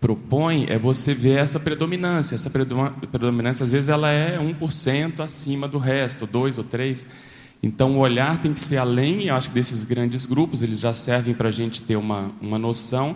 [0.00, 2.34] propõe, é você ver essa predominância.
[2.34, 7.04] Essa predominância, às vezes, ela é 1% acima do resto, 2 ou 3%.
[7.62, 10.94] Então, o olhar tem que ser além, eu acho que desses grandes grupos, eles já
[10.94, 13.14] servem para a gente ter uma, uma noção,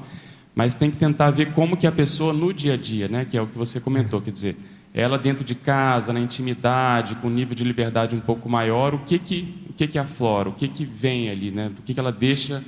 [0.55, 3.37] mas tem que tentar ver como que a pessoa no dia a dia, né, que
[3.37, 4.57] é o que você comentou, quer dizer,
[4.93, 8.99] ela dentro de casa, na intimidade, com um nível de liberdade um pouco maior, o
[9.01, 11.99] que que, o que, que aflora, o que, que vem ali, né, o que, que
[11.99, 12.63] ela deixa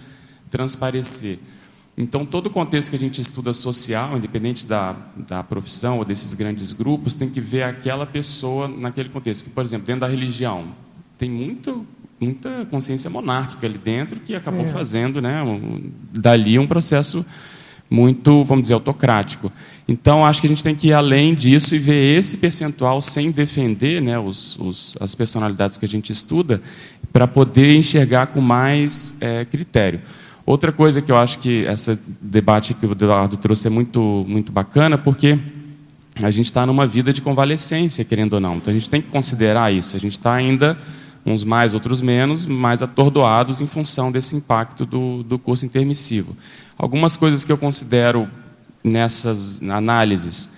[0.50, 1.38] transparecer.
[1.96, 6.34] Então, todo o contexto que a gente estuda social, independente da, da profissão ou desses
[6.34, 9.48] grandes grupos, tem que ver aquela pessoa naquele contexto.
[9.48, 10.74] Por exemplo, dentro da religião,
[11.18, 11.86] tem muito,
[12.20, 17.24] muita consciência monárquica ali dentro que acabou fazendo né, um, dali um processo
[17.88, 19.52] muito, vamos dizer, autocrático.
[19.86, 23.30] Então, acho que a gente tem que ir além disso e ver esse percentual sem
[23.30, 26.60] defender né, os, os, as personalidades que a gente estuda,
[27.12, 30.00] para poder enxergar com mais é, critério.
[30.44, 34.52] Outra coisa que eu acho que esse debate que o Eduardo trouxe é muito, muito
[34.52, 35.38] bacana, porque
[36.22, 38.56] a gente está numa vida de convalescência, querendo ou não.
[38.56, 39.96] Então, a gente tem que considerar isso.
[39.96, 40.78] A gente está ainda,
[41.26, 46.36] uns mais, outros menos, mais atordoados em função desse impacto do, do curso intermissivo.
[46.78, 48.28] Algumas coisas que eu considero
[48.82, 50.50] nessas análises.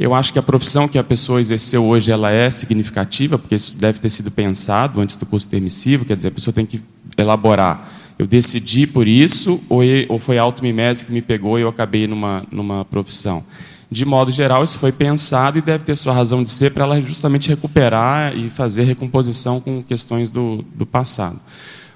[0.00, 3.76] Eu acho que a profissão que a pessoa exerceu hoje ela é significativa, porque isso
[3.76, 6.82] deve ter sido pensado antes do curso permissivo, quer dizer, a pessoa tem que
[7.16, 7.90] elaborar.
[8.18, 9.60] Eu decidi por isso,
[10.08, 13.44] ou foi a auto-mimese que me pegou e eu acabei numa, numa profissão.
[13.90, 17.00] De modo geral, isso foi pensado e deve ter sua razão de ser para ela
[17.00, 21.38] justamente recuperar e fazer recomposição com questões do, do passado.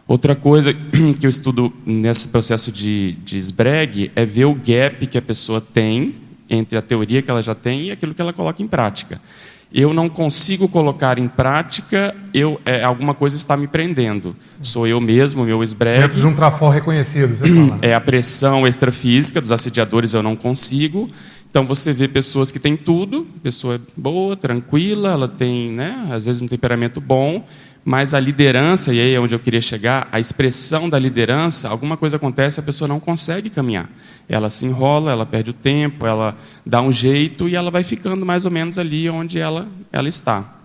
[0.06, 0.72] Outra coisa
[1.18, 5.60] que eu estudo nesse processo de, de SBREG é ver o gap que a pessoa
[5.60, 6.14] tem
[6.48, 9.20] entre a teoria que ela já tem e aquilo que ela coloca em prática.
[9.72, 14.34] Eu não consigo colocar em prática, eu, é, alguma coisa está me prendendo.
[14.60, 16.00] Sou eu mesmo, meu SBREG.
[16.00, 17.78] Dentro de um trafó reconhecido, você fala.
[17.80, 21.08] É a pressão extrafísica dos assediadores, eu não consigo.
[21.50, 26.40] Então você vê pessoas que têm tudo, pessoa boa, tranquila, ela tem, né, às vezes
[26.40, 27.44] um temperamento bom,
[27.84, 31.96] mas a liderança, e aí é onde eu queria chegar, a expressão da liderança, alguma
[31.96, 33.90] coisa acontece, a pessoa não consegue caminhar.
[34.28, 38.24] Ela se enrola, ela perde o tempo, ela dá um jeito e ela vai ficando
[38.24, 40.56] mais ou menos ali onde ela, ela está.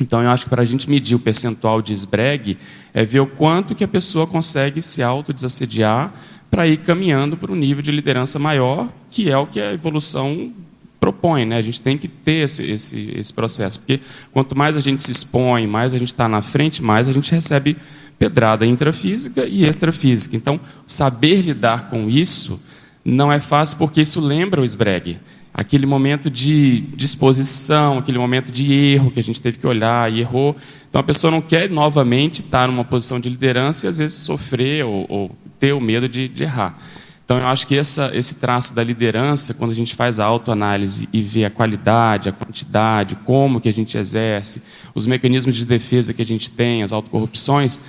[0.00, 2.56] Então, eu acho que para a gente medir o percentual de esbregue,
[2.94, 6.14] é ver o quanto que a pessoa consegue se autodesassediar
[6.52, 10.52] para ir caminhando para um nível de liderança maior, que é o que a evolução
[11.00, 11.56] propõe, né?
[11.56, 13.98] A gente tem que ter esse, esse, esse processo, porque
[14.30, 17.32] quanto mais a gente se expõe, mais a gente está na frente, mais a gente
[17.32, 17.74] recebe
[18.18, 20.36] pedrada intrafísica e extrafísica.
[20.36, 22.62] Então, saber lidar com isso
[23.02, 25.18] não é fácil, porque isso lembra o esbregue.
[25.54, 30.20] Aquele momento de disposição, aquele momento de erro que a gente teve que olhar e
[30.20, 30.54] errou.
[30.90, 34.84] Então, a pessoa não quer novamente estar numa posição de liderança e, às vezes, sofrer
[34.84, 35.30] ou, ou
[35.62, 36.76] ter o medo de, de errar.
[37.24, 41.08] Então, eu acho que essa, esse traço da liderança, quando a gente faz a autoanálise
[41.12, 44.60] e vê a qualidade, a quantidade, como que a gente exerce,
[44.92, 47.80] os mecanismos de defesa que a gente tem, as autocorrupções,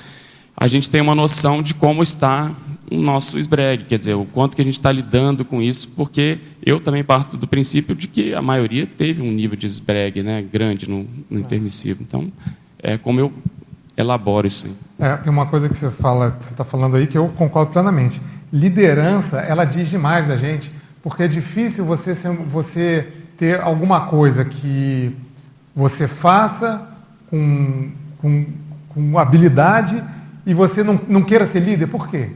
[0.56, 2.52] a gente tem uma noção de como está
[2.92, 6.38] o nosso esbregue, quer dizer, o quanto que a gente está lidando com isso, porque
[6.64, 10.44] eu também parto do princípio de que a maioria teve um nível de esbregue né,
[10.44, 12.04] grande no, no intermissivo.
[12.04, 12.32] Então,
[12.78, 13.34] é como eu
[13.96, 14.68] elaboro isso.
[15.00, 18.22] É, tem uma coisa que você fala, você está falando aí que eu concordo plenamente
[18.54, 20.72] liderança, ela diz demais da gente,
[21.02, 22.14] porque é difícil você,
[22.48, 25.18] você ter alguma coisa que
[25.76, 26.88] você faça
[27.32, 27.92] com,
[28.22, 28.46] com,
[28.90, 30.04] com habilidade
[30.46, 31.88] e você não, não queira ser líder.
[31.88, 32.30] Por quê?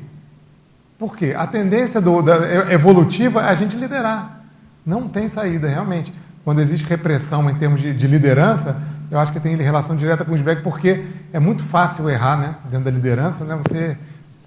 [0.98, 1.36] Por quê?
[1.38, 4.42] A tendência do, da, evolutiva é a gente liderar.
[4.84, 6.12] Não tem saída, realmente.
[6.44, 10.32] Quando existe repressão em termos de, de liderança, eu acho que tem relação direta com
[10.32, 13.46] o feedback, porque é muito fácil errar né, dentro da liderança.
[13.46, 13.58] Né?
[13.64, 13.98] Você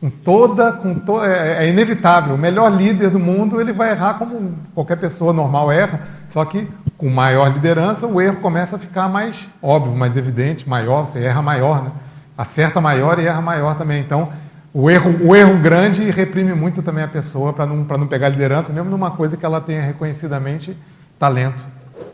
[0.00, 2.34] com toda, com to, é, é, inevitável.
[2.34, 6.66] O melhor líder do mundo ele vai errar como qualquer pessoa normal erra, só que
[6.96, 11.04] com maior liderança o erro começa a ficar mais óbvio, mais evidente, maior.
[11.04, 11.92] Você erra maior, né?
[12.36, 14.00] acerta maior e erra maior também.
[14.00, 14.30] Então
[14.72, 18.72] o erro, o erro grande reprime muito também a pessoa para não, não pegar liderança,
[18.72, 20.74] mesmo numa coisa que ela tenha reconhecidamente
[21.18, 21.62] talento.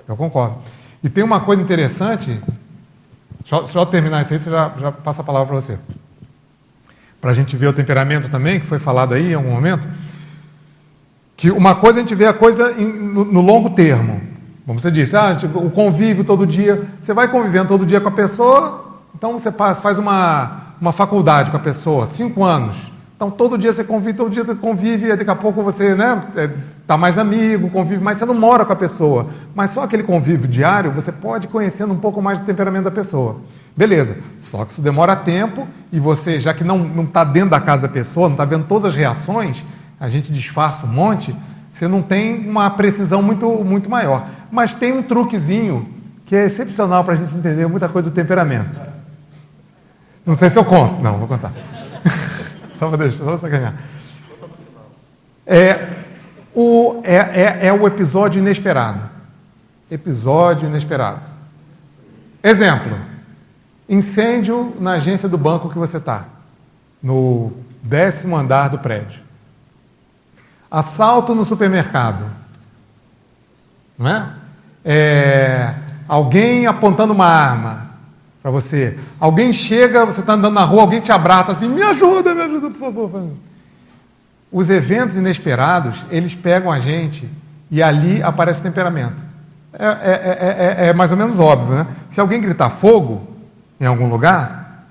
[0.09, 0.57] Eu concordo.
[1.03, 2.41] E tem uma coisa interessante,
[3.45, 5.79] só, só terminar isso aí, você já, já passa a palavra para você
[7.27, 9.89] para a gente ver o temperamento também, que foi falado aí em algum momento,
[11.37, 14.21] que uma coisa a gente vê a coisa em, no, no, longo termo.
[14.65, 18.09] Como você disse, ah, tipo, o convívio todo dia, você vai convivendo todo dia com
[18.09, 22.77] a pessoa, então você faz uma, uma faculdade com a pessoa, cinco anos.
[23.17, 26.23] Então todo dia você convive, todo dia você convive, e daqui a pouco você né,
[26.87, 29.29] tá mais amigo, convive mais, você não mora com a pessoa.
[29.55, 33.41] Mas só aquele convívio diário, você pode conhecendo um pouco mais do temperamento da pessoa.
[33.75, 37.83] Beleza, só que isso demora tempo e você, já que não está dentro da casa
[37.83, 39.65] da pessoa, não está vendo todas as reações,
[39.99, 41.35] a gente disfarça um monte,
[41.73, 44.27] você não tem uma precisão muito, muito maior.
[44.51, 45.89] Mas tem um truquezinho
[46.27, 48.79] que é excepcional para a gente entender muita coisa do temperamento.
[50.25, 51.53] Não sei se eu conto, não, vou contar.
[52.79, 53.75] Só para deixar, só sacanear.
[55.47, 56.05] É
[56.55, 59.03] o, é, é, é o episódio inesperado.
[59.91, 61.29] Episódio inesperado.
[62.43, 62.99] Exemplo:
[63.89, 66.25] incêndio na agência do banco que você está,
[67.03, 69.21] no décimo andar do prédio.
[70.71, 72.25] Assalto no supermercado.
[73.97, 74.31] Não é?
[74.85, 75.75] é
[76.07, 77.86] alguém apontando uma arma
[78.47, 78.97] para você.
[79.19, 82.71] Alguém chega, você está andando na rua, alguém te abraça assim, me ajuda, me ajuda,
[82.71, 83.31] por favor.
[84.53, 87.29] Os eventos inesperados, eles pegam a gente
[87.69, 89.25] e ali aparece o temperamento.
[89.73, 91.89] É, é, é, é, mais ou menos óbvio, né?
[92.09, 93.27] Se alguém gritar fogo
[93.81, 94.87] em algum lugar,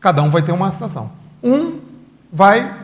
[0.00, 1.12] cada um vai ter uma situação.
[1.40, 1.78] Um
[2.32, 2.74] vai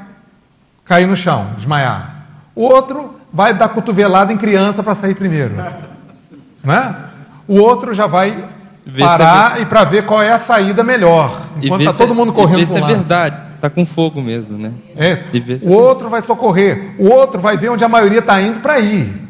[0.85, 2.29] cair no chão, desmaiar.
[2.55, 5.55] O outro vai dar cotovelada em criança para sair primeiro.
[6.63, 6.95] Né?
[7.49, 8.49] O outro já vai
[8.99, 11.43] parar e para ver qual é a saída melhor.
[11.61, 14.73] Enquanto está todo mundo correndo para é verdade, está com fogo mesmo, né?
[14.97, 15.23] É.
[15.63, 19.23] O outro vai socorrer, o outro vai ver onde a maioria está indo para ir.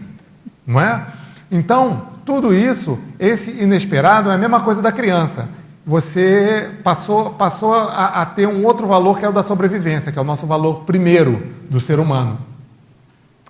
[0.67, 1.07] Não é?
[1.51, 5.49] Então, tudo isso, esse inesperado, é a mesma coisa da criança.
[5.85, 10.19] Você passou, passou a, a ter um outro valor que é o da sobrevivência, que
[10.19, 12.39] é o nosso valor primeiro do ser humano,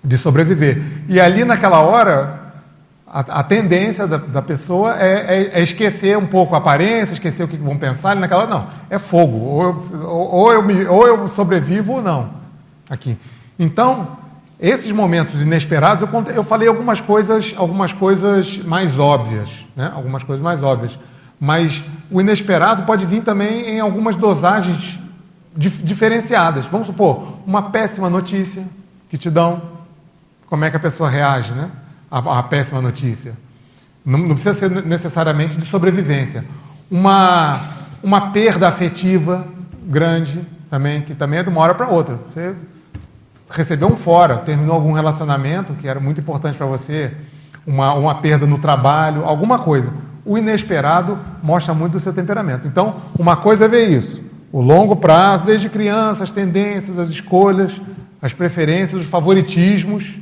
[0.03, 0.81] de sobreviver.
[1.07, 2.42] E ali naquela hora,
[3.13, 7.43] a, a tendência da, da pessoa é, é, é, esquecer um pouco a aparência, esquecer
[7.43, 8.15] o que vão pensar.
[8.15, 9.37] naquela não, é fogo.
[9.37, 12.31] Ou eu, ou, eu me, ou eu sobrevivo ou não.
[12.89, 13.15] Aqui.
[13.59, 14.17] Então,
[14.59, 19.91] esses momentos inesperados, eu, contei, eu falei algumas coisas, algumas coisas mais óbvias, né?
[19.93, 20.97] algumas coisas mais óbvias.
[21.39, 24.97] Mas o inesperado pode vir também em algumas dosagens
[25.55, 26.65] dif diferenciadas.
[26.65, 28.63] Vamos supor, uma péssima notícia
[29.07, 29.61] que te dão,
[30.47, 31.69] como é que a pessoa reage, né?
[32.13, 33.33] A, a péssima notícia.
[34.05, 36.45] Não, não, precisa ser necessariamente de sobrevivência.
[36.91, 37.59] Uma,
[38.03, 39.47] uma perda afetiva
[39.87, 42.19] grande também, que também é de uma hora para outra.
[42.27, 42.53] Você
[43.49, 47.13] recebeu um fora, terminou algum relacionamento que era muito importante para você,
[47.65, 49.91] uma, uma perda no trabalho, alguma coisa.
[50.23, 52.67] O inesperado mostra muito do seu temperamento.
[52.67, 54.23] Então, uma coisa é ver isso.
[54.51, 57.81] O longo prazo, desde criança, as tendências, as escolhas,
[58.21, 60.19] as preferências, os favoritismos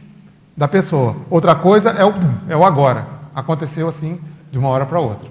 [0.56, 1.16] da pessoa.
[1.30, 2.14] Outra coisa é o,
[2.50, 3.08] é o agora.
[3.34, 4.20] Aconteceu assim,
[4.52, 5.30] de uma hora para outra.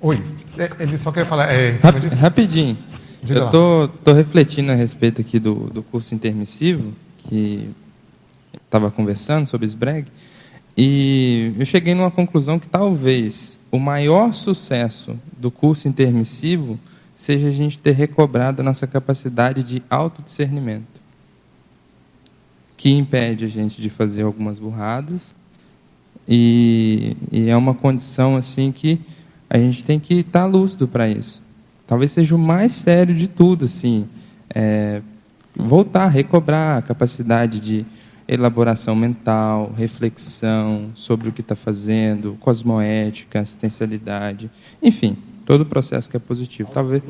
[0.00, 0.22] Oi,
[0.58, 1.52] é, ele só quer falar.
[1.52, 1.76] É,
[2.20, 2.78] Rapidinho.
[3.22, 7.68] Diga eu tô, tô refletindo a respeito aqui do, do curso intermissivo, que
[8.64, 10.06] estava conversando sobre SBREG,
[10.76, 16.78] e eu cheguei numa conclusão que talvez o maior sucesso do curso intermissivo
[17.16, 20.97] seja a gente ter recobrado a nossa capacidade de autodiscernimento
[22.78, 25.34] que impede a gente de fazer algumas burradas.
[26.26, 29.00] E, e é uma condição assim que
[29.50, 31.42] a gente tem que estar lúcido para isso.
[31.86, 34.06] Talvez seja o mais sério de tudo, assim,
[34.54, 35.02] é,
[35.56, 37.84] voltar, recobrar a capacidade de
[38.28, 44.50] elaboração mental, reflexão sobre o que está fazendo, cosmoética, assistencialidade,
[44.82, 46.70] enfim, todo o processo que é positivo.
[46.72, 47.02] Talvez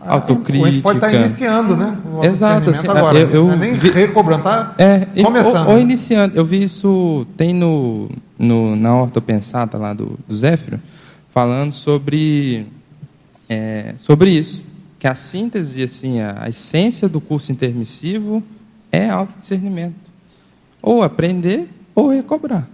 [0.00, 0.68] autocrítica.
[0.68, 1.96] A gente pode estar tá iniciando, né?
[2.22, 2.70] Exato.
[2.70, 3.18] Assim, agora.
[3.18, 5.68] Eu, eu não é nem vi, recobrando, está é, começando.
[5.68, 6.36] Ou, ou, iniciando.
[6.36, 8.08] Eu vi isso, tem no,
[8.38, 10.80] no, na ortopensata lá do, do Zéfiro,
[11.30, 12.66] falando sobre,
[13.48, 14.64] é, sobre isso.
[14.98, 18.42] Que a síntese, assim, a, a essência do curso intermissivo
[18.90, 19.94] é autodiscernimento.
[20.80, 22.68] Ou aprender ou recobrar.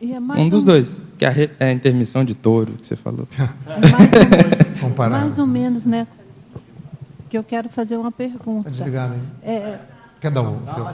[0.00, 2.96] É um dos dois, que é a, re, é a intermissão de touro que você
[2.96, 3.28] falou.
[3.66, 6.21] É mais, ou, mais ou menos nessa
[7.32, 8.64] que eu quero fazer uma pergunta.
[8.64, 9.20] Tá desligado aí.
[9.42, 9.80] É,
[10.20, 10.86] Quer dar o seu?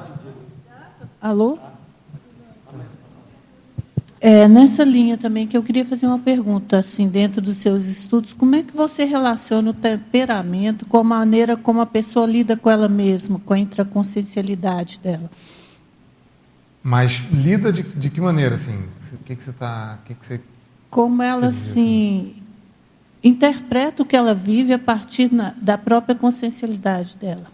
[1.20, 1.58] Alô?
[4.20, 8.32] É, nessa linha também que eu queria fazer uma pergunta, assim, dentro dos seus estudos,
[8.34, 12.70] como é que você relaciona o temperamento com a maneira como a pessoa lida com
[12.70, 15.28] ela mesma, com a intraconsciencialidade dela?
[16.80, 18.78] Mas lida de, de que maneira, assim?
[19.12, 19.98] O que, que você está...
[20.04, 20.40] Que que você
[20.88, 22.42] como ela, assim, assim,
[23.22, 27.46] interpreta o que ela vive a partir na, da própria consciencialidade dela.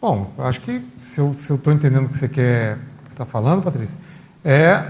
[0.00, 3.98] Bom, acho que se eu estou entendendo o que você quer que está falando, Patrícia,
[4.44, 4.84] é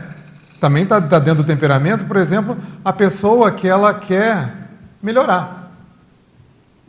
[0.60, 4.52] também está tá dentro do temperamento, por exemplo, a pessoa que ela quer
[5.02, 5.72] melhorar.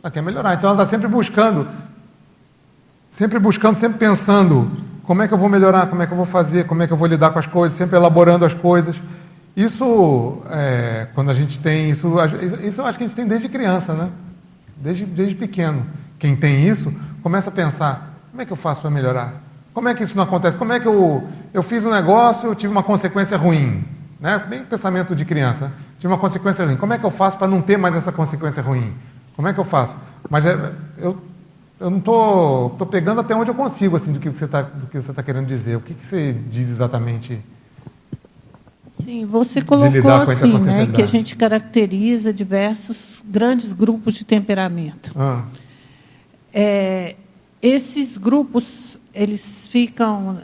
[0.02, 0.54] Ela quer melhorar.
[0.54, 1.66] Então ela está sempre buscando,
[3.10, 4.70] sempre buscando, sempre pensando
[5.04, 6.92] como é que eu vou melhorar, como é que eu vou fazer, como é que
[6.92, 9.00] eu vou lidar com as coisas, sempre elaborando as coisas.
[9.58, 12.14] Isso, é, quando a gente tem isso,
[12.62, 14.08] isso eu acho que a gente tem desde criança, né?
[14.76, 15.84] Desde, desde pequeno.
[16.16, 16.94] Quem tem isso
[17.24, 19.42] começa a pensar: como é que eu faço para melhorar?
[19.74, 20.56] Como é que isso não acontece?
[20.56, 23.82] Como é que eu, eu fiz um negócio, eu tive uma consequência ruim?
[24.20, 24.38] Né?
[24.48, 25.72] Bem pensamento de criança.
[25.98, 26.76] Tive uma consequência ruim.
[26.76, 28.94] Como é que eu faço para não ter mais essa consequência ruim?
[29.34, 29.96] Como é que eu faço?
[30.30, 30.52] Mas é,
[30.98, 31.18] eu,
[31.80, 34.62] eu não estou tô, tô pegando até onde eu consigo assim, do que você está
[34.62, 35.74] tá querendo dizer.
[35.74, 37.44] O que, que você diz exatamente?
[39.04, 45.12] Sim, você colocou assim, né, que a gente caracteriza diversos grandes grupos de temperamento.
[45.16, 45.44] Ah.
[46.52, 47.16] É,
[47.62, 50.38] esses grupos eles ficam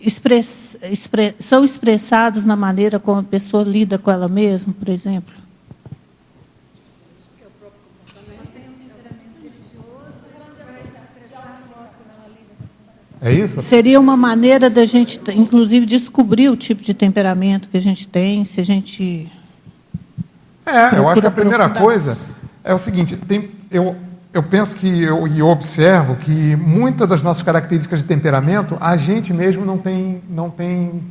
[0.00, 5.34] express, express, são expressados na maneira como a pessoa lida com ela mesma, por exemplo.
[13.20, 13.60] É isso?
[13.62, 18.44] Seria uma maneira da gente, inclusive, descobrir o tipo de temperamento que a gente tem,
[18.44, 19.30] se a gente.
[20.64, 22.16] É, eu acho que a primeira coisa
[22.62, 23.96] é o seguinte: tem, eu,
[24.32, 28.96] eu penso que eu, e eu observo que muitas das nossas características de temperamento a
[28.96, 31.02] gente mesmo não tem, não tem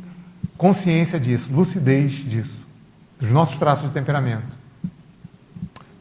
[0.56, 2.62] consciência disso, lucidez disso,
[3.18, 4.56] dos nossos traços de temperamento.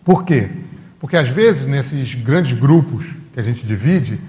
[0.05, 0.49] Por quê?
[0.99, 4.19] Porque às vezes nesses grandes grupos que a gente divide,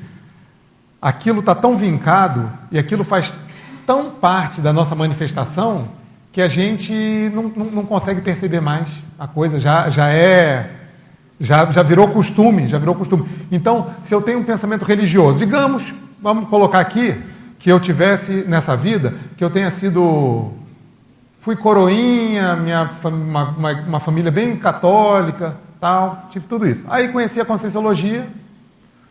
[1.01, 3.33] aquilo está tão vincado e aquilo faz
[3.87, 5.89] tão parte da nossa manifestação
[6.33, 6.93] que a gente
[7.35, 8.89] não, não, não consegue perceber mais
[9.19, 10.75] a coisa, já, já é.
[11.41, 13.25] Já, já virou costume, já virou costume.
[13.51, 17.16] Então, se eu tenho um pensamento religioso, digamos, vamos colocar aqui,
[17.59, 20.53] que eu tivesse nessa vida, que eu tenha sido.
[21.41, 26.85] Fui coroinha, minha, uma, uma, uma família bem católica, tal, tive tudo isso.
[26.89, 28.29] Aí conheci a Conscienciologia,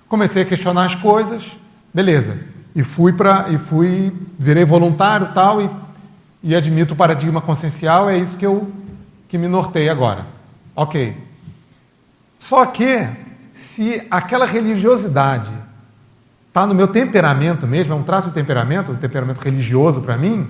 [0.07, 1.55] comecei a questionar as coisas,
[1.97, 2.37] beleza.
[2.75, 5.69] E fui para e fui virei voluntário, tal e,
[6.43, 8.71] e admito o paradigma consciencial, é isso que eu
[9.27, 10.27] que me nortei agora.
[10.75, 11.17] OK.
[12.37, 13.07] Só que
[13.51, 15.51] se aquela religiosidade
[16.47, 20.47] está no meu temperamento mesmo, é um traço de temperamento, um temperamento religioso para mim,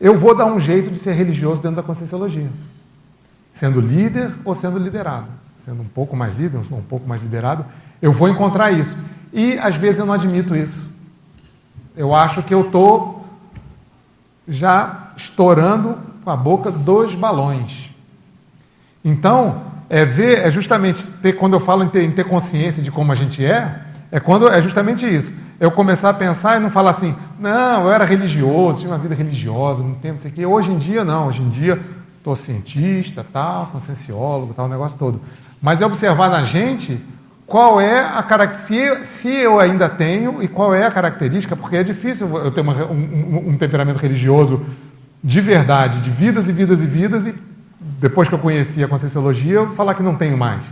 [0.00, 2.50] eu vou dar um jeito de ser religioso dentro da conscienciologia.
[3.52, 5.28] Sendo líder ou sendo liderado.
[5.54, 7.64] Sendo um pouco mais líder, um pouco mais liderado,
[8.02, 8.96] eu vou encontrar isso.
[9.32, 10.90] E às vezes eu não admito isso.
[11.96, 13.24] Eu acho que eu estou
[14.46, 17.90] já estourando com a boca dos balões.
[19.04, 22.90] Então, é ver, é justamente ter, quando eu falo em ter, em ter consciência de
[22.90, 23.80] como a gente é,
[24.10, 25.34] é quando é justamente isso.
[25.58, 29.14] Eu começar a pensar e não falar assim, não, eu era religioso, tinha uma vida
[29.14, 30.46] religiosa, não tempo, não sei o quê.
[30.46, 31.28] Hoje em dia, não.
[31.28, 31.80] Hoje em dia,
[32.18, 35.20] estou cientista, tal, conscienciólogo, tal, o negócio todo.
[35.60, 37.00] Mas é observar na gente
[37.52, 41.82] qual é a característica, se, eu ainda tenho e qual é a característica, porque é
[41.82, 44.64] difícil eu ter uma, um, um, temperamento religioso
[45.22, 47.34] de verdade, de vidas e vidas e vidas, e
[47.78, 50.62] depois que eu conheci a conscienciologia, eu falar que não tenho mais.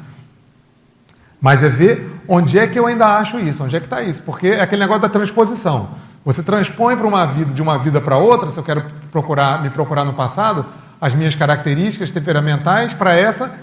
[1.38, 4.22] Mas é ver onde é que eu ainda acho isso, onde é que está isso,
[4.22, 5.90] porque é aquele negócio da transposição.
[6.24, 9.68] Você transpõe para uma vida, de uma vida para outra, se eu quero procurar, me
[9.68, 10.64] procurar no passado,
[10.98, 13.54] as minhas características temperamentais para essa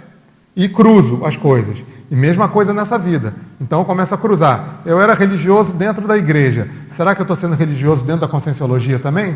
[0.55, 1.83] e cruzo as coisas.
[2.09, 3.33] E mesma coisa nessa vida.
[3.59, 4.81] Então eu começo a cruzar.
[4.85, 6.69] Eu era religioso dentro da igreja.
[6.87, 9.35] Será que eu estou sendo religioso dentro da conscienciologia também?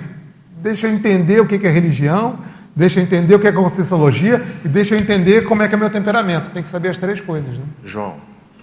[0.62, 2.40] Deixa eu entender o que é religião,
[2.76, 5.78] deixa eu entender o que é conscienciologia e deixa eu entender como é que é
[5.78, 6.50] meu temperamento.
[6.52, 7.58] Tem que saber as três coisas.
[7.58, 7.64] Né?
[7.84, 8.16] João,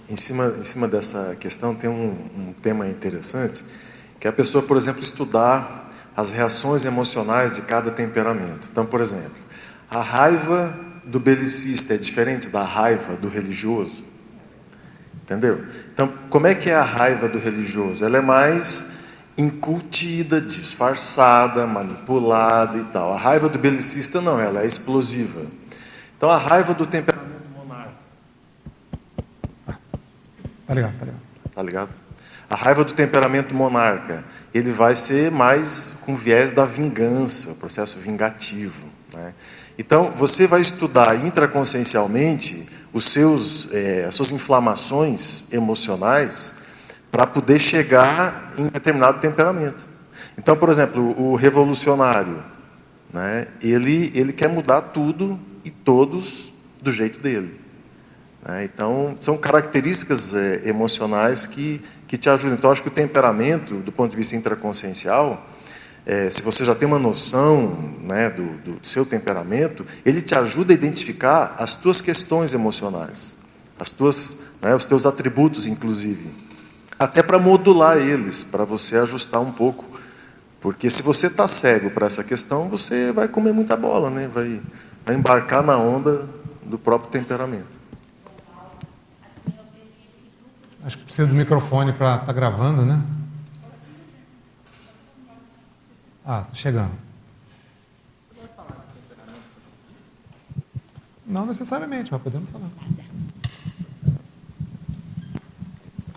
[0.09, 3.63] em cima, em cima dessa questão tem um, um tema interessante,
[4.19, 8.67] que é a pessoa, por exemplo, estudar as reações emocionais de cada temperamento.
[8.71, 9.37] Então, por exemplo,
[9.89, 10.73] a raiva
[11.09, 14.05] do belicista é diferente da raiva do religioso?
[15.23, 15.65] Entendeu?
[15.93, 18.03] Então, como é que é a raiva do religioso?
[18.03, 18.91] Ela é mais
[19.37, 23.13] incutida, disfarçada, manipulada e tal.
[23.13, 25.45] A raiva do belicista não, ela é explosiva.
[26.17, 27.93] Então, a raiva do temperamento monarca.
[30.65, 31.21] Tá ligado, tá ligado.
[31.53, 31.89] Tá ligado?
[32.49, 34.23] A raiva do temperamento monarca,
[34.53, 38.87] ele vai ser mais com viés da vingança, o processo vingativo.
[39.13, 39.33] Né?
[39.79, 46.53] Então, você vai estudar intraconsciencialmente os seus, é, as suas inflamações emocionais
[47.09, 49.87] para poder chegar em determinado temperamento.
[50.37, 52.43] Então, por exemplo, o revolucionário,
[53.13, 57.57] né, ele, ele quer mudar tudo e todos do jeito dele.
[58.45, 58.65] Né?
[58.65, 62.57] Então, são características é, emocionais que, que te ajudam.
[62.57, 65.47] Então, acho que o temperamento, do ponto de vista intraconsciencial,
[66.05, 70.73] é, se você já tem uma noção né, do, do, seu temperamento, ele te ajuda
[70.73, 73.35] a identificar as tuas questões emocionais,
[73.79, 76.31] as tuas, né, os teus atributos, inclusive,
[76.97, 79.85] até para modular eles, para você ajustar um pouco,
[80.59, 84.27] porque se você está cego para essa questão, você vai comer muita bola, né?
[84.27, 84.61] vai,
[85.05, 86.27] vai embarcar na onda
[86.63, 87.79] do próprio temperamento.
[90.83, 93.01] Acho que precisa do microfone para estar tá gravando, né?
[96.25, 96.91] Ah, chegando.
[101.25, 102.69] Não necessariamente, mas podemos falar.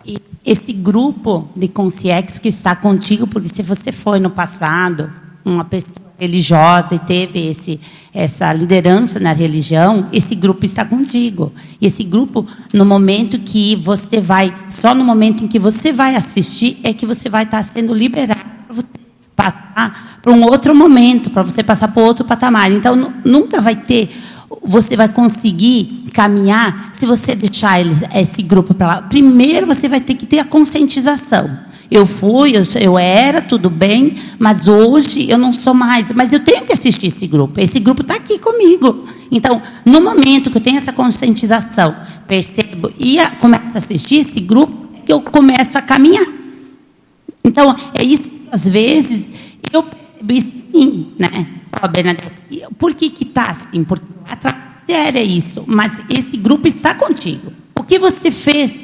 [0.03, 5.11] E esse grupo de consciex que está contigo, porque se você foi no passado
[5.45, 7.79] uma pessoa religiosa e teve esse,
[8.13, 11.51] essa liderança na religião, esse grupo está contigo.
[11.79, 16.15] E esse grupo, no momento que você vai, só no momento em que você vai
[16.15, 18.52] assistir, é que você vai estar sendo liberado
[20.21, 22.71] para um outro momento, para você passar para outro patamar.
[22.71, 24.09] Então, nunca vai ter,
[24.61, 27.79] você vai conseguir caminhar se você deixar
[28.15, 29.01] esse grupo para lá.
[29.01, 31.49] Primeiro, você vai ter que ter a conscientização
[31.89, 36.09] Eu fui, eu, eu era, tudo bem, mas hoje eu não sou mais.
[36.11, 37.59] Mas eu tenho que assistir esse grupo.
[37.59, 39.05] Esse grupo está aqui comigo.
[39.31, 41.95] Então, no momento que eu tenho essa conscientização,
[42.27, 46.25] percebo e a, começo a assistir esse grupo, é que eu começo a caminhar.
[47.43, 49.31] Então, é isso que, às vezes,
[49.71, 51.47] eu percebo isso sim, né?
[51.81, 53.83] Ó, Bernadette, por que que está assim?
[53.83, 54.13] Porque
[54.85, 57.51] séria isso, mas esse grupo está contigo.
[57.75, 58.79] O que você fez?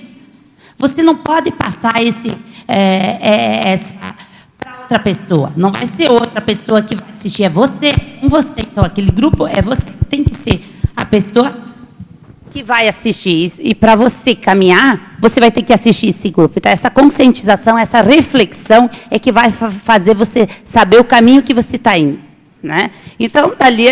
[0.78, 2.38] Você não pode passar esse,
[2.68, 3.96] é, é, essa
[4.58, 5.52] para outra pessoa.
[5.56, 7.94] Não vai ser outra pessoa que vai assistir, é você.
[8.22, 8.62] Com você.
[8.62, 9.86] Então, aquele grupo é você.
[10.10, 10.64] Tem que ser
[10.96, 11.56] a pessoa
[12.50, 13.54] que vai assistir.
[13.60, 16.58] E para você caminhar, você vai ter que assistir esse grupo.
[16.58, 21.76] Então, essa conscientização, essa reflexão é que vai fazer você saber o caminho que você
[21.76, 22.20] está indo.
[22.62, 22.92] Né?
[23.18, 23.86] Então, dali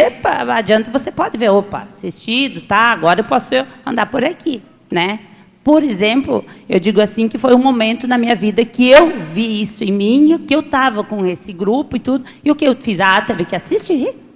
[0.50, 3.54] adiante, você pode ver, opa, assistido, tá, agora eu posso
[3.86, 4.62] andar por aqui.
[4.92, 5.20] Né?
[5.64, 9.62] Por exemplo, eu digo assim que foi um momento na minha vida que eu vi
[9.62, 12.76] isso em mim, que eu estava com esse grupo e tudo, e o que eu
[12.76, 13.00] fiz?
[13.00, 14.27] Ah, teve que assistir.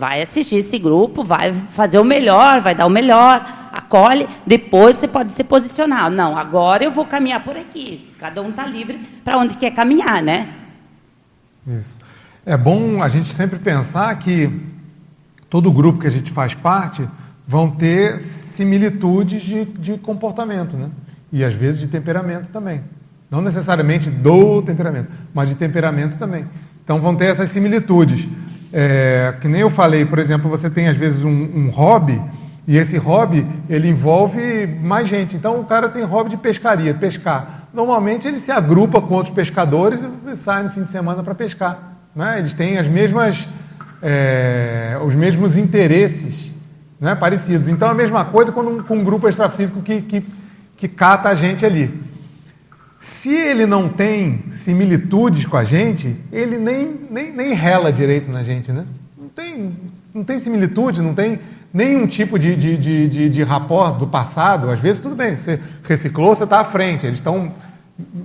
[0.00, 5.06] Vai assistir esse grupo, vai fazer o melhor, vai dar o melhor, acolhe, depois você
[5.06, 6.10] pode se posicionar.
[6.10, 8.10] Não, agora eu vou caminhar por aqui.
[8.18, 10.54] Cada um está livre para onde quer caminhar, né?
[11.66, 11.98] Isso.
[12.46, 14.50] É bom a gente sempre pensar que
[15.50, 17.06] todo grupo que a gente faz parte
[17.46, 20.88] vão ter similitudes de, de comportamento, né?
[21.30, 22.80] E às vezes de temperamento também.
[23.30, 26.46] Não necessariamente do temperamento, mas de temperamento também.
[26.82, 28.26] Então vão ter essas similitudes.
[28.72, 32.20] É, que nem eu falei, por exemplo, você tem às vezes um, um, hobby
[32.66, 35.36] e esse hobby ele envolve mais gente.
[35.36, 37.68] Então o cara tem hobby de pescaria, pescar.
[37.74, 41.96] Normalmente ele se agrupa com outros pescadores e sai no fim de semana para pescar.
[42.14, 42.38] Né?
[42.38, 43.48] Eles têm as mesmas,
[44.02, 46.50] é, os mesmos interesses
[47.00, 47.14] né?
[47.14, 47.66] parecidos.
[47.66, 50.24] Então, é a mesma coisa quando, com um grupo extrafísico que, que,
[50.76, 51.92] que cata a gente ali.
[53.00, 58.42] Se ele não tem similitudes com a gente, ele nem, nem, nem rela direito na
[58.42, 58.70] gente.
[58.70, 58.84] Né?
[59.18, 59.74] Não, tem,
[60.12, 61.40] não tem similitude, não tem
[61.72, 64.68] nenhum tipo de, de, de, de, de rapport do passado.
[64.68, 67.06] Às vezes, tudo bem, você reciclou, você está à frente.
[67.06, 67.54] Eles estão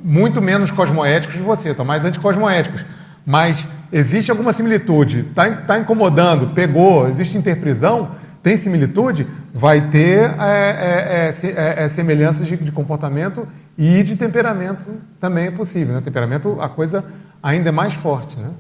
[0.03, 2.83] muito menos cosmoéticos que você, estão mais anticosmoéticos.
[3.25, 8.11] Mas existe alguma similitude, está tá incomodando, pegou, existe interprisão,
[8.45, 14.15] tem similitude, vai ter é, é, é, é, é semelhanças de, de, comportamento e de
[14.15, 15.95] temperamento também é possível.
[15.95, 16.01] Né?
[16.01, 17.03] Temperamento, a coisa
[17.41, 18.37] ainda é mais forte.
[18.37, 18.53] Né?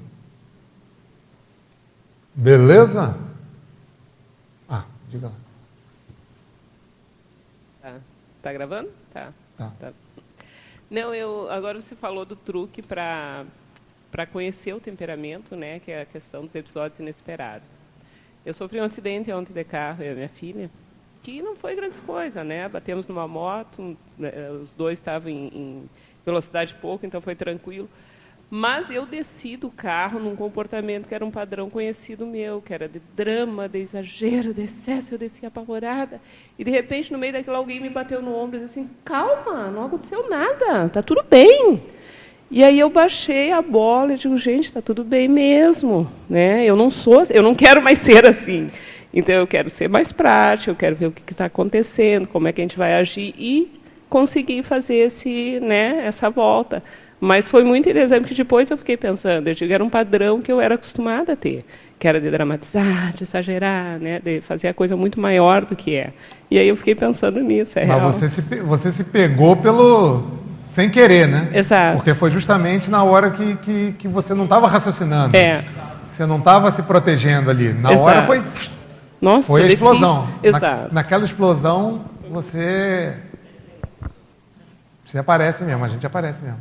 [2.33, 3.15] Beleza?
[4.67, 5.33] Ah, diga lá.
[7.79, 7.93] Tá,
[8.41, 8.89] tá gravando?
[9.13, 9.31] Tá.
[9.55, 9.71] tá.
[9.79, 9.93] tá.
[10.89, 13.45] Não, eu agora você falou do truque para
[14.11, 17.84] para conhecer o temperamento, né, que é a questão dos episódios inesperados.
[18.45, 20.69] Eu sofri um acidente ontem de carro, e minha filha,
[21.23, 22.69] que não foi grande coisa, né?
[22.69, 24.31] Batemos numa moto, né,
[24.61, 25.89] os dois estavam em, em
[26.23, 27.89] velocidade pouco, então foi tranquilo.
[28.49, 32.87] Mas eu desci do carro num comportamento que era um padrão conhecido meu, que era
[32.87, 35.15] de drama, de exagero, de excesso.
[35.15, 36.21] Eu desci apavorada.
[36.57, 39.71] E, de repente, no meio daquilo, alguém me bateu no ombro e disse assim, calma,
[39.71, 41.83] não aconteceu nada, está tudo bem.
[42.49, 46.63] E aí eu baixei a bola e digo, gente, está tudo bem mesmo, né?
[46.63, 48.67] Eu não sou, eu não quero mais ser assim.
[49.13, 52.51] Então eu quero ser mais prática, eu quero ver o que está acontecendo, como é
[52.51, 53.71] que a gente vai agir e
[54.09, 56.83] conseguir fazer esse, né, essa volta.
[57.19, 60.51] Mas foi muito interessante, porque depois eu fiquei pensando, eu digo, era um padrão que
[60.51, 61.65] eu era acostumada a ter,
[61.97, 65.95] que era de dramatizar, de exagerar, né, de fazer a coisa muito maior do que
[65.95, 66.11] é.
[66.51, 68.11] E aí eu fiquei pensando nisso, é Mas real.
[68.11, 70.23] Você se, você se pegou pelo,
[70.75, 71.51] sem querer, né?
[71.53, 71.95] Exato.
[71.95, 75.33] Porque foi justamente na hora que, que, que você não estava raciocinando.
[75.33, 75.63] É.
[76.11, 77.71] Você não estava se protegendo ali.
[77.71, 78.09] Na Exato.
[78.09, 78.43] hora foi.
[79.21, 80.27] Nossa, foi a explosão.
[80.43, 80.65] Exato.
[80.65, 83.15] Na, naquela explosão, você.
[85.05, 86.59] Você aparece mesmo, a gente aparece mesmo.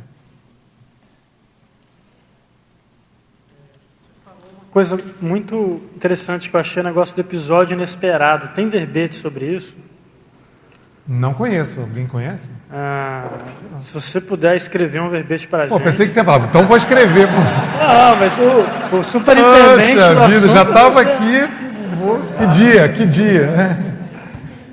[4.71, 8.55] Coisa muito interessante que eu achei o negócio do episódio inesperado.
[8.55, 9.75] Tem verbete sobre isso?
[11.07, 11.79] Não conheço.
[11.79, 12.47] Alguém conhece?
[12.71, 13.25] Ah,
[13.79, 15.83] se você puder escrever um verbete para a gente.
[15.83, 17.27] pensei que você falava, então vou escrever.
[17.27, 19.93] Não, mas o, o superintendente.
[19.93, 21.49] Poxa vida, já estava aqui.
[22.37, 23.77] Que dia, que dia.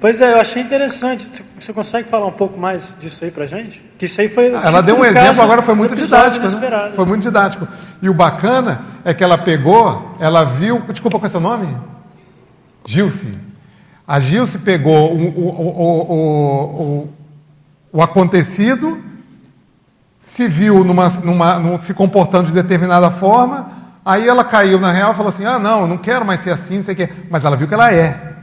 [0.00, 1.44] Pois é, eu achei interessante.
[1.56, 3.84] Você consegue falar um pouco mais disso aí para a gente?
[3.98, 4.46] Que isso aí foi.
[4.46, 6.44] Ela tipo deu um exemplo, agora foi muito didático.
[6.48, 6.90] Né?
[6.96, 7.68] Foi muito didático.
[8.00, 10.80] E o bacana é que ela pegou, ela viu.
[10.88, 11.76] Desculpa, qual é seu nome?
[12.84, 13.51] Gilce.
[14.12, 16.12] A Gilce pegou o, o,
[17.00, 17.08] o,
[17.94, 19.02] o, acontecido,
[20.18, 23.70] se viu numa, numa, num, se comportando de determinada forma,
[24.04, 26.76] aí ela caiu na real e falou assim: ah, não, não quero mais ser assim,
[26.76, 27.08] não sei o quê.
[27.30, 28.34] Mas ela viu que ela é,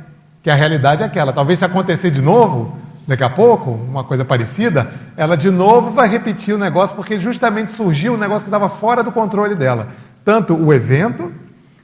[0.41, 1.31] que a realidade é aquela.
[1.31, 2.75] Talvez se acontecer de novo,
[3.07, 7.69] daqui a pouco, uma coisa parecida, ela de novo vai repetir o negócio, porque justamente
[7.69, 9.89] surgiu um negócio que estava fora do controle dela.
[10.25, 11.31] Tanto o evento,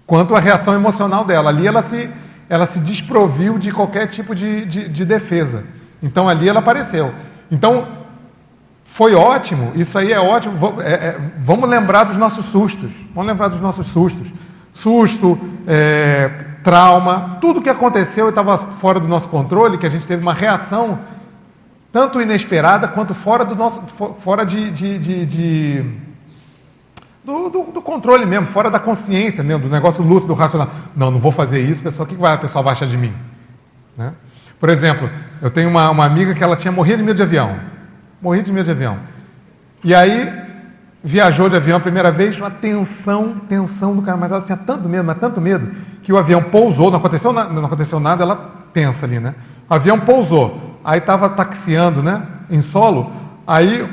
[0.08, 1.52] quanto a reação emocional dela.
[1.52, 2.10] Ali ela se,
[2.50, 5.64] ela se desproviu de qualquer tipo de, de, de defesa.
[6.02, 7.14] Então ali ela apareceu.
[7.52, 7.88] Então,
[8.84, 10.82] foi ótimo, isso aí é ótimo.
[10.82, 12.94] É, é, vamos lembrar dos nossos sustos.
[13.14, 14.32] Vamos lembrar dos nossos sustos.
[14.72, 16.30] Susto, é,
[16.64, 21.00] trauma, tudo que aconteceu estava fora do nosso controle, que a gente teve uma reação
[21.92, 23.82] tanto inesperada quanto fora do nosso,
[24.20, 25.86] fora de, de, de, de
[27.26, 30.70] do, do, do, controle mesmo, fora da consciência mesmo, do negócio lúcido, do racional.
[30.96, 33.14] Não, não vou fazer isso, pessoal, o que vai, a pessoa vai achar de mim?
[33.98, 34.14] Né?
[34.60, 35.10] Por exemplo,
[35.42, 37.58] eu tenho uma, uma amiga que ela tinha morrido de medo de avião.
[38.22, 38.98] Morrido de medo de avião.
[39.84, 40.32] E aí,
[41.04, 44.88] viajou de avião a primeira vez, uma tensão, tensão do cara, mas ela tinha tanto
[44.88, 45.72] medo, mas tanto medo,
[46.04, 48.36] que o avião pousou, não aconteceu, nada, não aconteceu nada, ela
[48.72, 49.34] tensa ali, né?
[49.68, 53.12] O avião pousou, aí estava taxiando, né, em solo,
[53.48, 53.88] aí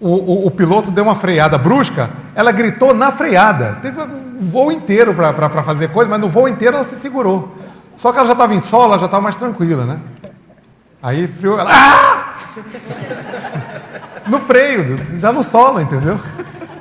[0.00, 4.70] o, o, o, piloto deu uma freada brusca, ela gritou na freada, teve um voo
[4.70, 7.52] inteiro para fazer coisa, mas no voo inteiro ela se segurou.
[7.96, 9.98] Só que ela já estava em solo, ela já estava mais tranquila, né?
[11.02, 11.70] Aí friou, ela.
[11.72, 12.34] Ah!
[14.28, 16.20] No freio, já no solo, entendeu?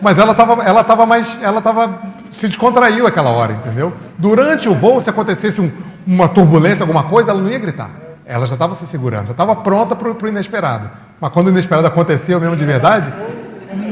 [0.02, 1.41] Mas ela estava ela tava mais.
[1.41, 3.94] Ela tava, se descontraiu aquela hora, entendeu?
[4.18, 5.72] Durante o voo, se acontecesse um,
[6.06, 7.89] uma turbulência, alguma coisa, ela não ia gritar.
[8.26, 10.89] Ela já estava se segurando, já estava pronta para o inesperado.
[11.19, 13.11] Mas quando o inesperado aconteceu mesmo de verdade,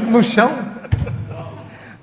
[0.08, 0.50] no chão.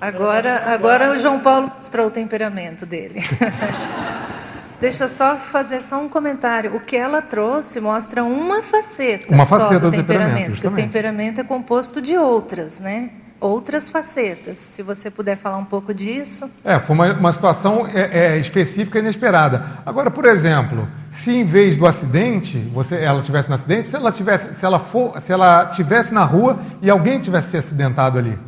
[0.00, 3.20] Agora, agora o João Paulo mostrou o temperamento dele.
[4.80, 6.76] Deixa só fazer só um comentário.
[6.76, 10.66] O que ela trouxe mostra uma faceta, uma faceta do, do temperamento.
[10.66, 13.10] o temperamento é composto de outras, né?
[13.44, 14.58] Outras facetas.
[14.58, 16.50] Se você puder falar um pouco disso.
[16.64, 19.66] É, foi uma, uma situação é, é, específica e inesperada.
[19.84, 24.10] Agora, por exemplo, se em vez do acidente, você, ela tivesse no acidente, se ela
[24.10, 28.38] tivesse, se ela for, se ela tivesse na rua e alguém tivesse se acidentado ali,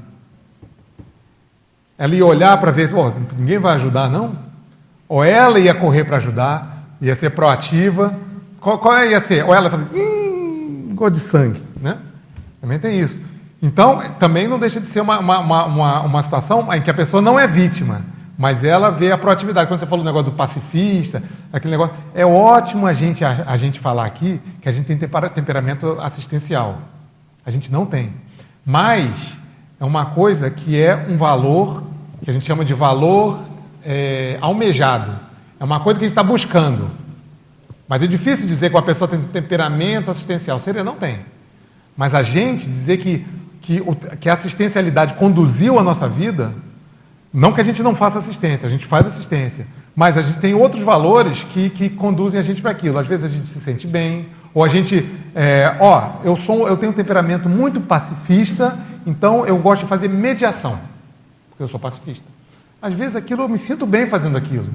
[1.99, 4.35] ela ia olhar para ver, oh, ninguém vai ajudar, não?
[5.07, 8.19] Ou ela ia correr para ajudar, ia ser proativa.
[8.59, 9.45] Qual, qual, ia ser?
[9.45, 11.99] Ou ela ia fazer, hum, gol de sangue, né?
[12.63, 13.26] Também tem isso.
[13.63, 17.23] Então, também não deixa de ser uma, uma, uma, uma, situação em que a pessoa
[17.23, 18.03] não é vítima,
[18.37, 19.69] mas ela vê a proatividade.
[19.69, 21.23] Quando você falou o negócio do pacifista,
[21.53, 21.95] aquele negócio.
[22.15, 26.79] É ótimo a gente, a, a gente falar aqui que a gente tem temperamento assistencial.
[27.45, 28.13] A gente não tem.
[28.65, 29.11] Mas
[29.81, 31.83] é uma coisa que é um valor,
[32.23, 33.41] que a gente chama de valor
[33.85, 35.13] é, almejado.
[35.59, 36.91] É uma coisa que a gente está buscando.
[37.89, 40.59] Mas é difícil dizer que uma pessoa tem temperamento assistencial.
[40.59, 41.21] Seria, não tem.
[41.97, 43.25] Mas a gente dizer que,
[43.67, 43.83] que,
[44.21, 46.55] que a assistencialidade conduziu a nossa vida,
[47.35, 49.67] não que a gente não faça assistência, a gente faz assistência.
[49.95, 52.97] Mas a gente tem outros valores que, que conduzem a gente para aquilo.
[52.97, 56.77] Às vezes a gente se sente bem, ou a gente, é, ó, eu, sou, eu
[56.77, 60.79] tenho um temperamento muito pacifista, então eu gosto de fazer mediação,
[61.51, 62.25] porque eu sou pacifista.
[62.81, 64.69] Às vezes aquilo eu me sinto bem fazendo aquilo.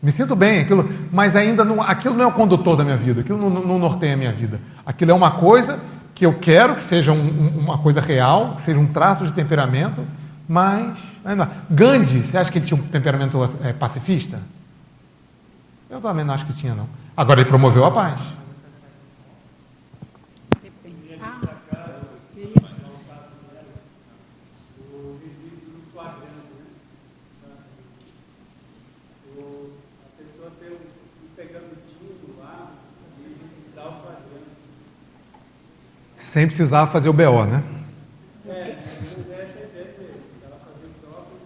[0.00, 3.22] Me sinto bem, aquilo, mas ainda não, aquilo não é o condutor da minha vida,
[3.22, 4.60] aquilo não, não norteia a minha vida.
[4.86, 5.80] Aquilo é uma coisa
[6.20, 10.04] que eu quero que seja um, uma coisa real, que seja um traço de temperamento,
[10.46, 11.12] mas.
[11.70, 14.38] Gandhi, você acha que ele tinha um temperamento é, pacifista?
[15.88, 16.86] Eu também não acho que tinha, não.
[17.16, 18.20] Agora ele promoveu a paz.
[36.30, 37.60] Sem precisar fazer o BO, né?
[38.48, 38.76] É, é
[40.44, 41.40] ela o próprio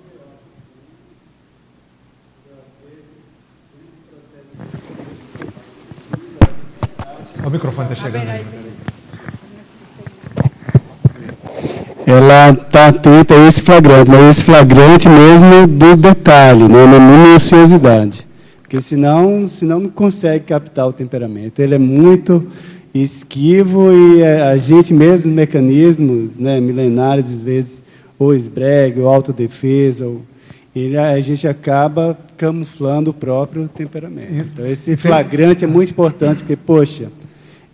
[7.41, 7.47] BO.
[7.47, 8.45] O microfone está chegando aí.
[12.07, 18.29] Ela está atenta a esse flagrante, mas esse flagrante mesmo do detalhe, né, na minuciosidade.
[18.61, 21.61] Porque senão, senão não consegue captar o temperamento.
[21.61, 22.47] Ele é muito
[23.03, 27.83] esquivo e a gente mesmo mecanismos né, milenares às vezes
[28.19, 30.23] ou esbrega ou autodefesa ou
[30.75, 34.33] ele, a gente acaba camuflando o próprio temperamento.
[34.33, 37.13] Então, esse flagrante é muito importante, porque, poxa,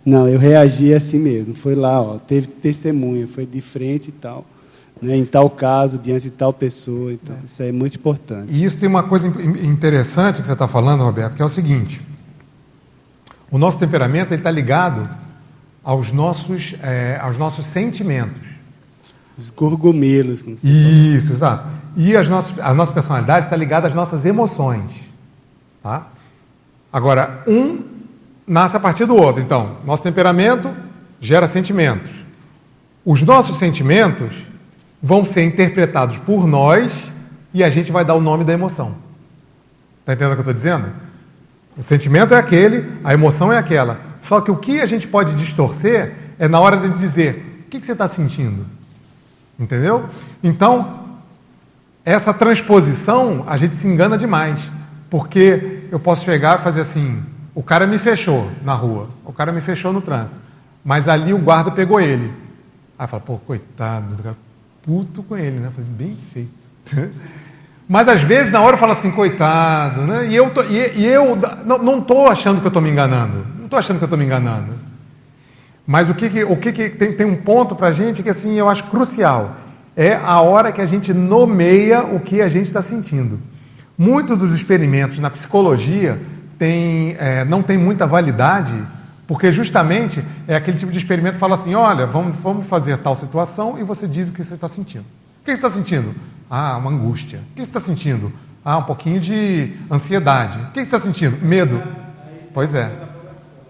[0.05, 1.55] não, eu reagi assim mesmo.
[1.55, 4.45] Foi lá, ó, teve testemunha, foi de frente e tal.
[5.01, 7.11] Né, em tal caso, diante de tal pessoa.
[7.11, 7.45] Então, é.
[7.45, 8.53] Isso é muito importante.
[8.53, 12.03] E isso tem uma coisa interessante que você está falando, Roberto, que é o seguinte:
[13.51, 15.09] o nosso temperamento está ligado
[15.83, 18.61] aos nossos, é, aos nossos sentimentos.
[19.37, 20.41] Os gorgomelos.
[20.41, 21.65] Como você Isso, exato.
[21.97, 25.11] E as nossas, a nossa personalidade está ligada às nossas emoções.
[25.83, 26.07] Tá?
[26.93, 27.83] Agora, um
[28.47, 29.41] nasce a partir do outro.
[29.41, 30.73] Então, nosso temperamento
[31.19, 32.11] gera sentimentos.
[33.05, 34.47] Os nossos sentimentos
[35.01, 37.11] vão ser interpretados por nós
[37.53, 38.95] e a gente vai dar o nome da emoção.
[39.99, 41.10] Está entendendo o que eu estou dizendo?
[41.77, 43.99] O sentimento é aquele, a emoção é aquela.
[44.21, 47.79] Só que o que a gente pode distorcer é na hora de dizer: o que,
[47.79, 48.65] que você está sentindo?
[49.59, 50.05] Entendeu?
[50.43, 51.19] Então,
[52.03, 54.59] essa transposição, a gente se engana demais.
[55.09, 57.23] Porque eu posso chegar e fazer assim:
[57.53, 60.39] o cara me fechou na rua, o cara me fechou no trânsito,
[60.83, 62.33] mas ali o guarda pegou ele.
[62.97, 64.15] Aí fala, pô, coitado,
[64.83, 65.67] puto com ele, né?
[65.67, 66.51] Eu falei, bem feito.
[67.91, 70.25] Mas às vezes na hora eu falo assim, coitado, né?
[70.29, 73.45] E eu, tô, e, e eu não estou achando que eu estou me enganando.
[73.57, 74.75] Não estou achando que eu estou me enganando.
[75.85, 78.29] Mas o que, que o que, que tem, tem um ponto para a gente que
[78.29, 79.57] assim eu acho crucial.
[79.93, 83.37] É a hora que a gente nomeia o que a gente está sentindo.
[83.97, 86.17] Muitos dos experimentos na psicologia
[86.57, 88.81] tem, é, não tem muita validade,
[89.27, 93.17] porque justamente é aquele tipo de experimento que fala assim: olha, vamos, vamos fazer tal
[93.17, 95.03] situação e você diz o que você está sentindo.
[95.41, 96.13] O que você está sentindo?
[96.47, 97.39] Ah, uma angústia.
[97.39, 98.31] O que você está sentindo?
[98.63, 100.59] Ah, um pouquinho de ansiedade.
[100.59, 101.43] O que você está sentindo?
[101.43, 101.81] Medo.
[102.53, 102.91] Pois é.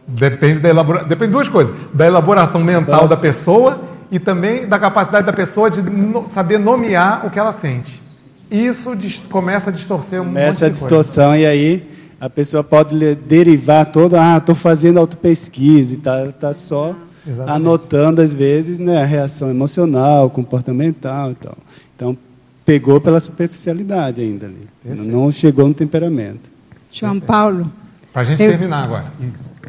[0.06, 1.08] Depende da elaboração.
[1.08, 3.82] Depende de duas coisas: da elaboração mental da pessoa
[4.12, 8.02] e também da capacidade da pessoa de no, saber nomear o que ela sente.
[8.50, 8.92] Isso
[9.30, 11.90] começa a distorcer um começa monte de a distorção e aí
[12.20, 16.94] a pessoa pode derivar toda, ah, estou fazendo autopesquisa e está tá só
[17.26, 17.56] Exatamente.
[17.56, 21.58] anotando, às vezes, né, a reação emocional, comportamental e tal.
[21.96, 22.18] Então,
[22.66, 24.68] pegou pela superficialidade ainda ali.
[24.84, 25.12] Perfeito.
[25.12, 26.50] Não chegou no temperamento.
[26.92, 27.72] João Paulo.
[28.12, 28.50] Para a gente eu...
[28.50, 29.06] terminar agora.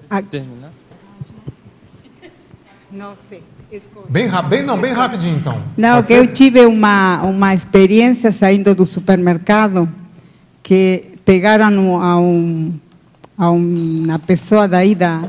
[0.08, 0.22] A...
[0.22, 0.70] Terminar?
[2.90, 3.42] Não sei.
[4.10, 5.62] Bem, bem, não, bem rapidinho então.
[5.78, 9.88] Não, que eu tive uma, uma experiência saindo do supermercado
[10.62, 12.70] que pegaram a, um,
[13.38, 15.22] a uma pessoa daí da,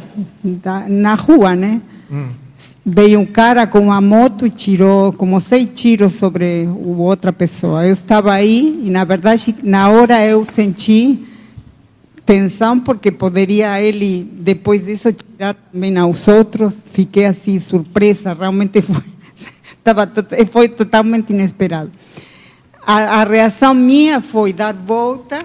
[0.43, 1.81] da, na rua, né?
[2.85, 7.85] Veio um cara com uma moto e tirou como seis tiros sobre outra pessoa.
[7.85, 11.25] Eu estava aí e, na verdade, na hora eu senti
[12.25, 16.83] tensão porque poderia ele, depois disso, tirar também aos outros.
[16.91, 19.03] Fiquei assim, surpresa, realmente foi,
[20.51, 21.91] foi totalmente inesperado.
[22.85, 25.39] A, a reação minha foi dar volta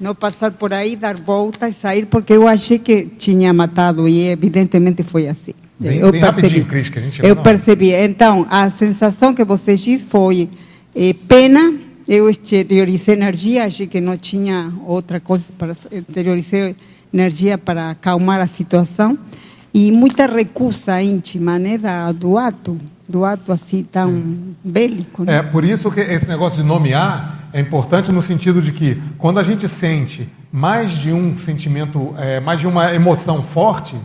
[0.00, 4.28] não passar por aí, dar volta e sair, porque eu achei que tinha matado e
[4.28, 5.52] evidentemente foi assim.
[5.80, 6.62] Bem, eu bem percebi.
[6.64, 7.92] Cris, que a gente eu percebi.
[7.92, 10.50] Então, a sensação que você disse foi
[10.94, 11.74] eh, pena,
[12.06, 16.74] eu exteriorizei energia, achei que não tinha outra coisa para exteriorizar
[17.12, 19.18] energia para acalmar a situação
[19.72, 22.78] e muita recusa íntima, né, da, do ato,
[23.08, 24.56] do ato assim tão Sim.
[24.62, 25.24] bélico.
[25.24, 25.36] Né?
[25.36, 29.38] É por isso que esse negócio de nomear é importante no sentido de que quando
[29.38, 33.96] a gente sente mais de um sentimento, é, mais de uma emoção forte,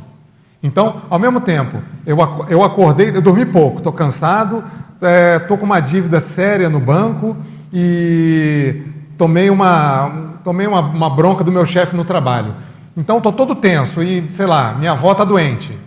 [0.62, 2.18] então, ao mesmo tempo, eu,
[2.50, 4.64] eu acordei, eu dormi pouco, estou cansado,
[4.94, 7.38] estou é, com uma dívida séria no banco
[7.72, 8.82] e
[9.18, 12.56] tomei uma, tomei uma, uma bronca do meu chefe no trabalho.
[12.98, 15.78] Então, estou todo tenso e, sei lá, minha avó está doente.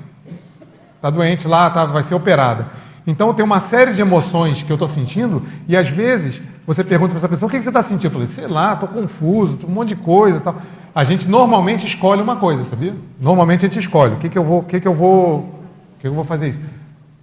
[0.96, 2.66] Está doente lá, tá, vai ser operada.
[3.06, 7.10] Então, tem uma série de emoções que eu estou sentindo e, às vezes, você pergunta
[7.10, 8.08] para essa pessoa, o que você está sentindo?
[8.08, 10.56] Eu falei, sei lá, estou confuso, um monte de coisa tal.
[10.98, 12.92] A gente normalmente escolhe uma coisa, sabia?
[13.20, 14.14] Normalmente a gente escolhe.
[14.14, 16.48] O que, que eu vou, o que, que eu vou, o que, eu vou fazer
[16.48, 16.60] isso?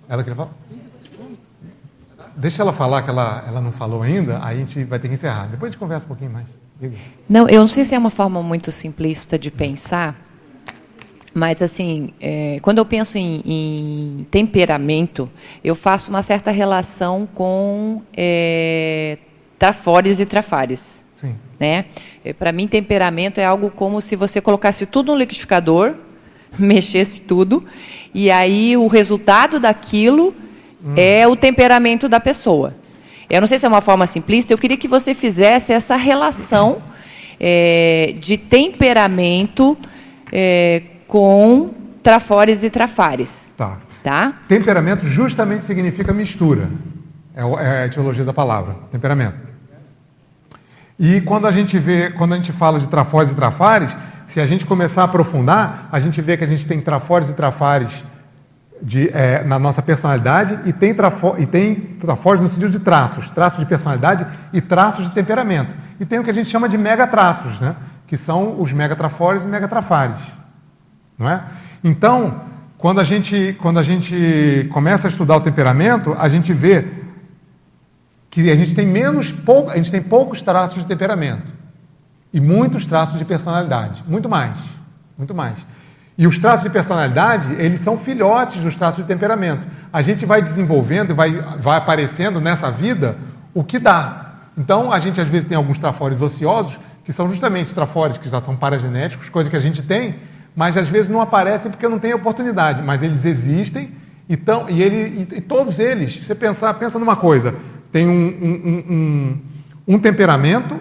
[0.08, 0.50] Ela quer falar?
[2.38, 5.16] Deixa ela falar que ela, ela não falou ainda, aí a gente vai ter que
[5.16, 5.48] encerrar.
[5.48, 6.46] Depois a gente conversa um pouquinho mais.
[7.28, 10.16] Não, eu não sei se é uma forma muito simplista de pensar,
[11.34, 15.30] mas, assim, é, quando eu penso em, em, temperamento,
[15.62, 19.18] eu faço uma certa relação com é,
[19.60, 21.04] trafores e trafares.
[21.16, 21.36] Sim.
[21.60, 21.86] Né?
[22.24, 25.96] É, Para mim, temperamento é algo como se você colocasse tudo no liquidificador,
[26.58, 27.64] mexesse tudo,
[28.14, 30.34] e aí o resultado daquilo
[30.84, 30.94] hum.
[30.96, 32.76] é o temperamento da pessoa.
[33.30, 36.82] Eu não sei se é uma forma simplista, eu queria que você fizesse essa relação
[37.40, 39.78] é, de temperamento
[40.32, 41.74] é, com
[42.04, 43.48] trafores e trafares.
[43.58, 43.80] Tá.
[44.04, 44.42] tá.
[44.48, 46.70] Temperamento justamente significa mistura.
[47.36, 49.55] É, é a etimologia da palavra, temperamento.
[50.98, 53.96] E quando a gente vê, quando a gente fala de trafores e trafares,
[54.26, 57.34] se a gente começar a aprofundar, a gente vê que a gente tem trafores e
[57.34, 58.04] trafares
[58.82, 63.30] de, é, na nossa personalidade e tem, trafo, e tem trafores no sentido de traços,
[63.32, 65.76] traços de personalidade e traços de temperamento.
[66.00, 67.76] E tem o que a gente chama de megatraços, né?
[68.08, 70.18] que são os megatrafores e megatrafares.
[71.18, 71.44] Não é?
[71.84, 72.42] Então,
[72.78, 76.86] quando a, gente, quando a gente começa a estudar o temperamento, a gente vê
[78.44, 81.54] que a gente tem menos, pouco, a gente tem poucos traços de temperamento
[82.34, 84.58] e muitos traços de personalidade, muito mais,
[85.18, 85.58] muito mais.
[86.18, 89.66] E os traços de personalidade, eles são filhotes dos traços de temperamento.
[89.92, 93.18] A gente vai desenvolvendo e vai, vai aparecendo nessa vida
[93.54, 94.34] o que dá.
[94.58, 98.42] Então, a gente às vezes tem alguns trafores ociosos, que são justamente trafores que já
[98.42, 100.16] são paragenéticos, coisa que a gente tem,
[100.54, 102.82] mas às vezes não aparecem porque não tem oportunidade.
[102.82, 103.92] Mas eles existem
[104.28, 107.56] e, tão, e, ele, e, e todos eles, você pensar, pensa numa coisa,
[107.96, 109.38] tem um, um, um,
[109.96, 110.78] um temperamento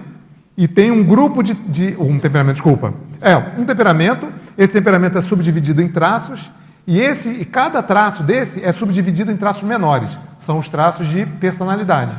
[0.57, 1.95] e tem um grupo de, de.
[1.97, 2.93] Um temperamento, desculpa.
[3.21, 4.27] É, um temperamento
[4.59, 6.51] esse temperamento é subdividido em traços
[6.85, 10.11] e esse e cada traço desse é subdividido em traços menores.
[10.37, 12.17] São os traços de personalidade,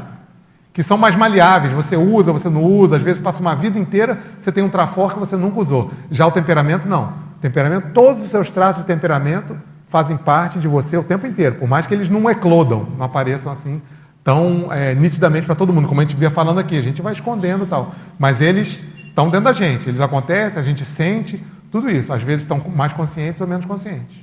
[0.71, 1.73] que são mais maleáveis.
[1.73, 5.11] Você usa, você não usa, às vezes passa uma vida inteira, você tem um trafor
[5.11, 5.91] que você nunca usou.
[6.09, 7.11] Já o temperamento não.
[7.41, 9.57] Temperamento, todos os seus traços de temperamento
[9.87, 13.51] fazem parte de você o tempo inteiro, por mais que eles não eclodam, não apareçam
[13.51, 13.81] assim
[14.25, 17.13] tão é, nitidamente para todo mundo, como a gente via falando aqui, a gente vai
[17.13, 21.41] escondendo tal, mas eles estão dentro da gente, eles acontecem, a gente sente,
[21.71, 22.11] tudo isso.
[22.11, 24.17] Às vezes estão mais conscientes ou menos conscientes.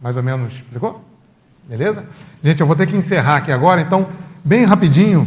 [0.00, 1.02] Mais ou menos explicou?
[1.66, 2.04] Beleza?
[2.44, 4.08] Gente, eu vou ter que encerrar aqui agora, então,
[4.44, 5.26] bem rapidinho.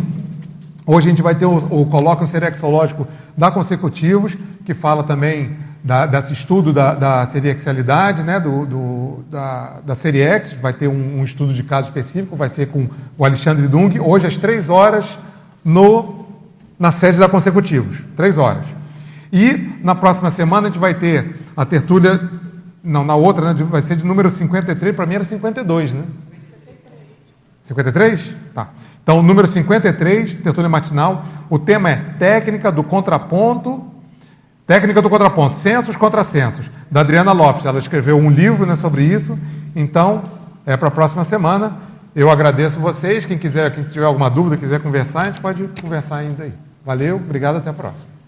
[0.86, 6.06] Hoje a gente vai ter o, o colóquio serexológico da Consecutivos, que fala também da,
[6.06, 10.54] desse estudo da, da seriexialidade, né, do, do, da, da série X.
[10.54, 12.88] Vai ter um, um, estudo de caso específico, vai ser com
[13.18, 15.18] o Alexandre Dung, hoje às três horas,
[15.64, 16.26] no,
[16.78, 18.04] na sede da Consecutivos.
[18.16, 18.66] Três horas.
[19.32, 22.20] E na próxima semana a gente vai ter a tertúlia,
[22.84, 26.04] não, na outra, né, vai ser de número 53, para mim era 52, né?
[27.64, 28.36] 53?
[28.54, 28.70] Tá.
[29.04, 33.86] Então, número 53, tertúlia matinal, o tema é técnica do contraponto,
[34.70, 37.66] técnica do contraponto, censos contra censos, da Adriana Lopes.
[37.66, 39.36] Ela escreveu um livro né, sobre isso,
[39.76, 40.22] então
[40.64, 41.76] é para a próxima semana.
[42.16, 43.26] Eu agradeço vocês.
[43.26, 46.54] Quem quiser, quem tiver alguma dúvida, quiser conversar, a gente pode conversar ainda aí.
[46.86, 48.19] Valeu, obrigado, até a próxima.